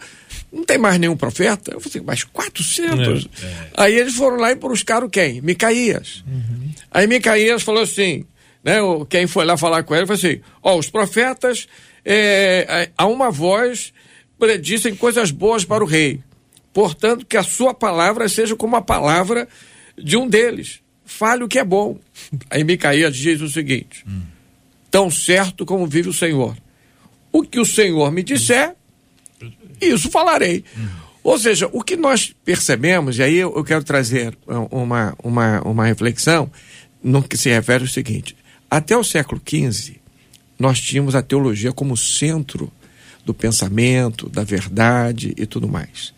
não 0.51 0.65
tem 0.65 0.79
mais 0.79 0.99
nenhum 0.99 1.15
profeta? 1.15 1.71
Eu 1.71 1.79
falei, 1.79 1.97
assim, 1.97 2.05
mas 2.05 2.23
400? 2.23 3.29
É, 3.43 3.45
é. 3.45 3.69
Aí 3.77 3.95
eles 3.95 4.15
foram 4.15 4.37
lá 4.37 4.51
e 4.51 4.55
buscaram 4.55 5.07
quem? 5.07 5.39
Micaías. 5.39 6.23
Uhum. 6.27 6.71
Aí 6.89 7.05
Micaías 7.05 7.61
falou 7.61 7.83
assim: 7.83 8.25
né, 8.63 8.77
quem 9.07 9.27
foi 9.27 9.45
lá 9.45 9.55
falar 9.55 9.83
com 9.83 9.95
ele 9.95 10.07
falou 10.07 10.17
assim: 10.17 10.41
Ó, 10.63 10.73
oh, 10.73 10.79
os 10.79 10.89
profetas, 10.89 11.67
é, 12.03 12.65
é, 12.67 12.89
há 12.97 13.05
uma 13.05 13.29
voz 13.29 13.93
predizem 14.39 14.95
coisas 14.95 15.29
boas 15.29 15.65
para 15.65 15.83
o 15.83 15.87
rei. 15.87 16.21
Portanto, 16.73 17.25
que 17.25 17.35
a 17.35 17.43
sua 17.43 17.73
palavra 17.73 18.29
seja 18.29 18.55
como 18.55 18.75
a 18.75 18.81
palavra 18.81 19.47
de 19.97 20.15
um 20.15 20.27
deles. 20.27 20.79
Fale 21.05 21.43
o 21.43 21.47
que 21.47 21.59
é 21.59 21.63
bom. 21.63 21.99
Aí 22.49 22.63
Micaías 22.63 23.15
diz 23.15 23.41
o 23.41 23.49
seguinte: 23.49 24.05
hum. 24.07 24.21
Tão 24.89 25.11
certo 25.11 25.65
como 25.65 25.85
vive 25.85 26.09
o 26.09 26.13
Senhor. 26.13 26.55
O 27.31 27.43
que 27.43 27.59
o 27.59 27.65
Senhor 27.65 28.11
me 28.11 28.23
disser, 28.23 28.75
isso 29.79 30.09
falarei. 30.09 30.63
Hum. 30.77 30.87
Ou 31.23 31.37
seja, 31.37 31.69
o 31.71 31.83
que 31.83 31.95
nós 31.97 32.33
percebemos, 32.45 33.17
e 33.17 33.23
aí 33.23 33.35
eu, 33.35 33.53
eu 33.55 33.63
quero 33.63 33.83
trazer 33.83 34.35
uma, 34.71 35.13
uma, 35.21 35.61
uma 35.61 35.85
reflexão 35.85 36.49
no 37.03 37.21
que 37.21 37.37
se 37.37 37.49
refere 37.49 37.83
ao 37.83 37.89
seguinte: 37.89 38.35
até 38.69 38.95
o 38.95 39.03
século 39.03 39.41
XV, 39.45 39.97
nós 40.57 40.79
tínhamos 40.79 41.15
a 41.15 41.21
teologia 41.21 41.71
como 41.71 41.97
centro 41.97 42.71
do 43.29 43.33
pensamento, 43.33 44.27
da 44.27 44.43
verdade 44.43 45.35
e 45.37 45.45
tudo 45.45 45.67
mais. 45.67 46.13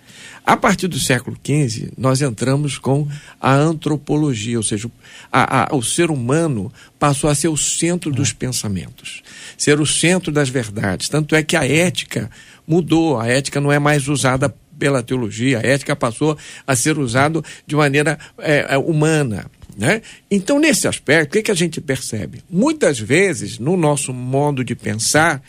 A 0.45 0.55
partir 0.55 0.87
do 0.87 0.97
século 0.97 1.37
XV, 1.45 1.91
nós 1.97 2.21
entramos 2.21 2.77
com 2.77 3.05
a 3.39 3.53
antropologia, 3.53 4.57
ou 4.57 4.63
seja, 4.63 4.89
a, 5.31 5.73
a, 5.73 5.75
o 5.75 5.83
ser 5.83 6.09
humano 6.09 6.71
passou 6.97 7.29
a 7.29 7.35
ser 7.35 7.49
o 7.49 7.57
centro 7.57 8.11
dos 8.11 8.31
pensamentos, 8.31 9.21
ser 9.57 9.79
o 9.81 9.85
centro 9.85 10.31
das 10.31 10.47
verdades. 10.47 11.09
Tanto 11.09 11.35
é 11.35 11.43
que 11.43 11.57
a 11.57 11.67
ética 11.67 12.31
mudou, 12.65 13.19
a 13.19 13.27
ética 13.27 13.59
não 13.59 13.71
é 13.71 13.77
mais 13.77 14.07
usada 14.07 14.53
pela 14.79 15.03
teologia, 15.03 15.59
a 15.59 15.67
ética 15.67 15.95
passou 15.95 16.37
a 16.65 16.75
ser 16.77 16.97
usada 16.97 17.43
de 17.67 17.75
maneira 17.75 18.17
é, 18.39 18.77
humana. 18.77 19.51
Né? 19.77 20.01
Então, 20.29 20.59
nesse 20.59 20.87
aspecto, 20.87 21.29
o 21.29 21.33
que, 21.33 21.43
que 21.43 21.51
a 21.51 21.55
gente 21.55 21.81
percebe? 21.81 22.41
Muitas 22.49 22.97
vezes, 22.99 23.59
no 23.59 23.75
nosso 23.75 24.13
modo 24.13 24.63
de 24.63 24.75
pensar, 24.75 25.41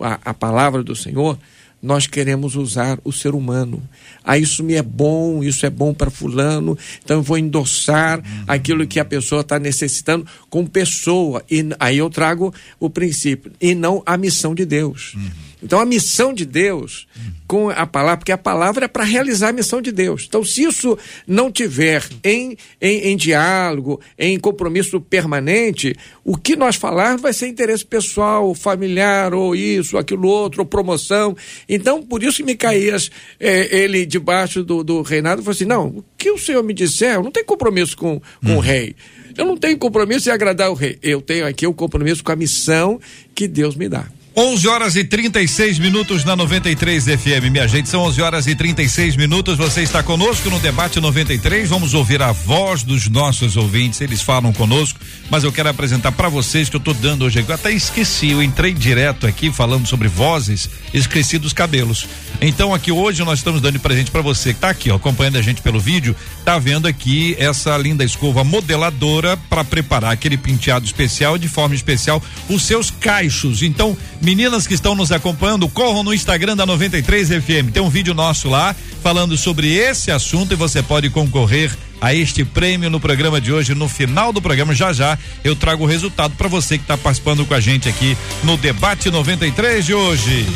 a, 0.00 0.18
a 0.24 0.34
palavra 0.34 0.82
do 0.82 0.94
Senhor, 0.94 1.38
nós 1.82 2.06
queremos 2.06 2.54
usar 2.54 2.98
o 3.02 3.12
ser 3.12 3.34
humano. 3.34 3.82
Ah, 4.24 4.38
isso 4.38 4.62
me 4.62 4.74
é 4.74 4.82
bom, 4.82 5.42
isso 5.42 5.66
é 5.66 5.70
bom 5.70 5.92
para 5.92 6.10
fulano, 6.10 6.78
então 7.04 7.16
eu 7.16 7.22
vou 7.22 7.36
endossar 7.36 8.22
aquilo 8.46 8.86
que 8.86 9.00
a 9.00 9.04
pessoa 9.04 9.40
está 9.40 9.58
necessitando 9.58 10.24
com 10.48 10.64
pessoa. 10.64 11.44
E 11.50 11.68
aí 11.80 11.98
eu 11.98 12.08
trago 12.08 12.54
o 12.78 12.88
princípio, 12.88 13.50
e 13.60 13.74
não 13.74 14.00
a 14.06 14.16
missão 14.16 14.54
de 14.54 14.64
Deus. 14.64 15.14
Uhum. 15.14 15.30
Então 15.62 15.80
a 15.80 15.84
missão 15.84 16.32
de 16.34 16.44
Deus 16.44 17.06
com 17.52 17.68
a 17.68 17.86
palavra, 17.86 18.16
porque 18.16 18.32
a 18.32 18.38
palavra 18.38 18.86
é 18.86 18.88
para 18.88 19.04
realizar 19.04 19.50
a 19.50 19.52
missão 19.52 19.82
de 19.82 19.92
Deus. 19.92 20.24
Então, 20.26 20.42
se 20.42 20.62
isso 20.62 20.96
não 21.26 21.52
tiver 21.52 22.02
em, 22.24 22.56
em, 22.80 23.10
em, 23.10 23.14
diálogo, 23.14 24.00
em 24.18 24.40
compromisso 24.40 24.98
permanente, 25.02 25.94
o 26.24 26.34
que 26.34 26.56
nós 26.56 26.76
falarmos 26.76 27.20
vai 27.20 27.34
ser 27.34 27.48
interesse 27.48 27.84
pessoal, 27.84 28.54
familiar, 28.54 29.34
ou 29.34 29.54
isso, 29.54 29.98
aquilo 29.98 30.28
outro, 30.28 30.62
ou 30.62 30.66
promoção. 30.66 31.36
Então, 31.68 32.02
por 32.02 32.22
isso 32.22 32.38
que 32.38 32.42
Micaías, 32.42 33.10
é, 33.38 33.82
ele 33.82 34.06
debaixo 34.06 34.64
do, 34.64 34.82
do 34.82 35.02
reinado, 35.02 35.42
falou 35.42 35.54
assim: 35.54 35.66
não, 35.66 35.88
o 35.88 36.04
que 36.16 36.30
o 36.30 36.38
Senhor 36.38 36.62
me 36.62 36.72
disser, 36.72 37.16
eu 37.16 37.22
não 37.22 37.30
tenho 37.30 37.44
compromisso 37.44 37.94
com, 37.98 38.18
com 38.18 38.52
hum. 38.52 38.56
o 38.56 38.60
rei. 38.60 38.96
Eu 39.36 39.44
não 39.44 39.58
tenho 39.58 39.76
compromisso 39.76 40.30
em 40.30 40.32
agradar 40.32 40.70
o 40.70 40.74
rei. 40.74 40.98
Eu 41.02 41.20
tenho 41.20 41.46
aqui 41.46 41.66
o 41.66 41.74
compromisso 41.74 42.24
com 42.24 42.32
a 42.32 42.36
missão 42.36 42.98
que 43.34 43.46
Deus 43.46 43.76
me 43.76 43.90
dá. 43.90 44.06
11 44.34 44.66
horas 44.66 44.96
e 44.96 45.04
36 45.04 45.78
minutos 45.78 46.24
na 46.24 46.34
93 46.34 47.04
FM. 47.04 47.50
Minha 47.50 47.68
gente, 47.68 47.90
são 47.90 48.00
11 48.00 48.22
horas 48.22 48.46
e 48.46 48.54
36 48.54 49.14
minutos. 49.14 49.58
Você 49.58 49.82
está 49.82 50.02
conosco 50.02 50.48
no 50.48 50.58
debate 50.58 50.98
93. 51.00 51.68
Vamos 51.68 51.92
ouvir 51.92 52.22
a 52.22 52.32
voz 52.32 52.82
dos 52.82 53.08
nossos 53.08 53.58
ouvintes. 53.58 54.00
Eles 54.00 54.22
falam 54.22 54.50
conosco, 54.50 54.98
mas 55.28 55.44
eu 55.44 55.52
quero 55.52 55.68
apresentar 55.68 56.12
para 56.12 56.30
vocês 56.30 56.70
que 56.70 56.76
eu 56.76 56.78
estou 56.78 56.94
dando 56.94 57.26
hoje. 57.26 57.44
Eu 57.46 57.54
até 57.54 57.72
esqueci, 57.72 58.30
eu 58.30 58.42
entrei 58.42 58.72
direto 58.72 59.26
aqui 59.26 59.52
falando 59.52 59.86
sobre 59.86 60.08
vozes, 60.08 60.70
esqueci 60.94 61.36
dos 61.36 61.52
cabelos. 61.52 62.08
Então 62.44 62.74
aqui 62.74 62.90
hoje 62.90 63.24
nós 63.24 63.38
estamos 63.38 63.60
dando 63.60 63.78
presente 63.78 64.10
para 64.10 64.20
você 64.20 64.50
que 64.50 64.58
está 64.58 64.70
aqui, 64.70 64.90
ó, 64.90 64.96
acompanhando 64.96 65.38
a 65.38 65.42
gente 65.42 65.62
pelo 65.62 65.78
vídeo, 65.78 66.14
tá 66.44 66.58
vendo 66.58 66.88
aqui 66.88 67.36
essa 67.38 67.76
linda 67.78 68.04
escova 68.04 68.42
modeladora 68.42 69.36
para 69.48 69.62
preparar 69.62 70.12
aquele 70.12 70.36
penteado 70.36 70.84
especial 70.84 71.38
de 71.38 71.48
forma 71.48 71.74
especial 71.74 72.20
os 72.48 72.62
seus 72.62 72.90
cachos. 72.90 73.62
Então 73.62 73.96
Meninas 74.22 74.68
que 74.68 74.74
estão 74.74 74.94
nos 74.94 75.10
acompanhando, 75.10 75.68
corram 75.68 76.04
no 76.04 76.14
Instagram 76.14 76.56
da 76.56 76.64
93 76.64 77.28
FM. 77.28 77.72
Tem 77.72 77.82
um 77.82 77.90
vídeo 77.90 78.14
nosso 78.14 78.48
lá 78.48 78.74
falando 79.02 79.36
sobre 79.36 79.74
esse 79.74 80.12
assunto 80.12 80.52
e 80.52 80.56
você 80.56 80.80
pode 80.80 81.10
concorrer 81.10 81.76
a 82.00 82.14
este 82.14 82.44
prêmio 82.44 82.88
no 82.88 83.00
programa 83.00 83.40
de 83.40 83.52
hoje. 83.52 83.74
No 83.74 83.88
final 83.88 84.32
do 84.32 84.40
programa, 84.40 84.72
já 84.76 84.92
já, 84.92 85.18
eu 85.42 85.56
trago 85.56 85.82
o 85.82 85.88
resultado 85.88 86.36
para 86.36 86.46
você 86.46 86.78
que 86.78 86.84
está 86.84 86.96
participando 86.96 87.44
com 87.44 87.52
a 87.52 87.58
gente 87.58 87.88
aqui 87.88 88.16
no 88.44 88.56
Debate 88.56 89.10
93 89.10 89.84
de 89.84 89.92
hoje. 89.92 90.46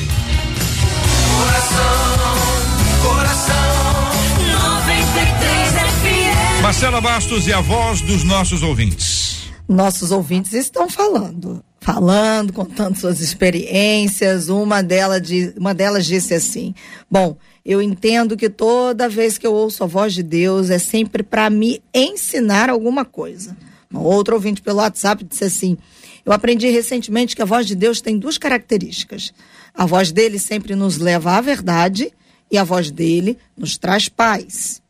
Marcela 6.63 7.01
Bastos 7.01 7.47
e 7.47 7.53
a 7.53 7.61
voz 7.61 8.01
dos 8.01 8.25
nossos 8.25 8.63
ouvintes. 8.63 9.51
Nossos 9.69 10.11
ouvintes 10.11 10.53
estão 10.53 10.89
falando 10.89 11.65
falando, 11.87 12.53
contando 12.53 12.97
suas 12.97 13.21
experiências. 13.21 14.49
Uma 14.49 14.83
delas, 14.83 15.23
de, 15.23 15.55
uma 15.57 15.73
delas 15.73 16.05
disse 16.05 16.35
assim: 16.35 16.75
Bom, 17.09 17.37
eu 17.65 17.81
entendo 17.81 18.37
que 18.37 18.51
toda 18.51 19.09
vez 19.09 19.39
que 19.39 19.47
eu 19.47 19.55
ouço 19.55 19.85
a 19.85 19.87
voz 19.87 20.13
de 20.13 20.25
Deus 20.25 20.69
é 20.69 20.81
sempre 20.81 21.23
para 21.23 21.49
me 21.49 21.81
ensinar 21.95 22.69
alguma 22.69 23.05
coisa. 23.05 23.57
Uma 23.89 24.03
outra 24.03 24.35
ouvinte 24.35 24.61
pelo 24.61 24.79
WhatsApp 24.79 25.25
disse 25.25 25.45
assim: 25.45 25.79
Eu 26.25 26.33
aprendi 26.33 26.69
recentemente 26.69 27.37
que 27.37 27.43
a 27.43 27.47
voz 27.47 27.69
de 27.69 27.77
Deus 27.77 28.01
tem 28.01 28.19
duas 28.19 28.37
características. 28.37 29.33
A 29.77 29.85
voz 29.85 30.11
dele 30.11 30.39
sempre 30.39 30.75
nos 30.75 30.97
leva 30.99 31.33
à 31.33 31.41
verdade 31.41 32.13
e 32.51 32.57
a 32.57 32.65
voz 32.65 32.91
dele 32.91 33.39
nos 33.57 33.77
traz 33.77 34.09
paz. 34.09 34.81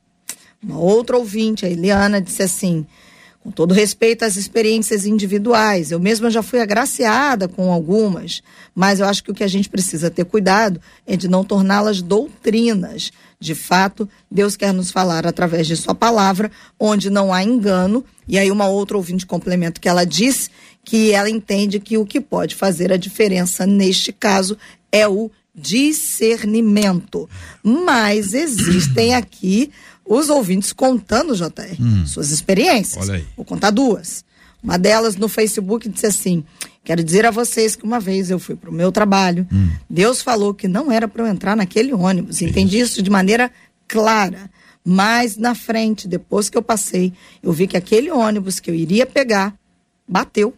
Uma 0.62 0.78
outra 0.78 1.16
ouvinte, 1.16 1.66
a 1.66 1.70
Eliana, 1.70 2.20
disse 2.20 2.42
assim: 2.42 2.86
com 3.46 3.52
todo 3.52 3.72
respeito 3.72 4.24
às 4.24 4.34
experiências 4.34 5.06
individuais. 5.06 5.92
Eu 5.92 6.00
mesma 6.00 6.28
já 6.30 6.42
fui 6.42 6.60
agraciada 6.60 7.46
com 7.46 7.72
algumas, 7.72 8.42
mas 8.74 8.98
eu 8.98 9.06
acho 9.06 9.22
que 9.22 9.30
o 9.30 9.34
que 9.34 9.44
a 9.44 9.48
gente 9.48 9.68
precisa 9.68 10.10
ter 10.10 10.24
cuidado 10.24 10.80
é 11.06 11.16
de 11.16 11.28
não 11.28 11.44
torná-las 11.44 12.02
doutrinas. 12.02 13.12
De 13.38 13.54
fato, 13.54 14.08
Deus 14.28 14.56
quer 14.56 14.72
nos 14.72 14.90
falar 14.90 15.28
através 15.28 15.68
de 15.68 15.76
Sua 15.76 15.94
palavra, 15.94 16.50
onde 16.78 17.08
não 17.08 17.32
há 17.32 17.44
engano. 17.44 18.04
E 18.26 18.36
aí, 18.36 18.50
uma 18.50 18.66
outra 18.66 18.96
ouvinte 18.96 19.24
complemento 19.24 19.80
que 19.80 19.88
ela 19.88 20.04
disse 20.04 20.50
que 20.86 21.10
ela 21.10 21.28
entende 21.28 21.80
que 21.80 21.98
o 21.98 22.06
que 22.06 22.20
pode 22.20 22.54
fazer 22.54 22.92
a 22.92 22.96
diferença 22.96 23.66
neste 23.66 24.12
caso 24.12 24.56
é 24.92 25.06
o 25.06 25.28
discernimento. 25.52 27.28
Mas 27.60 28.32
existem 28.32 29.12
aqui 29.16 29.72
os 30.06 30.30
ouvintes 30.30 30.72
contando, 30.72 31.34
JR, 31.34 31.74
hum. 31.80 32.06
suas 32.06 32.30
experiências. 32.30 33.08
Vou 33.36 33.44
contar 33.44 33.70
duas. 33.70 34.24
Uma 34.62 34.78
delas 34.78 35.16
no 35.16 35.28
Facebook 35.28 35.88
disse 35.88 36.06
assim: 36.06 36.44
Quero 36.84 37.02
dizer 37.02 37.26
a 37.26 37.32
vocês 37.32 37.74
que 37.74 37.84
uma 37.84 37.98
vez 37.98 38.30
eu 38.30 38.38
fui 38.38 38.54
para 38.54 38.70
o 38.70 38.72
meu 38.72 38.92
trabalho, 38.92 39.44
hum. 39.52 39.70
Deus 39.90 40.22
falou 40.22 40.54
que 40.54 40.68
não 40.68 40.92
era 40.92 41.08
para 41.08 41.24
eu 41.24 41.26
entrar 41.26 41.56
naquele 41.56 41.92
ônibus. 41.92 42.40
Entendi 42.42 42.78
isso 42.78 43.02
de 43.02 43.10
maneira 43.10 43.50
clara. 43.88 44.48
Mas 44.84 45.36
na 45.36 45.52
frente, 45.56 46.06
depois 46.06 46.48
que 46.48 46.56
eu 46.56 46.62
passei, 46.62 47.12
eu 47.42 47.52
vi 47.52 47.66
que 47.66 47.76
aquele 47.76 48.08
ônibus 48.08 48.60
que 48.60 48.70
eu 48.70 48.74
iria 48.74 49.04
pegar 49.04 49.52
bateu 50.08 50.54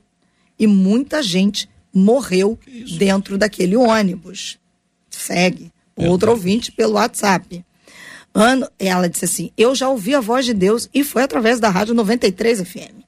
e 0.59 0.67
muita 0.67 1.23
gente 1.23 1.69
morreu 1.93 2.59
dentro 2.99 3.39
daquele 3.39 3.77
ônibus. 3.77 4.59
Segue. 5.11 5.73
Outro 5.97 6.31
ouvinte 6.31 6.71
pelo 6.71 6.95
WhatsApp. 6.95 7.65
Ano, 8.33 8.69
ela 8.79 9.09
disse 9.09 9.25
assim: 9.25 9.51
Eu 9.57 9.75
já 9.75 9.89
ouvi 9.89 10.15
a 10.15 10.21
voz 10.21 10.47
de 10.47 10.55
Deus 10.55 10.89
e 10.95 11.03
foi 11.03 11.23
através 11.23 11.59
da 11.59 11.69
Rádio 11.69 11.95
93 11.95 12.63
FM. 12.63 13.03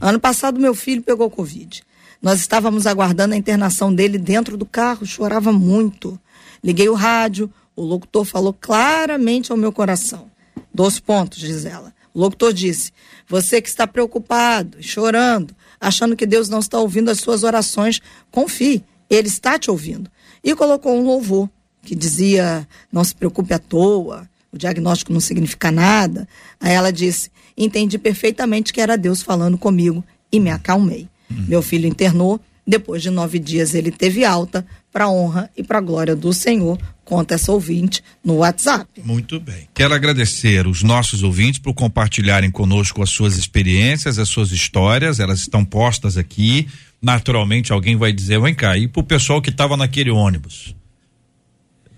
Ano 0.00 0.18
passado, 0.18 0.60
meu 0.60 0.74
filho 0.74 1.02
pegou 1.02 1.30
Covid. 1.30 1.82
Nós 2.20 2.40
estávamos 2.40 2.86
aguardando 2.86 3.34
a 3.34 3.36
internação 3.36 3.94
dele 3.94 4.18
dentro 4.18 4.56
do 4.56 4.66
carro, 4.66 5.06
chorava 5.06 5.52
muito. 5.52 6.18
Liguei 6.62 6.88
o 6.88 6.94
rádio, 6.94 7.52
o 7.76 7.82
locutor 7.82 8.24
falou 8.24 8.52
claramente 8.52 9.52
ao 9.52 9.58
meu 9.58 9.72
coração. 9.72 10.30
Dois 10.74 10.98
pontos, 10.98 11.38
diz 11.38 11.64
ela. 11.64 11.92
O 12.14 12.20
locutor 12.20 12.52
disse: 12.52 12.92
Você 13.28 13.60
que 13.60 13.68
está 13.68 13.86
preocupado, 13.86 14.78
chorando, 14.80 15.54
achando 15.82 16.14
que 16.14 16.24
Deus 16.24 16.48
não 16.48 16.60
está 16.60 16.78
ouvindo 16.78 17.10
as 17.10 17.18
suas 17.18 17.42
orações, 17.42 18.00
confie, 18.30 18.84
Ele 19.10 19.26
está 19.26 19.58
te 19.58 19.68
ouvindo. 19.68 20.08
E 20.42 20.54
colocou 20.54 20.96
um 20.96 21.04
louvor 21.04 21.50
que 21.82 21.96
dizia: 21.96 22.66
Não 22.90 23.02
se 23.02 23.14
preocupe 23.14 23.52
à 23.52 23.58
toa, 23.58 24.28
o 24.52 24.56
diagnóstico 24.56 25.12
não 25.12 25.20
significa 25.20 25.72
nada. 25.72 26.28
Aí 26.60 26.72
ela 26.72 26.92
disse: 26.92 27.30
Entendi 27.58 27.98
perfeitamente 27.98 28.72
que 28.72 28.80
era 28.80 28.96
Deus 28.96 29.20
falando 29.20 29.58
comigo 29.58 30.04
e 30.30 30.38
me 30.38 30.50
acalmei. 30.50 31.08
Uhum. 31.28 31.46
Meu 31.48 31.62
filho 31.62 31.88
internou, 31.88 32.40
depois 32.64 33.02
de 33.02 33.10
nove 33.10 33.40
dias 33.40 33.74
ele 33.74 33.90
teve 33.90 34.24
alta, 34.24 34.64
para 34.92 35.08
honra 35.08 35.50
e 35.56 35.62
para 35.62 35.80
glória 35.80 36.14
do 36.14 36.32
Senhor. 36.32 36.78
Conta 37.04 37.34
essa 37.34 37.50
ouvinte 37.50 38.02
no 38.24 38.36
WhatsApp. 38.36 38.86
Muito 39.02 39.40
bem. 39.40 39.68
Quero 39.74 39.94
agradecer 39.94 40.66
os 40.66 40.82
nossos 40.82 41.22
ouvintes 41.22 41.58
por 41.58 41.74
compartilharem 41.74 42.50
conosco 42.50 43.02
as 43.02 43.10
suas 43.10 43.36
experiências, 43.36 44.18
as 44.18 44.28
suas 44.28 44.52
histórias. 44.52 45.18
Elas 45.18 45.40
estão 45.40 45.64
postas 45.64 46.16
aqui. 46.16 46.68
Naturalmente, 47.00 47.72
alguém 47.72 47.96
vai 47.96 48.12
dizer: 48.12 48.40
vem 48.40 48.54
cá, 48.54 48.76
e 48.76 48.86
para 48.86 49.00
o 49.00 49.04
pessoal 49.04 49.40
que 49.40 49.50
estava 49.50 49.76
naquele 49.76 50.10
ônibus? 50.10 50.74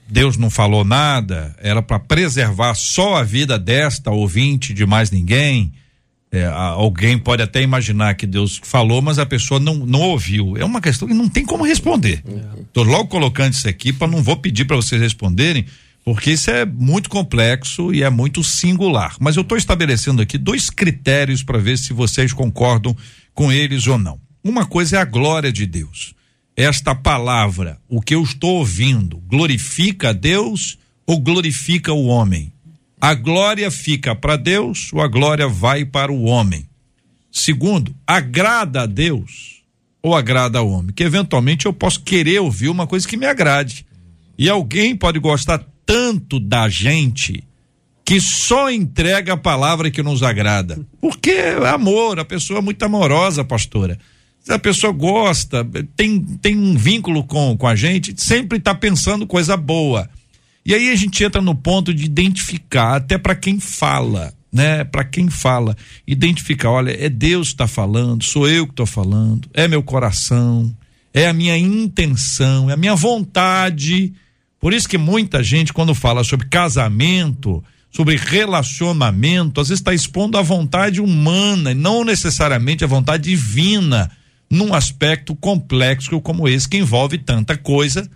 Deus 0.09 0.36
não 0.36 0.51
falou 0.51 0.84
nada, 0.84 1.57
era 1.59 1.82
para 1.82 1.99
preservar 1.99 2.74
só 2.74 3.16
a 3.16 3.22
vida 3.22 3.59
desta 3.59 4.11
ouvinte 4.11 4.72
de 4.74 4.84
mais 4.84 5.11
ninguém. 5.11 5.72
É, 6.35 6.47
alguém 6.47 7.18
pode 7.18 7.43
até 7.43 7.62
imaginar 7.62 8.14
que 8.14 8.26
Deus 8.26 8.61
falou, 8.62 9.01
mas 9.01 9.18
a 9.18 9.26
pessoa 9.26 9.61
não, 9.61 9.74
não 9.74 10.01
ouviu. 10.01 10.57
É 10.57 10.64
uma 10.64 10.80
questão 10.80 11.07
que 11.07 11.14
não 11.14 11.28
tem 11.28 11.45
como 11.45 11.64
responder. 11.64 12.22
Estou 12.61 12.85
logo 12.85 13.09
colocando 13.09 13.53
isso 13.53 13.68
aqui 13.68 13.93
para 13.93 14.09
não 14.09 14.22
vou 14.22 14.37
pedir 14.37 14.64
para 14.64 14.76
vocês 14.76 15.01
responderem, 15.01 15.64
porque 16.05 16.32
isso 16.32 16.51
é 16.51 16.64
muito 16.64 17.09
complexo 17.09 17.95
e 17.95 18.03
é 18.03 18.11
muito 18.11 18.43
singular. 18.43 19.16
Mas 19.20 19.37
eu 19.37 19.43
estou 19.43 19.57
estabelecendo 19.57 20.20
aqui 20.20 20.37
dois 20.37 20.70
critérios 20.70 21.43
para 21.43 21.59
ver 21.59 21.78
se 21.78 21.93
vocês 21.93 22.32
concordam 22.32 22.97
com 23.32 23.53
eles 23.53 23.87
ou 23.87 23.97
não. 23.97 24.18
Uma 24.43 24.66
coisa 24.66 24.97
é 24.97 25.01
a 25.01 25.05
glória 25.05 25.53
de 25.53 25.66
Deus 25.66 26.14
esta 26.57 26.95
palavra, 26.95 27.78
o 27.89 28.01
que 28.01 28.14
eu 28.14 28.22
estou 28.22 28.59
ouvindo, 28.59 29.18
glorifica 29.26 30.11
a 30.11 30.12
Deus 30.12 30.78
ou 31.07 31.18
glorifica 31.18 31.93
o 31.93 32.07
homem? 32.07 32.53
A 33.05 33.13
glória 33.13 33.71
fica 33.71 34.15
para 34.15 34.35
Deus 34.35 34.91
ou 34.91 35.03
a 35.03 35.07
glória 35.07 35.47
vai 35.47 35.85
para 35.85 36.11
o 36.11 36.23
homem? 36.23 36.67
Segundo, 37.31 37.95
agrada 38.07 38.81
a 38.81 38.87
Deus 38.87 39.63
ou 40.03 40.17
agrada 40.17 40.59
ao 40.59 40.71
homem? 40.71 40.91
Que 40.91 41.03
eventualmente 41.03 41.67
eu 41.67 41.73
posso 41.75 42.01
querer 42.01 42.39
ouvir 42.39 42.71
uma 42.71 42.87
coisa 42.87 43.07
que 43.07 43.19
me 43.19 43.27
agrade. 43.27 43.85
E 44.39 44.49
alguém 44.49 44.97
pode 44.97 45.19
gostar 45.19 45.63
tanto 45.85 46.41
da 46.41 46.67
gente 46.71 47.45
que 48.07 48.19
só 48.23 48.71
entrega 48.71 49.35
a 49.35 49.37
palavra 49.37 49.91
que 49.91 50.03
nos 50.03 50.23
agrada. 50.23 50.81
Porque 50.99 51.31
é 51.31 51.69
amor, 51.69 52.19
a 52.19 52.25
pessoa 52.25 52.61
é 52.61 52.63
muito 52.63 52.83
amorosa, 52.83 53.45
pastora 53.45 53.99
se 54.45 54.53
a 54.53 54.59
pessoa 54.59 54.93
gosta, 54.93 55.67
tem, 55.97 56.21
tem 56.21 56.55
um 56.55 56.77
vínculo 56.77 57.25
com, 57.25 57.57
com 57.57 57.67
a 57.67 57.75
gente, 57.75 58.15
sempre 58.19 58.59
está 58.59 58.75
pensando 58.75 59.27
coisa 59.27 59.57
boa. 59.57 60.09
E 60.67 60.75
aí 60.75 60.91
a 60.91 60.97
gente 60.97 61.23
entra 61.23 61.43
no 61.43 61.55
ponto 61.55 61.93
de 61.93 62.05
identificar, 62.05 62.97
até 62.97 63.19
para 63.19 63.35
quem 63.35 63.61
fala, 63.61 64.33
né? 64.51 64.85
Para 64.85 65.05
quem 65.05 65.29
fala, 65.29 65.77
identificar, 66.07 66.71
olha, 66.71 66.97
é 66.99 67.09
Deus 67.09 67.49
que 67.49 67.55
está 67.55 67.67
falando, 67.67 68.25
sou 68.25 68.49
eu 68.49 68.67
que 68.67 68.73
estou 68.73 68.87
falando, 68.87 69.49
é 69.53 69.69
meu 69.69 69.83
coração, 69.83 70.75
é 71.12 71.29
a 71.29 71.33
minha 71.33 71.59
intenção, 71.59 72.71
é 72.71 72.73
a 72.73 72.77
minha 72.77 72.95
vontade. 72.95 74.15
Por 74.59 74.73
isso 74.73 74.89
que 74.89 74.97
muita 74.97 75.43
gente, 75.43 75.73
quando 75.73 75.95
fala 75.95 76.25
sobre 76.25 76.49
casamento, 76.49 77.62
sobre 77.91 78.17
relacionamento, 78.17 79.61
às 79.61 79.69
vezes 79.69 79.81
está 79.81 79.93
expondo 79.93 80.39
a 80.39 80.43
vontade 80.43 81.01
humana 81.01 81.73
e 81.73 81.75
não 81.75 82.05
necessariamente 82.05 82.83
a 82.83 82.89
vontade 82.89 83.31
divina 83.31 84.11
num 84.51 84.73
aspecto 84.73 85.35
complexo 85.37 86.21
como 86.21 86.49
esse, 86.49 86.69
que 86.69 86.79
envolve 86.79 87.19
tanta 87.19 87.57
coisa, 87.57 88.09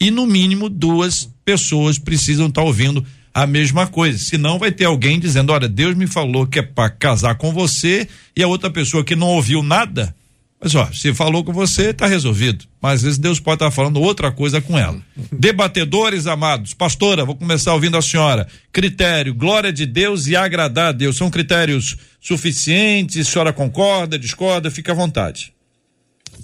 e 0.00 0.10
no 0.10 0.26
mínimo 0.26 0.68
duas 0.68 1.28
pessoas 1.44 1.98
precisam 1.98 2.46
estar 2.46 2.60
tá 2.60 2.66
ouvindo 2.66 3.04
a 3.32 3.46
mesma 3.46 3.86
coisa. 3.86 4.18
Senão 4.18 4.58
vai 4.58 4.70
ter 4.70 4.84
alguém 4.84 5.18
dizendo: 5.18 5.52
Olha, 5.52 5.68
Deus 5.68 5.94
me 5.94 6.06
falou 6.06 6.46
que 6.46 6.60
é 6.60 6.62
para 6.62 6.90
casar 6.90 7.34
com 7.34 7.52
você, 7.52 8.08
e 8.36 8.42
a 8.42 8.48
outra 8.48 8.70
pessoa 8.70 9.04
que 9.04 9.16
não 9.16 9.28
ouviu 9.28 9.62
nada. 9.62 10.14
Mas 10.60 10.74
ó, 10.74 10.90
se 10.92 11.12
falou 11.12 11.44
com 11.44 11.52
você, 11.52 11.90
está 11.90 12.06
resolvido. 12.06 12.64
Mas 12.80 12.94
às 12.94 13.02
vezes 13.02 13.18
Deus 13.18 13.38
pode 13.38 13.56
estar 13.56 13.66
tá 13.66 13.70
falando 13.70 14.00
outra 14.00 14.32
coisa 14.32 14.62
com 14.62 14.78
ela. 14.78 14.98
Debatedores 15.30 16.26
amados, 16.26 16.72
pastora, 16.72 17.22
vou 17.22 17.36
começar 17.36 17.74
ouvindo 17.74 17.98
a 17.98 18.02
senhora. 18.02 18.46
Critério, 18.72 19.34
glória 19.34 19.70
de 19.70 19.84
Deus 19.84 20.26
e 20.26 20.34
agradar 20.34 20.88
a 20.88 20.92
Deus. 20.92 21.18
São 21.18 21.28
critérios 21.28 21.96
suficientes? 22.18 23.28
A 23.28 23.30
senhora 23.30 23.52
concorda, 23.52 24.18
discorda? 24.18 24.70
Fica 24.70 24.92
à 24.92 24.94
vontade. 24.94 25.52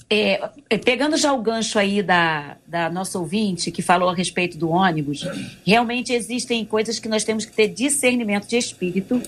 É, 0.09 0.51
é, 0.69 0.79
pegando 0.79 1.17
já 1.17 1.33
o 1.33 1.41
gancho 1.41 1.79
aí 1.79 2.03
da, 2.03 2.57
da 2.67 2.91
nossa 2.91 3.19
ouvinte 3.19 3.71
que 3.71 3.81
falou 3.81 4.09
a 4.09 4.15
respeito 4.15 4.59
do 4.59 4.69
ônibus, 4.71 5.25
realmente 5.65 6.13
existem 6.13 6.65
coisas 6.65 6.99
que 6.99 7.09
nós 7.09 7.23
temos 7.23 7.45
que 7.45 7.53
ter 7.53 7.69
discernimento 7.69 8.49
de 8.49 8.57
espírito 8.57 9.23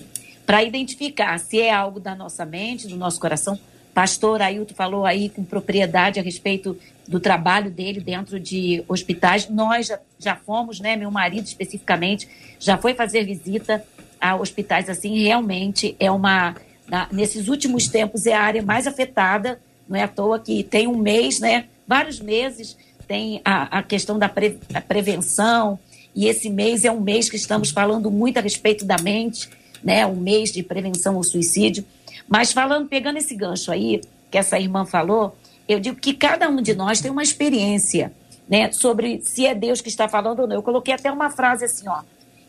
para 0.45 0.63
identificar 0.63 1.37
se 1.39 1.61
é 1.61 1.73
algo 1.73 1.99
da 1.99 2.13
nossa 2.15 2.45
mente, 2.45 2.87
do 2.87 2.97
nosso 2.97 3.19
coração. 3.19 3.57
Pastor 3.93 4.41
Ailton 4.41 4.73
falou 4.73 5.05
aí 5.05 5.29
com 5.29 5.43
propriedade 5.43 6.19
a 6.19 6.23
respeito 6.23 6.77
do 7.07 7.19
trabalho 7.19 7.69
dele 7.69 8.01
dentro 8.01 8.39
de 8.39 8.83
hospitais. 8.87 9.47
Nós 9.47 9.87
já, 9.87 9.99
já 10.17 10.35
fomos, 10.35 10.79
né? 10.79 10.95
Meu 10.95 11.11
marido 11.11 11.45
especificamente 11.45 12.27
já 12.59 12.77
foi 12.77 12.93
fazer 12.93 13.23
visita 13.23 13.85
a 14.19 14.35
hospitais 14.35 14.89
assim. 14.89 15.23
Realmente 15.23 15.95
é 15.99 16.09
uma, 16.09 16.55
na, 16.87 17.07
nesses 17.11 17.47
últimos 17.47 17.87
tempos 17.87 18.25
é 18.25 18.33
a 18.33 18.41
área 18.41 18.63
mais 18.63 18.87
afetada 18.87 19.59
não 19.93 19.99
é 19.99 20.03
à 20.03 20.07
toa 20.07 20.39
que 20.39 20.63
tem 20.63 20.87
um 20.87 20.97
mês, 20.97 21.39
né? 21.39 21.65
Vários 21.87 22.19
meses 22.19 22.75
tem 23.07 23.41
a, 23.45 23.77
a 23.77 23.83
questão 23.83 24.17
da 24.17 24.27
pre, 24.27 24.57
prevenção, 24.87 25.77
e 26.15 26.25
esse 26.27 26.49
mês 26.49 26.83
é 26.83 26.91
um 26.91 26.99
mês 26.99 27.29
que 27.29 27.35
estamos 27.35 27.69
falando 27.69 28.09
muito 28.09 28.39
a 28.39 28.41
respeito 28.41 28.85
da 28.85 28.97
mente, 28.97 29.49
né? 29.83 30.05
Um 30.07 30.15
mês 30.15 30.51
de 30.51 30.63
prevenção 30.63 31.15
ao 31.15 31.23
suicídio. 31.23 31.85
Mas 32.27 32.51
falando, 32.51 32.87
pegando 32.87 33.17
esse 33.17 33.35
gancho 33.35 33.71
aí, 33.71 34.01
que 34.31 34.37
essa 34.37 34.59
irmã 34.59 34.83
falou, 34.83 35.37
eu 35.67 35.79
digo 35.79 35.97
que 35.97 36.13
cada 36.13 36.49
um 36.49 36.59
de 36.59 36.73
nós 36.73 36.99
tem 36.99 37.11
uma 37.11 37.21
experiência, 37.21 38.11
né? 38.49 38.71
Sobre 38.71 39.21
se 39.21 39.45
é 39.45 39.53
Deus 39.53 39.79
que 39.79 39.89
está 39.89 40.09
falando 40.09 40.39
ou 40.39 40.47
não. 40.47 40.55
Eu 40.55 40.63
coloquei 40.63 40.93
até 40.93 41.11
uma 41.11 41.29
frase 41.29 41.65
assim, 41.65 41.87
ó. 41.87 42.01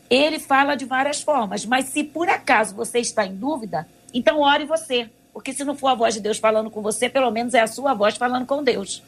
Ele 0.09 0.39
fala 0.39 0.75
de 0.75 0.85
várias 0.85 1.21
formas, 1.21 1.63
mas 1.63 1.85
se 1.85 2.03
por 2.03 2.27
acaso 2.27 2.75
você 2.75 2.99
está 2.99 3.25
em 3.25 3.35
dúvida, 3.35 3.87
então 4.13 4.39
ore 4.39 4.65
você. 4.65 5.09
Porque 5.35 5.51
se 5.51 5.65
não 5.65 5.75
for 5.75 5.89
a 5.89 5.95
voz 5.95 6.13
de 6.13 6.21
Deus 6.21 6.37
falando 6.37 6.71
com 6.71 6.81
você, 6.81 7.09
pelo 7.09 7.29
menos 7.29 7.53
é 7.53 7.59
a 7.59 7.67
sua 7.67 7.93
voz 7.93 8.15
falando 8.15 8.45
com 8.45 8.63
Deus. 8.63 9.03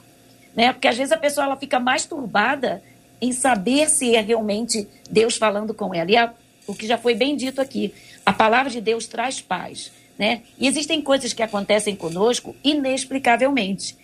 Né? 0.54 0.74
Porque 0.74 0.86
às 0.86 0.98
vezes 0.98 1.14
a 1.14 1.18
pessoa 1.18 1.46
ela 1.46 1.56
fica 1.56 1.80
mais 1.80 2.06
turbada 2.06 2.84
em 3.22 3.32
saber 3.32 3.90
se 3.90 4.14
é 4.14 4.20
realmente 4.20 4.86
Deus 5.10 5.38
falando 5.38 5.74
com 5.74 5.96
ela. 5.96 6.12
E 6.12 6.18
a, 6.18 6.34
o 6.68 6.76
que 6.76 6.86
já 6.86 6.98
foi 6.98 7.16
bem 7.16 7.38
dito 7.38 7.62
aqui, 7.62 7.94
a 8.26 8.34
palavra 8.34 8.70
de 8.70 8.82
Deus 8.82 9.08
traz 9.08 9.40
paz. 9.40 9.90
Né? 10.20 10.42
E 10.60 10.68
existem 10.68 11.02
coisas 11.02 11.32
que 11.32 11.42
acontecem 11.42 11.96
conosco 11.96 12.54
inexplicavelmente. 12.62 13.96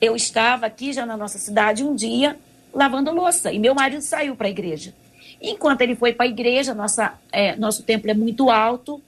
Eu 0.00 0.16
estava 0.16 0.66
aqui 0.66 0.92
já 0.92 1.06
na 1.06 1.16
nossa 1.16 1.38
cidade 1.38 1.84
um 1.84 1.94
dia 1.94 2.36
lavando 2.74 3.12
louça 3.12 3.52
e 3.52 3.60
meu 3.60 3.76
marido 3.76 4.02
saiu 4.02 4.34
para 4.34 4.48
a 4.48 4.50
igreja. 4.50 4.92
Enquanto 5.40 5.82
ele 5.82 5.94
foi 5.94 6.12
para 6.12 6.26
a 6.26 6.28
igreja, 6.28 6.74
nossa, 6.74 7.14
é, 7.30 7.54
nosso 7.54 7.84
templo 7.84 8.10
é 8.10 8.14
muito 8.14 8.50
alto, 8.50 9.00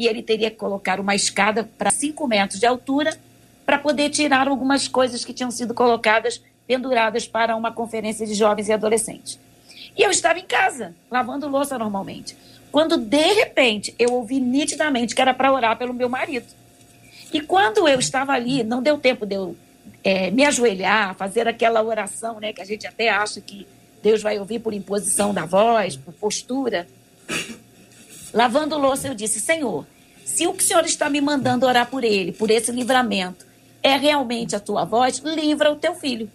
e 0.00 0.08
ele 0.08 0.22
teria 0.22 0.50
que 0.50 0.56
colocar 0.56 0.98
uma 0.98 1.14
escada 1.14 1.68
para 1.76 1.90
5 1.90 2.26
metros 2.26 2.58
de 2.58 2.64
altura 2.64 3.14
para 3.66 3.78
poder 3.78 4.08
tirar 4.08 4.48
algumas 4.48 4.88
coisas 4.88 5.26
que 5.26 5.34
tinham 5.34 5.50
sido 5.50 5.74
colocadas, 5.74 6.42
penduradas 6.66 7.28
para 7.28 7.54
uma 7.54 7.70
conferência 7.70 8.26
de 8.26 8.32
jovens 8.32 8.70
e 8.70 8.72
adolescentes. 8.72 9.38
E 9.94 10.02
eu 10.02 10.10
estava 10.10 10.38
em 10.38 10.46
casa, 10.46 10.94
lavando 11.10 11.46
louça 11.46 11.78
normalmente, 11.78 12.34
quando 12.72 12.96
de 12.96 13.34
repente 13.34 13.94
eu 13.98 14.14
ouvi 14.14 14.40
nitidamente 14.40 15.14
que 15.14 15.20
era 15.20 15.34
para 15.34 15.52
orar 15.52 15.76
pelo 15.76 15.92
meu 15.92 16.08
marido. 16.08 16.46
E 17.30 17.42
quando 17.42 17.86
eu 17.86 17.98
estava 17.98 18.32
ali, 18.32 18.64
não 18.64 18.82
deu 18.82 18.96
tempo 18.96 19.26
de 19.26 19.34
eu 19.34 19.54
é, 20.02 20.30
me 20.30 20.46
ajoelhar, 20.46 21.14
fazer 21.14 21.46
aquela 21.46 21.82
oração, 21.82 22.40
né, 22.40 22.54
que 22.54 22.62
a 22.62 22.64
gente 22.64 22.86
até 22.86 23.10
acha 23.10 23.38
que 23.38 23.66
Deus 24.02 24.22
vai 24.22 24.38
ouvir 24.38 24.60
por 24.60 24.72
imposição 24.72 25.34
da 25.34 25.44
voz, 25.44 25.94
por 25.94 26.14
postura. 26.14 26.88
Lavando 28.32 28.78
louça, 28.78 29.08
eu 29.08 29.14
disse: 29.14 29.40
Senhor, 29.40 29.86
se 30.24 30.46
o 30.46 30.52
que 30.52 30.62
o 30.62 30.66
Senhor 30.66 30.84
está 30.84 31.10
me 31.10 31.20
mandando 31.20 31.66
orar 31.66 31.88
por 31.90 32.04
ele, 32.04 32.32
por 32.32 32.50
esse 32.50 32.70
livramento, 32.70 33.44
é 33.82 33.96
realmente 33.96 34.54
a 34.54 34.60
tua 34.60 34.84
voz, 34.84 35.18
livra 35.18 35.72
o 35.72 35.76
teu 35.76 35.94
filho. 35.94 36.30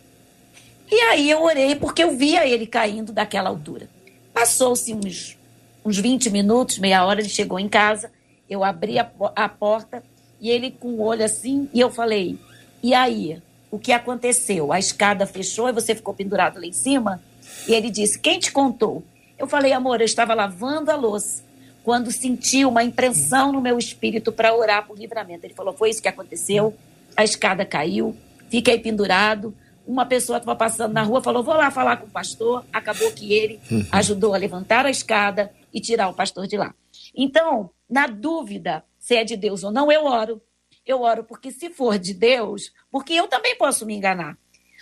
E 0.92 0.96
aí 1.02 1.30
eu 1.30 1.42
orei 1.42 1.76
porque 1.76 2.04
eu 2.04 2.16
via 2.16 2.46
ele 2.46 2.68
caindo 2.68 3.12
daquela 3.12 3.50
altura. 3.50 3.90
Passou-se 4.34 4.94
uns 4.94 5.38
uns 5.86 6.00
20 6.00 6.32
minutos, 6.32 6.80
meia 6.80 7.06
hora, 7.06 7.22
ele 7.22 7.30
chegou 7.30 7.60
em 7.60 7.70
casa, 7.70 8.12
eu 8.50 8.64
abri 8.64 8.98
a, 8.98 9.08
a 9.36 9.48
porta 9.48 10.04
e 10.42 10.50
ele 10.50 10.72
com 10.72 10.90
o 10.90 11.02
olho 11.02 11.24
assim, 11.24 11.70
e 11.72 11.80
eu 11.80 11.92
falei, 11.92 12.40
e 12.82 12.94
aí? 12.96 13.40
O 13.70 13.78
que 13.78 13.92
aconteceu? 13.92 14.74
A 14.74 14.80
escada 14.80 15.28
fechou 15.28 15.70
e 15.70 15.74
você 15.74 15.94
ficou 15.94 16.14
pendurado 16.14 16.60
lá 16.60 16.66
em 16.66 16.72
cima? 16.72 17.22
E 17.68 17.74
ele 17.74 17.92
disse, 17.92 18.18
quem 18.18 18.40
te 18.40 18.52
contou? 18.52 19.04
Eu 19.38 19.48
falei, 19.48 19.74
amor, 19.74 20.02
eu 20.02 20.06
estava 20.06 20.34
lavando 20.34 20.90
a 20.90 20.96
louça 20.96 21.45
quando 21.86 22.12
senti 22.12 22.66
uma 22.66 22.84
impressão 22.84 23.52
no 23.52 23.62
meu 23.62 23.78
espírito 23.78 24.32
para 24.32 24.56
orar 24.56 24.88
por 24.88 24.98
livramento. 24.98 25.46
Ele 25.46 25.54
falou: 25.54 25.72
foi 25.72 25.92
isso 25.92 26.02
que 26.02 26.08
aconteceu. 26.08 26.76
A 27.16 27.24
escada 27.24 27.64
caiu, 27.64 28.18
fiquei 28.50 28.80
pendurado. 28.80 29.54
Uma 29.86 30.04
pessoa 30.04 30.40
estava 30.40 30.58
passando 30.58 30.94
na 30.94 31.04
rua, 31.04 31.22
falou: 31.22 31.44
vou 31.44 31.54
lá 31.54 31.70
falar 31.70 31.98
com 31.98 32.08
o 32.08 32.10
pastor. 32.10 32.66
Acabou 32.74 33.12
que 33.12 33.32
ele 33.32 33.60
ajudou 33.92 34.34
a 34.34 34.38
levantar 34.38 34.88
a 34.88 34.90
escada 34.90 35.54
e 35.72 35.80
tirar 35.80 36.10
o 36.10 36.14
pastor 36.16 36.48
de 36.48 36.58
lá. 36.58 36.74
Então, 37.16 37.70
na 37.88 38.08
dúvida 38.08 38.84
se 38.98 39.16
é 39.16 39.24
de 39.24 39.38
Deus 39.38 39.64
ou 39.64 39.72
não, 39.72 39.92
eu 39.92 40.06
oro. 40.06 40.42
Eu 40.84 41.04
oro 41.04 41.24
porque 41.24 41.52
se 41.52 41.70
for 41.70 42.00
de 42.00 42.16
Deus, 42.16 42.74
porque 42.90 43.14
eu 43.14 43.28
também 43.28 43.56
posso 43.58 43.86
me 43.86 43.94
enganar. 43.96 44.36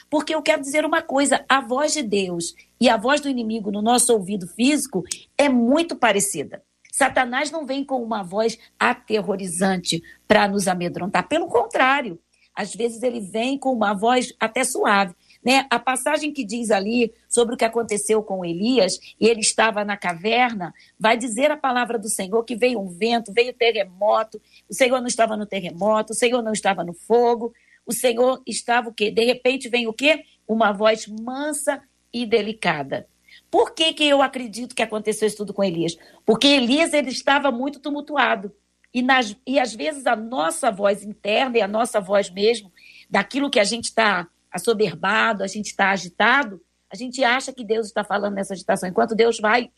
Porque 0.10 0.34
eu 0.34 0.42
quero 0.42 0.62
dizer 0.62 0.86
uma 0.86 1.02
coisa: 1.02 1.44
a 1.50 1.60
voz 1.60 1.92
de 1.92 2.02
Deus 2.02 2.56
e 2.80 2.88
a 2.88 2.96
voz 2.96 3.20
do 3.20 3.28
inimigo 3.28 3.72
no 3.72 3.82
nosso 3.82 4.14
ouvido 4.14 4.48
físico 4.48 5.04
é 5.38 5.50
muito 5.50 5.98
parecida. 5.98 6.64
Satanás 6.94 7.50
não 7.50 7.66
vem 7.66 7.84
com 7.84 8.04
uma 8.04 8.22
voz 8.22 8.60
aterrorizante 8.80 10.04
para 10.28 10.48
nos 10.48 10.68
amedrontar. 10.68 11.28
Pelo 11.28 11.48
contrário, 11.48 12.20
às 12.54 12.76
vezes 12.76 13.02
ele 13.02 13.20
vem 13.20 13.58
com 13.58 13.74
uma 13.74 13.96
voz 13.96 14.32
até 14.40 14.64
suave. 14.64 15.16
Né? 15.44 15.66
A 15.72 15.80
passagem 15.80 16.32
que 16.32 16.46
diz 16.46 16.70
ali 16.70 17.12
sobre 17.28 17.56
o 17.56 17.58
que 17.58 17.66
aconteceu 17.66 18.22
com 18.22 18.46
Elias, 18.46 19.00
e 19.20 19.28
ele 19.28 19.40
estava 19.40 19.84
na 19.84 19.98
caverna, 19.98 20.72
vai 20.98 21.18
dizer 21.18 21.50
a 21.50 21.58
palavra 21.58 21.98
do 21.98 22.08
Senhor 22.08 22.44
que 22.44 22.56
veio 22.56 22.80
um 22.80 22.88
vento, 22.88 23.34
veio 23.34 23.54
terremoto, 23.54 24.40
o 24.70 24.74
Senhor 24.76 25.00
não 25.00 25.08
estava 25.08 25.36
no 25.36 25.48
terremoto, 25.48 26.14
o 26.14 26.16
Senhor 26.16 26.44
não 26.44 26.54
estava 26.54 26.84
no 26.84 26.94
fogo, 26.94 27.56
o 27.88 27.92
Senhor 27.92 28.40
estava 28.46 28.90
o 28.90 28.94
quê? 28.94 29.10
De 29.10 29.26
repente 29.26 29.68
vem 29.68 29.88
o 29.88 29.94
quê? 29.94 30.24
Uma 30.48 30.72
voz 30.72 31.08
mansa 31.08 31.82
e 32.14 32.24
delicada. 32.24 33.08
Por 33.54 33.70
que, 33.76 33.94
que 33.94 34.04
eu 34.04 34.20
acredito 34.24 34.74
que 34.74 34.82
aconteceu 34.82 35.28
isso 35.28 35.38
tudo 35.38 35.54
com 35.54 35.64
Elias? 35.64 35.96
Porque 36.26 36.48
Elias 36.48 36.92
ele 36.92 37.12
estava 37.12 37.52
muito 37.52 37.80
tumultuado. 37.80 38.52
E, 38.92 39.00
nas, 39.04 39.38
e 39.46 39.60
às 39.60 39.76
vezes 39.76 40.08
a 40.08 40.16
nossa 40.16 40.72
voz 40.72 41.04
interna 41.04 41.60
e 41.60 41.62
a 41.62 41.68
nossa 41.68 42.02
voz 42.02 42.32
mesmo, 42.32 42.72
daquilo 43.08 43.52
que 43.52 43.60
a 43.60 43.64
gente 43.64 43.84
está 43.84 44.28
assoberbado, 44.52 45.44
a 45.44 45.48
gente 45.48 45.68
está 45.68 45.92
agitado, 45.92 46.60
a 46.90 46.96
gente 46.96 47.24
acha 47.24 47.54
que 47.54 47.64
Deus 47.64 47.86
está 47.86 48.04
falando 48.04 48.34
nessa 48.34 48.56
agitação. 48.56 48.90
Enquanto 48.90 49.14
Deus 49.14 49.40
vai, 49.40 49.70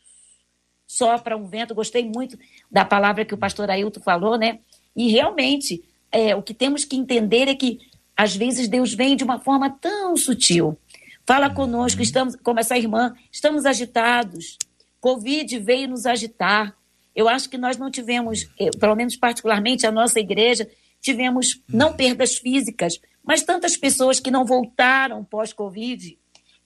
sopra 0.86 1.36
um 1.36 1.46
vento. 1.46 1.74
Gostei 1.74 2.02
muito 2.02 2.38
da 2.70 2.82
palavra 2.82 3.26
que 3.26 3.34
o 3.34 3.38
pastor 3.38 3.70
Ailton 3.70 4.00
falou, 4.00 4.38
né? 4.38 4.60
E 4.96 5.10
realmente, 5.10 5.84
é, 6.10 6.34
o 6.34 6.42
que 6.42 6.54
temos 6.54 6.86
que 6.86 6.96
entender 6.96 7.46
é 7.46 7.54
que, 7.54 7.78
às 8.16 8.34
vezes, 8.34 8.68
Deus 8.68 8.94
vem 8.94 9.16
de 9.16 9.22
uma 9.22 9.38
forma 9.38 9.68
tão 9.68 10.16
sutil. 10.16 10.78
Fala 11.26 11.50
conosco, 11.50 12.00
estamos, 12.00 12.36
como 12.36 12.60
essa 12.60 12.78
irmã, 12.78 13.12
estamos 13.32 13.66
agitados. 13.66 14.56
Covid 15.00 15.58
veio 15.58 15.88
nos 15.88 16.06
agitar. 16.06 16.76
Eu 17.14 17.28
acho 17.28 17.50
que 17.50 17.58
nós 17.58 17.76
não 17.76 17.90
tivemos, 17.90 18.44
pelo 18.78 18.94
menos 18.94 19.16
particularmente 19.16 19.86
a 19.86 19.90
nossa 19.90 20.20
igreja, 20.20 20.68
tivemos 21.00 21.60
não 21.68 21.94
perdas 21.94 22.36
físicas, 22.36 23.00
mas 23.24 23.42
tantas 23.42 23.76
pessoas 23.76 24.20
que 24.20 24.30
não 24.30 24.44
voltaram 24.44 25.24
pós-Covid. 25.24 26.16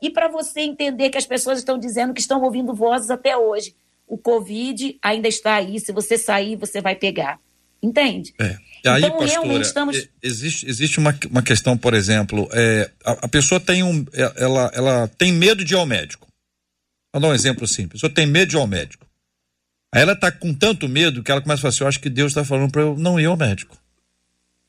E 0.03 0.11
para 0.11 0.29
você 0.29 0.61
entender 0.61 1.09
que 1.09 1.19
as 1.19 1.27
pessoas 1.27 1.59
estão 1.59 1.79
dizendo 1.79 2.13
que 2.13 2.21
estão 2.21 2.43
ouvindo 2.43 2.75
vozes 2.75 3.11
até 3.11 3.37
hoje. 3.37 3.75
O 4.07 4.19
Covid 4.19 4.99
ainda 5.01 5.29
está 5.29 5.55
aí, 5.55 5.79
se 5.79 5.93
você 5.93 6.19
sair, 6.19 6.57
você 6.57 6.81
vai 6.81 6.97
pegar. 6.97 7.41
Entende? 7.83 8.35
É. 8.39 8.59
Aí, 8.87 9.03
então, 9.03 9.19
pastora, 9.19 9.27
realmente 9.27 9.65
estamos. 9.65 10.09
Existe, 10.23 10.69
existe 10.69 10.99
uma, 10.99 11.19
uma 11.31 11.43
questão, 11.43 11.77
por 11.77 11.95
exemplo, 11.95 12.49
é, 12.53 12.91
a, 13.05 13.13
a, 13.13 13.29
pessoa 13.29 13.61
tem 13.61 13.83
um. 13.83 14.05
É, 14.13 14.33
ela, 14.37 14.71
ela 14.75 15.09
tem 15.09 15.33
medo 15.33 15.65
de 15.65 15.75
ir 15.75 15.77
ao 15.77 15.87
médico. 15.87 16.29
Vou 17.13 17.21
dar 17.21 17.29
um 17.29 17.35
exemplo 17.35 17.67
simples. 17.67 18.01
A 18.01 18.09
pessoa 18.09 18.15
tem 18.15 18.27
medo 18.27 18.51
de 18.51 18.57
ir 18.57 18.59
ao 18.59 18.67
médico. 18.67 19.07
Aí 19.93 20.03
ela 20.03 20.13
está 20.13 20.31
com 20.31 20.55
tanto 20.55 20.89
medo 20.89 21.23
que 21.23 21.31
ela 21.31 21.41
começa 21.41 21.61
a 21.61 21.63
falar 21.63 21.71
assim: 21.71 21.85
eu 21.85 21.89
acho 21.89 22.01
que 22.01 22.11
Deus 22.11 22.33
está 22.33 22.45
falando 22.45 22.71
para 22.71 22.83
eu 22.83 22.97
não 22.97 23.19
ir 23.19 23.27
ao 23.27 23.37
médico. 23.37 23.77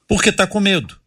Porque 0.07 0.29
está 0.29 0.47
com 0.47 0.59
medo. 0.59 0.99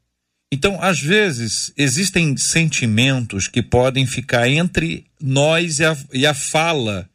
Então, 0.52 0.80
às 0.80 1.00
vezes, 1.00 1.72
existem 1.76 2.36
sentimentos 2.36 3.48
que 3.48 3.62
podem 3.62 4.06
ficar 4.06 4.48
entre 4.48 5.04
nós 5.20 5.80
e 5.80 5.84
a, 5.84 5.96
e 6.12 6.26
a 6.26 6.32
fala 6.32 7.08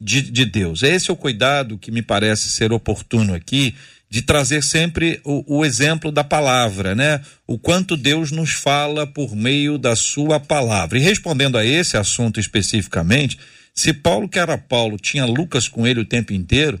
de, 0.00 0.22
de 0.22 0.44
Deus. 0.44 0.82
Esse 0.82 1.10
é 1.10 1.12
o 1.12 1.16
cuidado 1.16 1.76
que 1.76 1.90
me 1.90 2.02
parece 2.02 2.48
ser 2.48 2.72
oportuno 2.72 3.34
aqui 3.34 3.74
de 4.10 4.22
trazer 4.22 4.62
sempre 4.62 5.20
o, 5.22 5.58
o, 5.58 5.64
exemplo 5.64 6.10
da 6.10 6.24
palavra, 6.24 6.94
né? 6.94 7.20
O 7.46 7.58
quanto 7.58 7.96
Deus 7.96 8.30
nos 8.30 8.52
fala 8.52 9.06
por 9.06 9.36
meio 9.36 9.76
da 9.76 9.94
sua 9.94 10.40
palavra. 10.40 10.98
E 10.98 11.02
respondendo 11.02 11.58
a 11.58 11.64
esse 11.64 11.96
assunto 11.96 12.40
especificamente, 12.40 13.38
se 13.74 13.92
Paulo, 13.92 14.28
que 14.28 14.38
era 14.38 14.56
Paulo, 14.56 14.96
tinha 14.96 15.26
Lucas 15.26 15.68
com 15.68 15.86
ele 15.86 16.00
o 16.00 16.06
tempo 16.06 16.32
inteiro, 16.32 16.80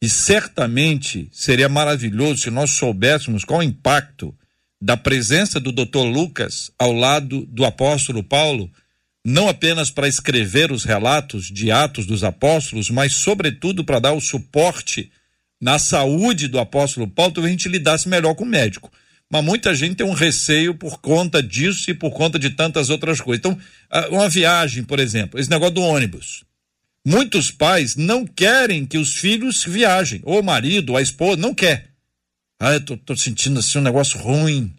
e 0.00 0.08
certamente 0.08 1.28
seria 1.32 1.68
maravilhoso 1.68 2.42
se 2.42 2.50
nós 2.50 2.72
soubéssemos 2.72 3.44
qual 3.44 3.60
o 3.60 3.62
impacto 3.62 4.34
da 4.80 4.96
presença 4.96 5.60
do 5.60 5.70
doutor 5.70 6.04
Lucas 6.04 6.72
ao 6.76 6.92
lado 6.92 7.46
do 7.46 7.64
apóstolo 7.64 8.22
Paulo, 8.22 8.70
não 9.24 9.48
apenas 9.48 9.90
para 9.90 10.08
escrever 10.08 10.72
os 10.72 10.84
relatos 10.84 11.46
de 11.46 11.70
Atos 11.70 12.04
dos 12.04 12.24
Apóstolos, 12.24 12.90
mas, 12.90 13.14
sobretudo, 13.14 13.84
para 13.84 14.00
dar 14.00 14.12
o 14.12 14.20
suporte 14.20 15.10
na 15.62 15.78
saúde 15.78 16.48
do 16.48 16.58
apóstolo 16.58 17.06
Paulo, 17.06 17.32
talvez 17.32 17.54
a 17.54 17.56
gente 17.56 17.68
lidasse 17.68 18.08
melhor 18.08 18.34
com 18.34 18.42
o 18.42 18.48
médico. 18.48 18.90
Mas 19.30 19.44
muita 19.44 19.72
gente 19.76 19.94
tem 19.94 20.04
um 20.04 20.12
receio 20.12 20.74
por 20.74 21.00
conta 21.00 21.40
disso 21.40 21.88
e 21.88 21.94
por 21.94 22.10
conta 22.10 22.36
de 22.36 22.50
tantas 22.50 22.90
outras 22.90 23.20
coisas. 23.20 23.38
Então, 23.38 23.56
uma 24.10 24.28
viagem, 24.28 24.82
por 24.82 24.98
exemplo, 24.98 25.38
esse 25.38 25.48
negócio 25.48 25.76
do 25.76 25.82
ônibus. 25.82 26.42
Muitos 27.06 27.52
pais 27.52 27.94
não 27.94 28.26
querem 28.26 28.84
que 28.84 28.98
os 28.98 29.14
filhos 29.14 29.64
viajem, 29.64 30.20
ou 30.24 30.40
o 30.40 30.44
marido, 30.44 30.90
ou 30.90 30.96
a 30.96 31.02
esposa, 31.02 31.40
não 31.40 31.54
quer. 31.54 31.90
Ah, 32.58 32.74
eu 32.74 32.80
tô, 32.80 32.96
tô 32.96 33.16
sentindo 33.16 33.60
assim 33.60 33.78
um 33.78 33.82
negócio 33.82 34.18
ruim. 34.18 34.72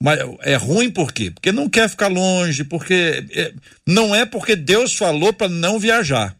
Mas 0.00 0.20
é 0.42 0.54
ruim 0.54 0.90
por 0.90 1.12
quê? 1.12 1.32
Porque 1.32 1.50
não 1.50 1.68
quer 1.68 1.88
ficar 1.88 2.08
longe, 2.08 2.62
porque 2.62 3.24
é, 3.32 3.52
não 3.86 4.14
é 4.14 4.24
porque 4.24 4.54
Deus 4.54 4.94
falou 4.94 5.32
para 5.32 5.48
não 5.48 5.78
viajar. 5.78 6.36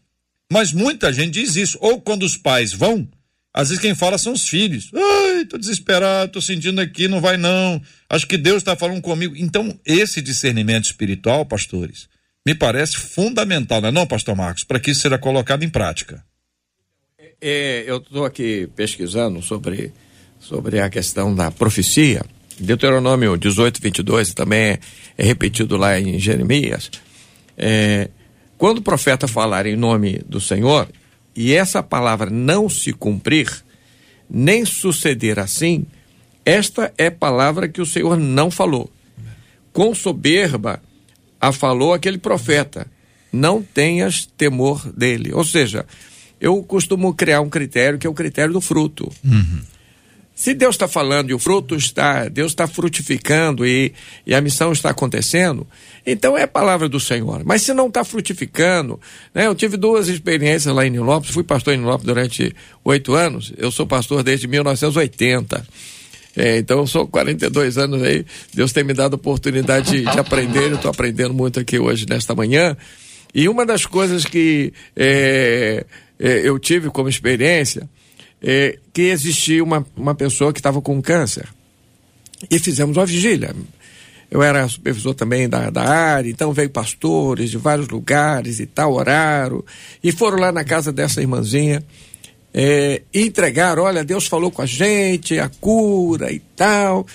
Mas 0.50 0.72
muita 0.72 1.12
gente 1.12 1.32
diz 1.32 1.56
isso. 1.56 1.76
Ou 1.80 2.00
quando 2.00 2.22
os 2.22 2.36
pais 2.36 2.72
vão, 2.72 3.08
às 3.54 3.68
vezes 3.68 3.80
quem 3.80 3.94
fala 3.94 4.18
são 4.18 4.32
os 4.32 4.48
filhos. 4.48 4.90
Ai, 4.92 5.44
tô 5.44 5.56
desesperado, 5.56 6.32
tô 6.32 6.40
sentindo 6.40 6.80
aqui, 6.80 7.06
não 7.06 7.20
vai 7.20 7.36
não. 7.36 7.80
Acho 8.10 8.26
que 8.26 8.36
Deus 8.36 8.56
está 8.56 8.74
falando 8.74 9.00
comigo. 9.00 9.36
Então, 9.36 9.78
esse 9.86 10.20
discernimento 10.20 10.86
espiritual, 10.86 11.46
pastores, 11.46 12.08
me 12.44 12.52
parece 12.52 12.96
fundamental, 12.96 13.80
não 13.80 13.90
é 13.90 13.92
não, 13.92 14.06
pastor 14.08 14.34
Marcos, 14.34 14.64
para 14.64 14.80
que 14.80 14.90
isso 14.90 15.02
seja 15.02 15.16
colocado 15.18 15.62
em 15.62 15.68
prática. 15.68 16.24
É, 17.40 17.84
eu 17.86 17.98
estou 17.98 18.24
aqui 18.24 18.68
pesquisando 18.74 19.40
sobre, 19.40 19.92
sobre 20.40 20.80
a 20.80 20.90
questão 20.90 21.32
da 21.32 21.52
profecia. 21.52 22.24
Deuteronômio 22.58 23.36
18, 23.36 23.80
22 23.80 24.34
também 24.34 24.78
é, 25.16 25.24
repetido 25.24 25.76
lá 25.76 25.98
em 26.00 26.18
Jeremias. 26.18 26.90
É, 27.56 28.08
quando 28.58 28.78
o 28.78 28.82
profeta 28.82 29.28
falar 29.28 29.64
em 29.66 29.76
nome 29.76 30.20
do 30.26 30.40
Senhor, 30.40 30.88
e 31.34 31.52
essa 31.52 31.82
palavra 31.82 32.30
não 32.30 32.68
se 32.68 32.92
cumprir, 32.92 33.50
nem 34.28 34.64
suceder 34.64 35.38
assim, 35.38 35.84
esta 36.44 36.92
é 36.98 37.10
palavra 37.10 37.68
que 37.68 37.80
o 37.80 37.86
Senhor 37.86 38.16
não 38.18 38.50
falou. 38.50 38.90
Com 39.72 39.94
soberba 39.94 40.80
a 41.40 41.52
falou 41.52 41.92
aquele 41.92 42.18
profeta: 42.18 42.86
não 43.32 43.62
tenhas 43.62 44.26
temor 44.36 44.90
dele. 44.92 45.32
Ou 45.32 45.44
seja, 45.44 45.84
eu 46.40 46.62
costumo 46.62 47.14
criar 47.14 47.40
um 47.40 47.48
critério 47.48 47.98
que 47.98 48.06
é 48.06 48.10
o 48.10 48.14
critério 48.14 48.52
do 48.52 48.60
fruto. 48.60 49.10
Uhum. 49.24 49.60
Se 50.34 50.52
Deus 50.52 50.74
está 50.74 50.88
falando 50.88 51.30
e 51.30 51.34
o 51.34 51.38
fruto 51.38 51.76
está, 51.76 52.28
Deus 52.28 52.50
está 52.50 52.66
frutificando 52.66 53.64
e, 53.64 53.94
e 54.26 54.34
a 54.34 54.40
missão 54.40 54.72
está 54.72 54.90
acontecendo, 54.90 55.64
então 56.04 56.36
é 56.36 56.42
a 56.42 56.48
palavra 56.48 56.88
do 56.88 56.98
Senhor. 56.98 57.42
Mas 57.44 57.62
se 57.62 57.72
não 57.72 57.86
está 57.86 58.02
frutificando, 58.02 59.00
né? 59.32 59.46
Eu 59.46 59.54
tive 59.54 59.76
duas 59.76 60.08
experiências 60.08 60.74
lá 60.74 60.84
em 60.84 60.90
Nilópolis, 60.90 61.32
fui 61.32 61.44
pastor 61.44 61.74
em 61.74 61.78
Nilópolis 61.78 62.06
durante 62.06 62.56
oito 62.82 63.14
anos, 63.14 63.52
eu 63.56 63.70
sou 63.70 63.86
pastor 63.86 64.24
desde 64.24 64.48
1980. 64.48 65.64
É, 66.36 66.58
então 66.58 66.80
eu 66.80 66.86
sou 66.88 67.06
42 67.06 67.78
anos 67.78 68.02
aí, 68.02 68.26
Deus 68.52 68.72
tem 68.72 68.82
me 68.82 68.92
dado 68.92 69.12
a 69.12 69.16
oportunidade 69.16 69.92
de, 69.92 70.10
de 70.10 70.18
aprender, 70.18 70.72
eu 70.72 70.74
estou 70.74 70.90
aprendendo 70.90 71.32
muito 71.32 71.60
aqui 71.60 71.78
hoje, 71.78 72.06
nesta 72.08 72.34
manhã. 72.34 72.76
E 73.32 73.48
uma 73.48 73.64
das 73.64 73.86
coisas 73.86 74.24
que 74.24 74.72
é, 74.96 75.86
é, 76.18 76.40
eu 76.42 76.58
tive 76.58 76.90
como 76.90 77.08
experiência 77.08 77.88
é, 78.46 78.78
que 78.92 79.02
existia 79.02 79.64
uma, 79.64 79.86
uma 79.96 80.14
pessoa 80.14 80.52
que 80.52 80.60
estava 80.60 80.82
com 80.82 81.00
câncer. 81.00 81.48
E 82.50 82.58
fizemos 82.58 82.98
uma 82.98 83.06
vigília. 83.06 83.56
eu 84.30 84.42
era 84.42 84.68
supervisor 84.68 85.14
também 85.14 85.48
da, 85.48 85.70
da 85.70 85.82
área, 85.82 86.28
então 86.28 86.52
veio 86.52 86.68
pastores 86.68 87.50
de 87.50 87.56
vários 87.56 87.88
lugares 87.88 88.60
e 88.60 88.66
tal, 88.66 88.92
horário, 88.92 89.64
e 90.02 90.12
foram 90.12 90.38
lá 90.38 90.52
na 90.52 90.62
casa 90.62 90.92
dessa 90.92 91.22
irmãzinha 91.22 91.82
é, 92.52 93.00
e 93.12 93.22
entregaram, 93.22 93.84
olha, 93.84 94.04
Deus 94.04 94.26
falou 94.26 94.50
com 94.50 94.60
a 94.60 94.66
gente, 94.66 95.38
a 95.38 95.48
cura 95.48 96.30
e 96.30 96.38
tal. 96.38 97.06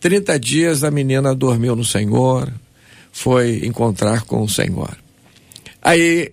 30 0.00 0.38
dias 0.40 0.82
a 0.82 0.90
menina 0.90 1.34
dormiu 1.34 1.76
no 1.76 1.84
Senhor, 1.84 2.52
foi 3.12 3.64
encontrar 3.64 4.22
com 4.22 4.42
o 4.42 4.48
Senhor. 4.48 4.96
Aí 5.80 6.32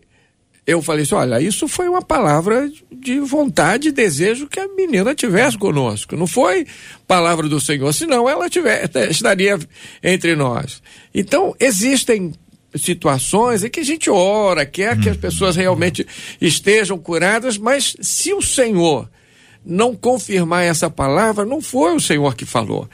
eu 0.66 0.82
falei 0.82 1.04
assim: 1.04 1.16
olha, 1.16 1.42
isso 1.42 1.68
foi 1.68 1.88
uma 1.88 2.02
palavra 2.02 2.70
de 2.92 3.20
vontade 3.20 3.90
e 3.90 3.92
desejo 3.92 4.48
que 4.48 4.60
a 4.60 4.68
menina 4.70 5.14
tivesse 5.14 5.58
conosco. 5.58 6.16
Não 6.16 6.26
foi 6.26 6.66
palavra 7.08 7.48
do 7.48 7.60
Senhor, 7.60 7.94
senão 7.94 8.28
ela 8.28 8.50
tiver, 8.50 8.90
estaria 9.10 9.60
entre 10.04 10.36
nós. 10.36 10.82
Então, 11.14 11.56
existem 11.60 12.34
situações 12.76 13.64
em 13.64 13.70
que 13.70 13.80
a 13.80 13.86
gente 13.86 14.10
ora, 14.10 14.66
quer 14.66 15.00
que 15.00 15.10
as 15.10 15.16
pessoas 15.16 15.56
realmente 15.56 16.06
estejam 16.42 16.98
curadas, 16.98 17.58
mas 17.58 17.96
se 18.02 18.34
o 18.34 18.42
Senhor 18.42 19.10
não 19.66 19.96
confirmar 19.96 20.64
essa 20.64 20.90
palavra, 20.90 21.46
não 21.46 21.62
foi 21.62 21.96
o 21.96 22.00
Senhor 22.00 22.36
que 22.36 22.46
falou. 22.46 22.88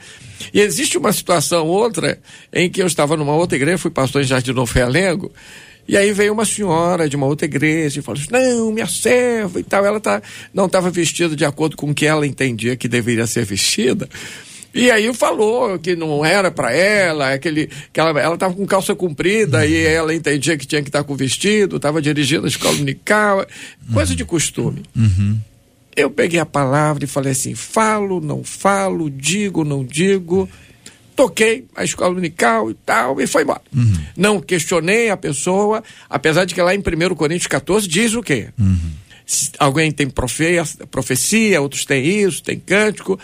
E 0.52 0.60
existe 0.60 0.96
uma 0.96 1.12
situação 1.12 1.66
outra 1.66 2.18
em 2.52 2.70
que 2.70 2.80
eu 2.80 2.86
estava 2.86 3.16
numa 3.16 3.34
outra 3.34 3.56
igreja, 3.56 3.78
fui 3.78 3.90
pastor 3.90 4.22
em 4.22 4.26
Jardim 4.26 4.52
Novo 4.52 4.72
Realengo, 4.72 5.32
e 5.86 5.96
aí 5.96 6.12
veio 6.12 6.32
uma 6.32 6.44
senhora 6.44 7.08
de 7.08 7.16
uma 7.16 7.26
outra 7.26 7.46
igreja 7.46 8.00
e 8.00 8.02
falou 8.02 8.20
assim: 8.20 8.30
não, 8.30 8.72
minha 8.72 8.86
serva 8.86 9.60
e 9.60 9.62
tal. 9.62 9.84
Ela 9.84 10.00
tá, 10.00 10.22
não 10.54 10.66
estava 10.66 10.90
vestida 10.90 11.34
de 11.34 11.44
acordo 11.44 11.76
com 11.76 11.90
o 11.90 11.94
que 11.94 12.06
ela 12.06 12.26
entendia 12.26 12.76
que 12.76 12.88
deveria 12.88 13.26
ser 13.26 13.44
vestida. 13.44 14.08
E 14.74 14.90
aí 14.90 15.12
falou 15.12 15.78
que 15.78 15.94
não 15.94 16.24
era 16.24 16.50
para 16.50 16.72
ela, 16.72 17.34
aquele, 17.34 17.68
que 17.92 18.00
ela 18.00 18.34
estava 18.34 18.54
com 18.54 18.64
calça 18.64 18.94
comprida 18.94 19.58
uhum. 19.58 19.64
e 19.64 19.76
ela 19.84 20.14
entendia 20.14 20.56
que 20.56 20.66
tinha 20.66 20.80
que 20.82 20.88
estar 20.88 21.04
com 21.04 21.14
vestido, 21.14 21.76
estava 21.76 22.00
dirigindo 22.00 22.46
a 22.46 22.48
escola 22.48 22.78
unical, 22.78 23.46
coisa 23.92 24.16
de 24.16 24.24
costume. 24.24 24.82
Uhum. 24.96 25.38
Eu 25.94 26.10
peguei 26.10 26.40
a 26.40 26.46
palavra 26.46 27.04
e 27.04 27.06
falei 27.06 27.32
assim: 27.32 27.54
falo, 27.54 28.18
não 28.18 28.42
falo, 28.42 29.10
digo, 29.10 29.62
não 29.62 29.84
digo 29.84 30.48
toquei 31.14 31.66
a 31.76 31.84
escola 31.84 32.16
unical 32.16 32.70
e 32.70 32.74
tal, 32.74 33.20
e 33.20 33.26
foi 33.26 33.42
embora. 33.42 33.62
Uhum. 33.74 33.94
Não 34.16 34.40
questionei 34.40 35.10
a 35.10 35.16
pessoa, 35.16 35.82
apesar 36.08 36.44
de 36.44 36.54
que 36.54 36.62
lá 36.62 36.74
em 36.74 36.78
1 36.78 37.14
Coríntios 37.14 37.46
14 37.46 37.86
diz 37.86 38.14
o 38.14 38.22
quê? 38.22 38.48
Uhum. 38.58 38.92
Alguém 39.58 39.92
tem 39.92 40.08
profecia, 40.08 40.64
profecia, 40.90 41.60
outros 41.60 41.84
têm 41.84 42.04
isso, 42.04 42.42
tem 42.42 42.58
cântico, 42.58 43.18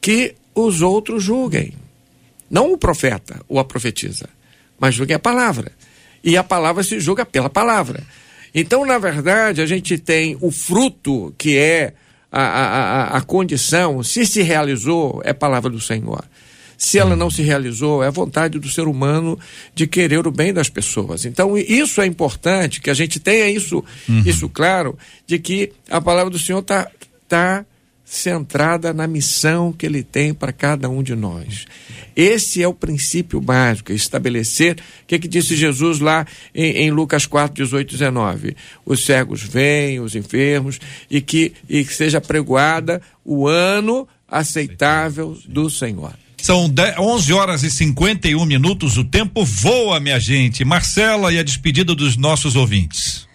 que 0.00 0.34
os 0.54 0.80
outros 0.80 1.22
julguem. 1.22 1.74
Não 2.50 2.72
o 2.72 2.78
profeta 2.78 3.40
ou 3.48 3.58
a 3.58 3.64
profetisa, 3.64 4.28
mas 4.78 4.94
julguem 4.94 5.16
a 5.16 5.20
palavra. 5.20 5.72
E 6.22 6.36
a 6.36 6.44
palavra 6.44 6.82
se 6.82 6.98
julga 6.98 7.24
pela 7.24 7.50
palavra. 7.50 8.02
Então, 8.54 8.86
na 8.86 8.98
verdade, 8.98 9.60
a 9.60 9.66
gente 9.66 9.98
tem 9.98 10.36
o 10.40 10.50
fruto 10.50 11.34
que 11.36 11.58
é 11.58 11.92
a, 12.32 12.40
a, 12.40 12.66
a, 12.66 13.16
a 13.18 13.20
condição, 13.20 14.02
se 14.02 14.26
se 14.26 14.42
realizou, 14.42 15.20
é 15.24 15.32
palavra 15.32 15.70
do 15.70 15.80
Senhor. 15.80 16.24
Se 16.76 16.98
ela 16.98 17.16
não 17.16 17.30
se 17.30 17.42
realizou, 17.42 18.02
é 18.02 18.08
a 18.08 18.10
vontade 18.10 18.58
do 18.58 18.68
ser 18.68 18.86
humano 18.86 19.38
de 19.74 19.86
querer 19.86 20.26
o 20.26 20.30
bem 20.30 20.52
das 20.52 20.68
pessoas. 20.68 21.24
Então, 21.24 21.56
isso 21.56 22.00
é 22.00 22.06
importante, 22.06 22.80
que 22.80 22.90
a 22.90 22.94
gente 22.94 23.18
tenha 23.18 23.48
isso, 23.48 23.82
uhum. 24.08 24.22
isso 24.26 24.48
claro, 24.48 24.98
de 25.26 25.38
que 25.38 25.72
a 25.88 26.00
palavra 26.00 26.30
do 26.30 26.38
Senhor 26.38 26.60
está 26.60 26.90
tá 27.26 27.64
centrada 28.06 28.94
na 28.94 29.08
missão 29.08 29.72
que 29.72 29.84
ele 29.84 30.02
tem 30.04 30.32
para 30.32 30.52
cada 30.52 30.88
um 30.88 31.02
de 31.02 31.16
nós. 31.16 31.66
Esse 32.14 32.62
é 32.62 32.68
o 32.68 32.72
princípio 32.72 33.40
básico, 33.40 33.92
estabelecer. 33.92 34.76
O 35.02 35.06
que, 35.08 35.18
que 35.18 35.26
disse 35.26 35.56
Jesus 35.56 35.98
lá 35.98 36.24
em, 36.54 36.84
em, 36.84 36.90
Lucas 36.92 37.26
4, 37.26 37.64
18, 37.64 37.90
19? 37.90 38.56
Os 38.86 39.04
cegos 39.04 39.42
vêm, 39.42 39.98
os 39.98 40.14
enfermos, 40.14 40.78
e 41.10 41.20
que, 41.20 41.52
e 41.68 41.84
que 41.84 41.92
seja 41.92 42.20
pregoada 42.20 43.02
o 43.24 43.48
ano 43.48 44.06
aceitável 44.28 45.36
do 45.48 45.68
Senhor. 45.68 46.14
São 46.46 46.68
10, 46.70 46.96
11 47.00 47.32
horas 47.32 47.62
e 47.64 47.70
51 47.72 48.44
minutos. 48.44 48.96
O 48.96 49.02
tempo 49.02 49.44
voa, 49.44 49.98
minha 49.98 50.20
gente. 50.20 50.64
Marcela 50.64 51.32
e 51.32 51.40
a 51.40 51.42
despedida 51.42 51.92
dos 51.92 52.16
nossos 52.16 52.54
ouvintes. 52.54 53.26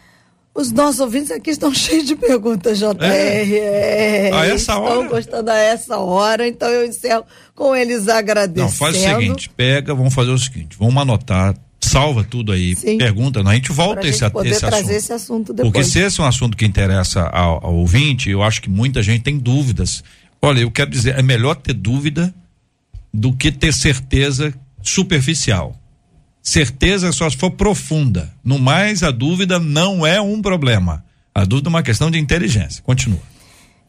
Os 0.56 0.72
nossos 0.72 1.02
ouvintes 1.02 1.30
aqui 1.30 1.50
estão 1.50 1.74
cheios 1.76 2.08
de 2.08 2.16
perguntas, 2.16 2.80
JR. 2.80 2.86
É. 3.02 4.30
É, 4.30 4.34
a 4.34 4.46
essa 4.46 4.56
estão 4.56 4.84
hora? 4.84 5.10
Gostando 5.10 5.52
a 5.52 5.58
essa 5.58 5.98
hora, 5.98 6.48
então 6.48 6.70
eu 6.70 6.88
encerro 6.88 7.26
com 7.54 7.76
eles 7.76 8.08
agradecendo. 8.08 8.62
Não, 8.62 8.72
faz 8.72 8.96
o 8.96 9.00
seguinte: 9.02 9.50
pega, 9.50 9.94
vamos 9.94 10.14
fazer 10.14 10.32
o 10.32 10.38
seguinte: 10.38 10.78
vamos 10.80 10.96
anotar, 10.96 11.54
salva 11.82 12.24
tudo 12.24 12.54
aí, 12.54 12.78
Sim. 12.78 12.98
pergunta, 12.98 13.42
a 13.42 13.54
gente 13.54 13.74
volta 13.74 14.00
Pra 14.00 14.10
esse, 14.10 14.20
gente 14.20 14.32
poder 14.32 14.52
esse 14.52 14.60
trazer 14.62 14.78
assunto. 14.78 14.92
esse 14.96 15.12
assunto 15.12 15.54
depois. 15.54 15.74
Porque 15.74 15.84
se 15.84 16.00
esse 16.00 16.22
é 16.22 16.24
um 16.24 16.28
assunto 16.28 16.56
que 16.56 16.64
interessa 16.64 17.24
ao, 17.24 17.66
ao 17.66 17.76
ouvinte, 17.76 18.30
eu 18.30 18.42
acho 18.42 18.62
que 18.62 18.70
muita 18.70 19.04
gente 19.04 19.22
tem 19.22 19.38
dúvidas. 19.38 20.02
Olha, 20.42 20.62
eu 20.62 20.72
quero 20.72 20.90
dizer, 20.90 21.20
é 21.20 21.22
melhor 21.22 21.56
ter 21.56 21.74
dúvida 21.74 22.34
do 23.14 23.34
que 23.34 23.52
ter 23.52 23.74
certeza 23.74 24.54
superficial. 24.82 25.76
Certeza 26.42 27.12
só 27.12 27.30
se 27.30 27.38
for 27.38 27.52
profunda. 27.52 28.34
No 28.44 28.58
mais, 28.58 29.04
a 29.04 29.12
dúvida 29.12 29.60
não 29.60 30.06
é 30.06 30.20
um 30.20 30.42
problema. 30.42 31.04
A 31.34 31.46
dúvida 31.46 31.70
é 31.70 31.72
uma 31.72 31.84
questão 31.84 32.10
de 32.10 32.18
inteligência. 32.18 32.82
Continua. 32.82 33.22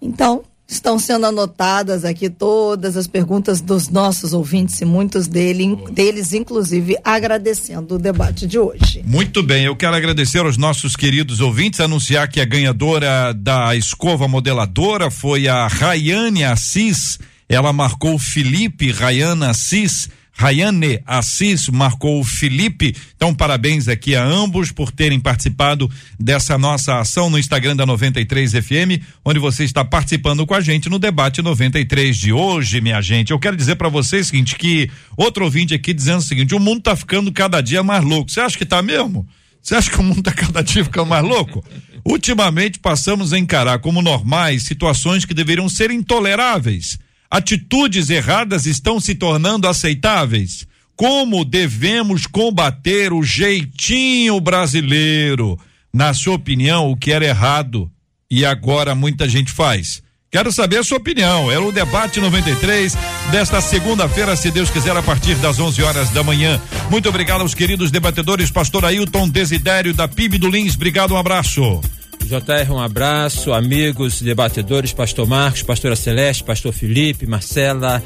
Então, 0.01 0.45
estão 0.69 0.99
sendo 0.99 1.27
anotadas 1.27 2.05
aqui 2.05 2.29
todas 2.29 2.97
as 2.97 3.07
perguntas 3.07 3.61
dos 3.61 3.89
nossos 3.89 4.33
ouvintes 4.33 4.81
e 4.81 4.85
muitos 4.85 5.27
dele, 5.27 5.77
deles, 5.93 6.33
inclusive, 6.33 6.97
agradecendo 7.05 7.95
o 7.95 7.99
debate 7.99 8.47
de 8.47 8.59
hoje. 8.59 9.03
Muito 9.05 9.43
bem, 9.43 9.65
eu 9.65 9.77
quero 9.77 9.95
agradecer 9.95 10.39
aos 10.39 10.57
nossos 10.57 10.97
queridos 10.97 11.41
ouvintes, 11.41 11.81
anunciar 11.81 12.29
que 12.29 12.41
a 12.41 12.45
ganhadora 12.45 13.33
da 13.35 13.77
escova 13.77 14.27
modeladora 14.27 15.11
foi 15.11 15.49
a 15.49 15.67
Rayane 15.67 16.45
Assis. 16.45 17.19
Ela 17.53 17.71
marcou 17.71 18.19
Felipe 18.19 18.91
Rayana 18.91 19.51
Assis. 19.51 20.09
Rayane 20.33 21.01
Assis 21.07 21.69
marcou 21.69 22.19
o 22.19 22.25
Felipe. 22.25 22.97
Então, 23.15 23.35
parabéns 23.35 23.89
aqui 23.89 24.17
a 24.17 24.25
ambos 24.25 24.73
por 24.73 24.91
terem 24.91 25.21
participado 25.21 25.87
dessa 26.19 26.57
nossa 26.57 26.99
ação 26.99 27.29
no 27.29 27.39
Instagram 27.39 27.77
da 27.77 27.85
93 27.85 28.53
FM, 28.53 29.05
onde 29.23 29.39
você 29.39 29.65
está 29.65 29.85
participando 29.85 30.47
com 30.47 30.55
a 30.55 30.63
gente 30.63 30.89
no 30.89 30.99
debate 30.99 31.43
93 31.43 32.17
de 32.17 32.33
hoje, 32.33 32.81
minha 32.81 33.03
gente. 33.03 33.33
Eu 33.33 33.39
quero 33.39 33.55
dizer 33.55 33.77
para 33.77 33.91
vocês 33.91 34.29
o 34.29 34.31
seguinte: 34.31 34.57
que 34.57 34.91
outro 35.15 35.45
ouvinte 35.45 35.75
aqui 35.75 35.93
dizendo 35.93 36.21
o 36.21 36.23
seguinte: 36.23 36.55
o 36.55 36.59
mundo 36.59 36.81
tá 36.81 36.97
ficando 36.97 37.31
cada 37.31 37.61
dia 37.61 37.83
mais 37.83 38.03
louco. 38.03 38.31
Você 38.31 38.41
acha 38.41 38.57
que 38.57 38.65
tá 38.65 38.81
mesmo? 38.81 39.29
Você 39.61 39.75
acha 39.75 39.91
que 39.91 40.01
o 40.01 40.03
mundo 40.03 40.23
tá 40.23 40.33
cada 40.33 40.63
dia 40.63 40.83
ficando 40.85 41.09
mais 41.09 41.23
louco? 41.23 41.63
Ultimamente 42.03 42.79
passamos 42.79 43.35
a 43.35 43.39
encarar 43.39 43.79
como 43.81 44.01
normais 44.01 44.63
situações 44.63 45.27
que 45.27 45.35
deveriam 45.35 45.69
ser 45.69 45.91
intoleráveis 45.91 46.99
atitudes 47.33 48.11
erradas 48.11 48.67
estão 48.67 49.01
se 49.01 49.15
tornando 49.15 49.67
aceitáveis? 49.67 50.67
Como 50.95 51.47
devemos 51.47 52.27
combater 52.27 53.11
o 53.11 53.23
jeitinho 53.23 54.39
brasileiro? 54.39 55.59
Na 55.91 56.13
sua 56.13 56.35
opinião, 56.35 56.91
o 56.91 56.97
que 56.97 57.11
era 57.11 57.25
errado 57.25 57.91
e 58.31 58.45
agora 58.45 58.95
muita 58.95 59.27
gente 59.27 59.51
faz? 59.51 60.03
Quero 60.31 60.53
saber 60.53 60.79
a 60.79 60.85
sua 60.85 60.99
opinião. 60.99 61.51
É 61.51 61.59
o 61.59 61.73
debate 61.73 62.21
93 62.21 62.97
desta 63.31 63.63
segunda-feira, 63.63 64.37
se 64.37 64.51
Deus 64.51 64.71
quiser, 64.71 64.95
a 64.95 65.03
partir 65.03 65.35
das 65.37 65.59
11 65.59 65.83
horas 65.83 66.11
da 66.11 66.23
manhã. 66.23 66.61
Muito 66.91 67.09
obrigado 67.09 67.41
aos 67.41 67.55
queridos 67.55 67.91
debatedores, 67.91 68.51
Pastor 68.51 68.85
Ailton 68.85 69.29
Desidério 69.29 69.95
da 69.95 70.07
PIB 70.07 70.37
do 70.37 70.51
Lins. 70.51 70.75
Obrigado, 70.75 71.15
um 71.15 71.19
abraço. 71.19 71.81
JR, 72.27 72.71
um 72.73 72.79
abraço, 72.79 73.53
amigos, 73.53 74.23
debatedores, 74.23 74.93
pastor 74.93 75.27
Marcos, 75.27 75.63
pastora 75.63 75.97
Celeste, 75.97 76.45
pastor 76.45 76.73
Felipe, 76.73 77.27
Marcela, 77.27 78.03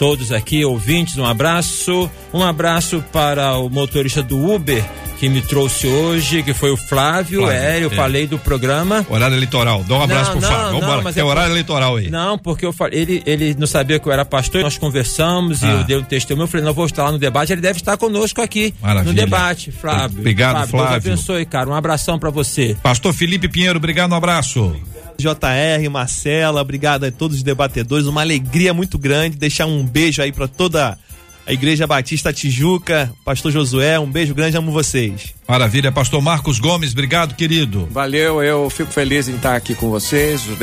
todos 0.00 0.32
aqui, 0.32 0.64
ouvintes, 0.64 1.18
um 1.18 1.26
abraço. 1.26 2.10
Um 2.32 2.42
abraço 2.42 3.04
para 3.12 3.58
o 3.58 3.68
motorista 3.68 4.22
do 4.22 4.50
Uber 4.50 4.82
que 5.18 5.28
me 5.28 5.42
trouxe 5.42 5.86
hoje, 5.86 6.42
que 6.42 6.54
foi 6.54 6.70
o 6.70 6.76
Flávio. 6.78 7.40
Flávio, 7.42 7.50
é, 7.60 7.84
eu 7.84 7.88
é. 7.92 7.94
falei 7.94 8.26
do 8.26 8.38
programa. 8.38 9.04
Horário 9.10 9.36
eleitoral. 9.36 9.84
Dá 9.86 9.96
um 9.96 10.02
abraço 10.02 10.30
Não, 10.30 10.38
pro 10.38 10.40
não, 10.40 10.48
Flávio. 10.48 10.66
Vamos 10.70 10.82
embora. 10.84 11.02
mas 11.02 11.14
Tem 11.14 11.20
é 11.20 11.26
horário 11.26 11.52
eleitoral 11.52 11.96
aí. 11.96 12.08
Não, 12.08 12.38
porque 12.38 12.64
eu 12.64 12.72
falei, 12.72 12.98
ele, 12.98 13.22
ele 13.26 13.54
não 13.58 13.66
sabia 13.66 13.98
que 13.98 14.08
eu 14.08 14.12
era 14.12 14.24
pastor, 14.24 14.62
nós 14.62 14.78
conversamos 14.78 15.60
e 15.60 15.66
Ah. 15.66 15.72
eu 15.72 15.84
dei 15.84 15.96
um 15.98 16.02
testemunho. 16.02 16.44
Eu 16.44 16.48
falei, 16.48 16.64
não 16.64 16.72
vou 16.72 16.86
estar 16.86 17.04
lá 17.04 17.12
no 17.12 17.18
debate, 17.18 17.52
ele 17.52 17.60
deve 17.60 17.78
estar 17.78 17.98
conosco 17.98 18.40
aqui 18.40 18.72
Maravilha. 18.80 19.12
no 19.12 19.20
debate, 19.20 19.70
Flávio. 19.70 20.18
Obrigado, 20.20 20.56
Deus 20.60 20.70
Flávio. 20.70 20.96
abençoe, 21.12 21.44
cara. 21.44 21.68
Um 21.68 21.74
abração 21.74 22.18
para 22.18 22.30
você. 22.30 22.74
Pastor 22.82 23.12
Felipe 23.12 23.46
Pinheiro, 23.46 23.76
obrigado, 23.76 24.12
um 24.12 24.16
abraço. 24.16 24.74
JR, 25.20 25.90
Marcela, 25.90 26.60
obrigado 26.60 27.04
a 27.04 27.10
todos 27.10 27.36
os 27.38 27.42
debatedores, 27.42 28.06
uma 28.06 28.20
alegria 28.22 28.74
muito 28.74 28.98
grande, 28.98 29.36
deixar 29.36 29.66
um 29.66 29.84
beijo 29.84 30.22
aí 30.22 30.32
para 30.32 30.48
toda 30.48 30.98
a 31.50 31.52
Igreja 31.52 31.84
Batista 31.84 32.32
Tijuca, 32.32 33.12
Pastor 33.24 33.50
Josué, 33.50 33.98
um 33.98 34.06
beijo 34.06 34.32
grande, 34.32 34.56
amo 34.56 34.70
vocês. 34.70 35.34
Maravilha, 35.48 35.90
Pastor 35.90 36.22
Marcos 36.22 36.60
Gomes, 36.60 36.92
obrigado, 36.92 37.34
querido. 37.34 37.88
Valeu, 37.90 38.40
eu 38.40 38.70
fico 38.70 38.92
feliz 38.92 39.26
em 39.26 39.34
estar 39.34 39.56
aqui 39.56 39.74
com 39.74 39.90
vocês, 39.90 40.46
os 40.46 40.56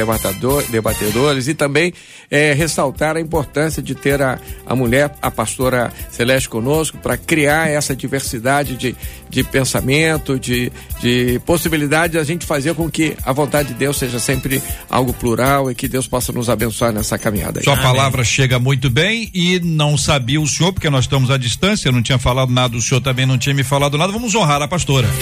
debatedores, 0.70 1.50
e 1.50 1.54
também 1.54 1.92
é, 2.32 2.54
ressaltar 2.54 3.18
a 3.18 3.20
importância 3.20 3.84
de 3.84 3.94
ter 3.94 4.22
a, 4.22 4.40
a 4.66 4.74
mulher, 4.78 5.14
a 5.22 5.30
pastora 5.30 5.92
Celeste 6.10 6.48
conosco, 6.48 6.98
para 7.00 7.18
criar 7.18 7.70
essa 7.70 7.94
diversidade 7.94 8.78
de, 8.78 8.96
de 9.30 9.44
pensamento, 9.44 10.40
de, 10.40 10.72
de 11.02 11.42
possibilidade 11.46 12.14
de 12.14 12.20
a 12.20 12.24
gente 12.24 12.46
fazer 12.46 12.74
com 12.74 12.90
que 12.90 13.14
a 13.26 13.34
vontade 13.34 13.68
de 13.68 13.74
Deus 13.74 13.98
seja 13.98 14.20
sempre 14.20 14.64
algo 14.90 15.12
plural 15.12 15.70
e 15.70 15.76
que 15.76 15.90
Deus 15.90 16.08
possa 16.08 16.32
nos 16.32 16.50
abençoar 16.50 16.94
nessa 16.94 17.18
caminhada. 17.18 17.60
Aí. 17.60 17.66
Sua 17.66 17.74
Amém. 17.74 17.84
palavra 17.84 18.24
chega 18.24 18.58
muito 18.58 18.90
bem 18.90 19.30
e 19.34 19.60
não 19.60 19.98
sabia 19.98 20.40
o 20.40 20.48
senhor, 20.48 20.77
porque 20.78 20.92
nós 20.92 21.06
estamos 21.06 21.32
à 21.32 21.38
distância, 21.38 21.92
não 21.92 22.04
tinha 22.04 22.20
falado 22.20 22.52
nada, 22.52 22.78
o 22.78 22.82
senhor 22.82 23.02
também 23.02 23.26
não 23.26 23.36
tinha 23.36 23.56
me 23.56 23.64
falado 23.64 23.98
nada. 23.98 24.14
Vamos 24.14 24.36
honrar 24.36 24.62
a 24.62 24.68
pastora. 24.68 25.08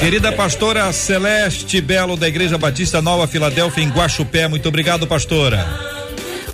Querida 0.00 0.32
pastora 0.32 0.90
Celeste 0.94 1.78
Belo 1.82 2.16
da 2.16 2.26
Igreja 2.26 2.56
Batista 2.56 3.02
Nova 3.02 3.26
Filadélfia 3.26 3.84
em 3.84 3.90
Guaxupé, 3.90 4.48
muito 4.48 4.66
obrigado, 4.66 5.06
pastora. 5.06 5.66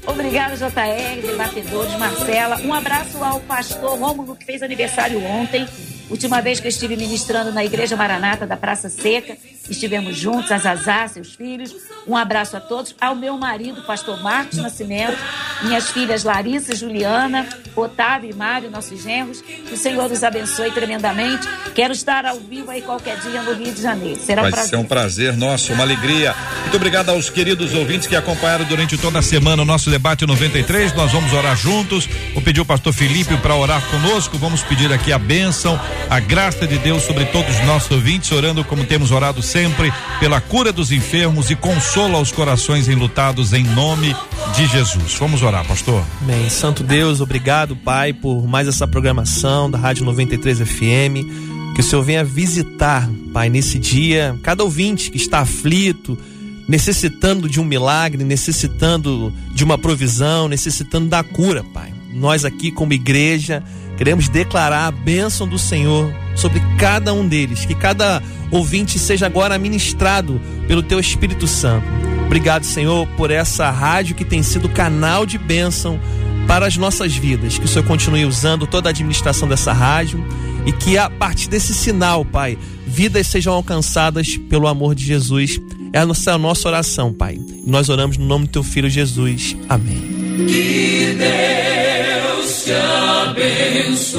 Obrigada, 0.05 0.57
JR, 0.57 1.25
debatedores, 1.25 1.97
Marcela. 1.97 2.61
Um 2.63 2.75
abraço 2.75 3.23
ao 3.23 3.39
pastor 3.41 3.97
Rômulo, 3.99 4.35
que 4.35 4.45
fez 4.45 4.63
aniversário 4.65 5.25
ontem. 5.25 5.65
Última 6.11 6.41
vez 6.41 6.59
que 6.59 6.67
eu 6.67 6.71
estive 6.71 6.97
ministrando 6.97 7.53
na 7.53 7.65
Igreja 7.65 7.95
Maranata 7.95 8.47
da 8.47 8.57
Praça 8.57 8.89
Seca, 8.89 9.37
estivemos 9.71 10.17
juntos, 10.17 10.51
a 10.51 10.59
Zazá, 10.59 11.09
seus 11.09 11.35
filhos. 11.35 11.75
Um 12.07 12.17
abraço 12.17 12.57
a 12.57 12.61
todos. 12.61 12.95
Ao 13.01 13.15
meu 13.15 13.37
marido, 13.37 13.83
pastor 13.83 14.23
Marcos 14.23 14.59
Nascimento, 14.59 15.17
minhas 15.63 15.91
filhas 15.91 16.25
Larissa, 16.25 16.75
Juliana, 16.75 17.47
Otávio 17.77 18.31
e 18.31 18.35
Mário, 18.35 18.71
nossos 18.71 19.03
genros. 19.03 19.41
Que 19.41 19.75
o 19.75 19.77
Senhor 19.77 20.11
os 20.11 20.23
abençoe 20.25 20.71
tremendamente. 20.71 21.47
Quero 21.75 21.93
estar 21.93 22.25
ao 22.25 22.39
vivo 22.41 22.71
aí 22.71 22.83
qualquer 22.83 23.19
dia 23.21 23.43
no 23.43 23.53
Rio 23.55 23.73
de 23.73 23.83
Janeiro. 23.83 24.21
Será 24.21 24.43
Vai 24.43 24.51
um 24.51 24.55
prazer. 24.55 24.71
ser 24.71 24.77
um 24.77 24.85
prazer 24.85 25.37
nosso, 25.37 25.73
uma 25.73 25.83
alegria. 25.83 26.35
Muito 26.63 26.77
obrigado 26.77 27.11
aos 27.11 27.29
queridos 27.31 27.75
ouvintes 27.75 28.07
que 28.07 28.17
acompanharam 28.17 28.65
durante 28.65 28.97
toda 28.97 29.19
a 29.19 29.23
semana 29.23 29.63
o 29.63 29.65
nosso 29.65 29.91
debate 29.91 30.27
93. 30.27 30.95
Nós 30.95 31.13
vamos 31.13 31.33
orar 31.33 31.57
juntos. 31.57 32.09
Vou 32.33 32.43
pedir 32.43 32.61
o 32.61 32.65
pastor 32.65 32.93
Felipe 32.93 33.37
para 33.39 33.55
orar 33.55 33.83
conosco. 33.91 34.37
Vamos 34.39 34.63
pedir 34.63 34.93
aqui 34.93 35.13
a 35.13 35.19
bênção 35.19 35.79
a 36.11 36.21
graça 36.21 36.67
de 36.67 36.79
Deus 36.79 37.03
sobre 37.03 37.25
todos 37.27 37.55
os 37.59 37.67
nossos 37.67 37.91
ouvintes, 37.91 38.31
orando 38.33 38.65
como 38.65 38.85
temos 38.85 39.11
orado 39.11 39.43
sempre, 39.43 39.58
pela 40.21 40.41
cura 40.41 40.73
dos 40.73 40.93
enfermos 40.93 41.51
e 41.51 41.57
consola 41.57 42.21
os 42.21 42.31
corações 42.31 42.89
enlutados 42.89 43.53
em 43.53 43.65
nome 43.65 44.15
de 44.55 44.67
Jesus. 44.67 45.15
Vamos 45.19 45.43
orar, 45.43 45.67
pastor. 45.67 46.05
Amém. 46.23 46.49
Santo 46.49 46.85
Deus, 46.85 47.21
obrigado, 47.21 47.75
Pai, 47.75 48.13
por 48.13 48.47
mais 48.47 48.69
essa 48.69 48.87
programação 48.87 49.69
da 49.69 49.77
Rádio 49.77 50.05
93 50.05 50.61
FM. 50.61 51.75
Que 51.75 51.81
o 51.81 51.83
Senhor 51.83 52.03
venha 52.03 52.25
visitar, 52.25 53.09
Pai, 53.33 53.49
nesse 53.49 53.79
dia, 53.81 54.39
cada 54.45 54.63
ouvinte 54.63 55.11
que 55.11 55.17
está 55.17 55.41
aflito, 55.41 56.17
necessitando 56.69 57.49
de 57.49 57.61
um 57.61 57.65
milagre, 57.65 58.23
necessitando 58.23 59.33
de 59.53 59.65
uma 59.65 59.77
provisão, 59.77 60.47
necessitando 60.47 61.09
da 61.09 61.25
cura, 61.25 61.65
Pai. 61.75 61.93
Nós 62.13 62.45
aqui, 62.45 62.71
como 62.71 62.93
igreja, 62.93 63.63
Queremos 63.99 64.29
declarar 64.29 64.87
a 64.87 64.93
bênção 64.93 65.47
do 65.49 65.59
Senhor 65.59 66.15
sobre 66.37 66.63
cada 66.79 67.13
um 67.13 67.27
deles, 67.27 67.67
que 67.67 67.75
cada 67.75 68.23
ouvinte 68.51 68.99
seja 68.99 69.27
agora 69.27 69.59
ministrado 69.59 70.41
pelo 70.67 70.83
Teu 70.83 70.99
Espírito 70.99 71.47
Santo. 71.47 71.87
Obrigado, 72.27 72.65
Senhor, 72.65 73.07
por 73.17 73.31
essa 73.31 73.71
rádio 73.71 74.15
que 74.15 74.25
tem 74.25 74.43
sido 74.43 74.69
canal 74.69 75.25
de 75.25 75.39
bênção 75.39 75.99
para 76.47 76.67
as 76.67 76.77
nossas 76.77 77.17
vidas. 77.17 77.59
Que 77.59 77.65
o 77.65 77.69
Senhor 77.69 77.85
continue 77.87 78.25
usando 78.25 78.67
toda 78.67 78.89
a 78.89 78.91
administração 78.91 79.49
dessa 79.49 79.73
rádio 79.73 80.23
e 80.67 80.73
que 80.73 80.99
a 80.99 81.09
partir 81.09 81.49
desse 81.49 81.73
sinal, 81.73 82.25
Pai, 82.25 82.59
vidas 82.87 83.27
sejam 83.29 83.55
alcançadas 83.55 84.37
pelo 84.37 84.67
amor 84.67 84.95
de 84.95 85.05
Jesus. 85.05 85.59
É 85.93 86.01
a 86.01 86.07
nossa, 86.07 86.33
a 86.35 86.39
nossa 86.39 86.69
oração, 86.69 87.13
Pai. 87.13 87.39
nós 87.67 87.89
oramos 87.89 88.19
no 88.19 88.27
nome 88.27 88.47
do 88.47 88.51
Teu 88.51 88.63
Filho 88.63 88.91
Jesus. 88.91 89.57
Amém. 89.69 90.03
Que 90.47 91.17
Deus 91.19 92.65
te 92.65 92.73
abençoe. 92.73 94.19